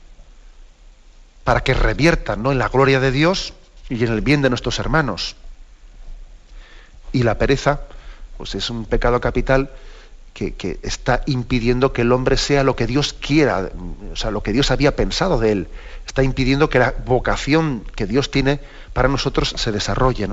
para 1.44 1.62
que 1.62 1.74
reviertan 1.74 2.42
¿no? 2.42 2.52
en 2.52 2.58
la 2.58 2.68
gloria 2.68 3.00
de 3.00 3.10
Dios 3.10 3.54
y 3.88 4.02
en 4.04 4.12
el 4.12 4.20
bien 4.20 4.42
de 4.42 4.48
nuestros 4.48 4.78
hermanos. 4.78 5.36
Y 7.12 7.22
la 7.22 7.38
pereza, 7.38 7.80
pues 8.36 8.54
es 8.54 8.68
un 8.70 8.84
pecado 8.84 9.20
capital 9.20 9.70
que, 10.36 10.78
está 10.82 11.22
impidiendo 11.26 11.94
que 11.94 12.02
el 12.02 12.12
hombre 12.12 12.36
sea 12.36 12.62
lo 12.62 12.76
que 12.76 12.86
Dios 12.86 13.14
quiera, 13.14 13.70
o 14.12 14.16
sea, 14.16 14.30
lo 14.30 14.42
que 14.42 14.52
Dios 14.52 14.70
había 14.70 14.94
pensado 14.94 15.38
de 15.38 15.52
él. 15.52 15.68
Está 16.06 16.22
impidiendo 16.22 16.68
que 16.68 16.78
la 16.78 16.94
vocación 17.06 17.84
que 17.94 18.06
Dios 18.06 18.30
tiene 18.30 18.60
para 18.92 19.08
nosotros 19.08 19.54
se 19.56 19.72
desarrolle. 19.72 20.28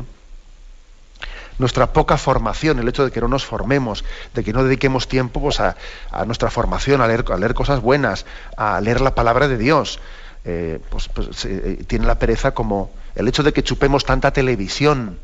Nuestra 1.57 1.93
poca 1.93 2.17
formación, 2.17 2.79
el 2.79 2.87
hecho 2.89 3.05
de 3.05 3.11
que 3.11 3.21
no 3.21 3.29
nos 3.29 3.45
formemos, 3.45 4.03
de 4.33 4.43
que 4.43 4.51
no 4.51 4.63
dediquemos 4.63 5.07
tiempo 5.07 5.39
pues, 5.39 5.61
a, 5.61 5.75
nuestra 6.25 6.49
formación, 6.49 6.99
a 6.99 7.07
leer, 7.07 7.53
cosas 7.53 7.79
buenas, 7.79 8.25
a 8.57 8.81
leer 8.81 8.99
la 8.99 9.15
palabra 9.15 9.47
de 9.47 9.57
Dios, 9.57 9.99
eh, 10.43 10.81
pues, 10.89 11.07
pues 11.07 11.45
eh, 11.45 11.85
tiene 11.87 12.05
la 12.05 12.19
pereza 12.19 12.53
como 12.53 12.91
el 13.15 13.27
hecho 13.29 13.43
de 13.43 13.53
que 13.53 13.63
chupemos 13.63 14.03
tanta 14.03 14.31
televisión 14.31 15.17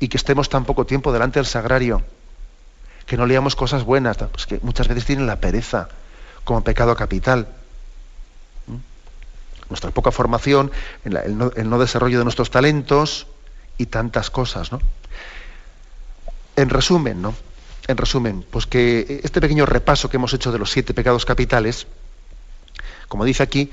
y 0.00 0.08
que 0.08 0.16
estemos 0.16 0.48
tan 0.48 0.64
poco 0.64 0.86
tiempo 0.86 1.12
delante 1.12 1.38
del 1.38 1.46
sagrario 1.46 2.02
que 3.06 3.16
no 3.16 3.24
leamos 3.24 3.54
cosas 3.54 3.84
buenas, 3.84 4.18
pues 4.18 4.46
que 4.46 4.58
muchas 4.62 4.88
veces 4.88 5.06
tienen 5.06 5.26
la 5.26 5.36
pereza 5.36 5.88
como 6.44 6.62
pecado 6.62 6.96
capital. 6.96 7.48
¿Mm? 8.66 8.76
Nuestra 9.70 9.90
poca 9.92 10.10
formación, 10.10 10.72
el, 11.04 11.38
no, 11.38 11.78
desarrollo 11.78 12.18
de 12.18 12.24
nuestros 12.24 12.50
talentos 12.50 13.28
y 13.78 13.86
tantas 13.86 14.30
cosas, 14.30 14.72
¿no? 14.72 14.80
En 16.56 16.68
resumen, 16.68 17.22
¿no? 17.22 17.34
En 17.86 17.96
resumen, 17.96 18.44
pues 18.50 18.66
que 18.66 19.20
este 19.22 19.40
pequeño 19.40 19.66
repaso 19.66 20.08
que 20.08 20.16
hemos 20.16 20.32
hecho 20.34 20.50
de 20.50 20.58
los 20.58 20.70
siete 20.70 20.94
pecados 20.94 21.24
capitales, 21.24 21.86
como 23.08 23.24
dice 23.24 23.42
aquí, 23.42 23.70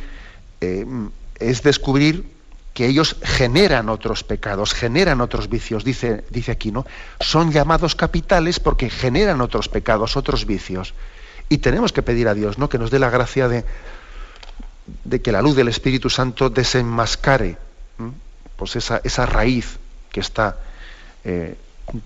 eh, 0.61 0.85
es 1.39 1.63
descubrir 1.63 2.29
que 2.73 2.87
ellos 2.87 3.15
generan 3.23 3.87
otros 3.89 4.23
pecados, 4.23 4.73
generan 4.73 5.21
otros 5.21 5.47
vicios, 5.47 5.83
dice, 5.83 6.23
dice 6.29 6.51
aquí, 6.51 6.71
¿no? 6.71 6.85
Son 7.19 7.51
llamados 7.51 7.95
capitales 7.95 8.59
porque 8.59 8.89
generan 8.89 9.41
otros 9.41 9.69
pecados, 9.69 10.17
otros 10.17 10.45
vicios. 10.45 10.93
Y 11.49 11.59
tenemos 11.59 11.93
que 11.93 12.01
pedir 12.01 12.27
a 12.27 12.33
Dios, 12.33 12.57
¿no? 12.57 12.69
Que 12.69 12.79
nos 12.79 12.89
dé 12.89 12.97
la 12.97 13.11
gracia 13.11 13.47
de, 13.47 13.63
de 15.03 15.21
que 15.21 15.31
la 15.31 15.43
luz 15.43 15.55
del 15.55 15.67
Espíritu 15.67 16.09
Santo 16.09 16.49
desenmascare 16.49 17.57
pues 18.55 18.75
esa, 18.75 19.01
esa, 19.03 19.25
raíz 19.25 19.77
que 20.11 20.19
está 20.19 20.57
eh, 21.23 21.55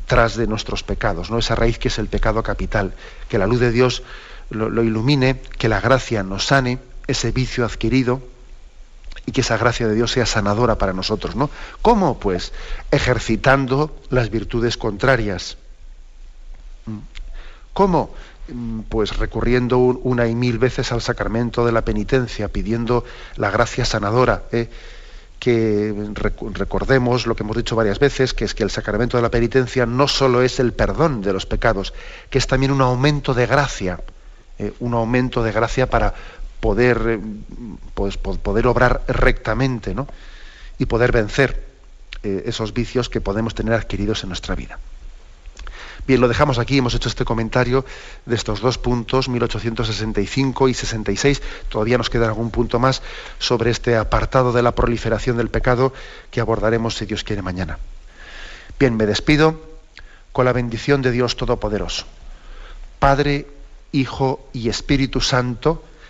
tras 0.06 0.36
de 0.36 0.48
nuestros 0.48 0.84
pecados, 0.84 1.30
¿no? 1.32 1.38
Esa 1.38 1.56
raíz 1.56 1.78
que 1.80 1.88
es 1.88 1.98
el 1.98 2.08
pecado 2.08 2.44
capital. 2.44 2.94
Que 3.30 3.38
la 3.38 3.48
luz 3.48 3.62
de 3.62 3.72
Dios 3.72 4.04
lo 4.50 4.84
ilumine, 4.84 5.40
que 5.58 5.70
la 5.70 5.82
gracia 5.82 6.24
nos 6.24 6.46
sane 6.46 6.80
ese 7.08 7.32
vicio 7.32 7.66
adquirido 7.66 8.22
y 9.28 9.34
que 9.34 9.42
esa 9.42 9.58
gracia 9.58 9.88
de 9.88 9.94
Dios 9.94 10.14
sea 10.14 10.26
sanadora 10.26 10.78
para 10.78 10.94
nosotros, 10.94 11.36
¿no? 11.36 11.50
¿Cómo? 11.82 12.18
Pues 12.18 12.54
ejercitando 12.92 13.96
las 14.10 14.32
virtudes 14.32 14.78
contrarias. 14.78 15.58
Mm. 16.86 17.00
¿Cómo? 17.74 18.16
Mm, 18.48 18.80
pues 18.90 19.18
recurriendo 19.18 19.80
una 19.80 20.28
y 20.28 20.34
mil 20.34 20.58
veces 20.58 20.94
al 20.94 21.02
sacramento 21.02 21.66
de 21.66 21.74
la 21.74 21.84
penitencia, 21.84 22.48
pidiendo 22.48 23.04
la 23.36 23.52
gracia 23.52 23.86
sanadora. 23.86 24.44
¿eh? 24.52 24.70
que 25.40 25.94
recordemos 26.54 27.28
lo 27.28 27.36
que 27.36 27.44
hemos 27.44 27.56
dicho 27.56 27.76
varias 27.76 28.00
veces, 28.00 28.34
que 28.34 28.44
es 28.44 28.56
que 28.56 28.64
el 28.64 28.72
sacramento 28.72 29.18
de 29.18 29.24
la 29.24 29.30
penitencia 29.30 29.86
no 29.86 30.08
solo 30.08 30.42
es 30.42 30.60
el 30.60 30.74
perdón 30.74 31.22
de 31.22 31.32
los 31.32 31.46
pecados, 31.46 31.94
que 32.32 32.40
es 32.40 32.48
también 32.48 32.72
un 32.72 32.82
aumento 32.82 33.36
de 33.36 33.46
gracia, 33.46 34.00
¿eh? 34.58 34.74
un 34.80 34.96
aumento 34.96 35.44
de 35.44 35.52
gracia 35.52 35.92
para, 35.92 36.16
poder, 36.60 37.02
eh, 37.08 37.20
pues, 37.94 38.18
poder 38.18 38.68
obrar 38.68 39.04
rectamente 39.08 39.94
¿no? 39.94 40.08
y 40.78 40.86
poder 40.86 41.12
vencer 41.12 41.64
eh, 42.24 42.44
esos 42.46 42.74
vicios 42.74 43.10
que 43.10 43.22
podemos 43.22 43.56
tener 43.56 43.74
adquiridos 43.74 44.24
en 44.24 44.30
nuestra 44.30 44.56
vida. 44.56 44.80
Bien, 46.08 46.22
lo 46.22 46.30
dejamos 46.30 46.58
aquí, 46.58 46.78
hemos 46.78 46.94
hecho 46.94 47.10
este 47.10 47.26
comentario 47.26 47.84
de 48.26 48.36
estos 48.36 48.62
dos 48.62 48.78
puntos, 48.78 49.28
1865 49.28 50.70
y 50.70 50.74
66. 50.74 51.42
Todavía 51.68 51.98
nos 51.98 52.10
queda 52.10 52.28
algún 52.28 52.50
punto 52.50 52.80
más 52.80 53.02
sobre 53.40 53.72
este 53.72 53.98
apartado 53.98 54.54
de 54.54 54.62
la 54.62 54.74
proliferación 54.74 55.36
del 55.36 55.50
pecado 55.50 55.94
que 56.32 56.40
abordaremos, 56.40 56.96
si 56.96 57.06
Dios 57.06 57.26
quiere, 57.26 57.42
mañana. 57.42 57.78
Bien, 58.80 58.96
me 58.96 59.06
despido 59.06 59.60
con 60.32 60.46
la 60.46 60.54
bendición 60.54 61.02
de 61.02 61.12
Dios 61.12 61.36
Todopoderoso. 61.36 62.06
Padre, 63.00 63.48
Hijo 63.92 64.48
y 64.54 64.70
Espíritu 64.70 65.20
Santo, 65.20 65.84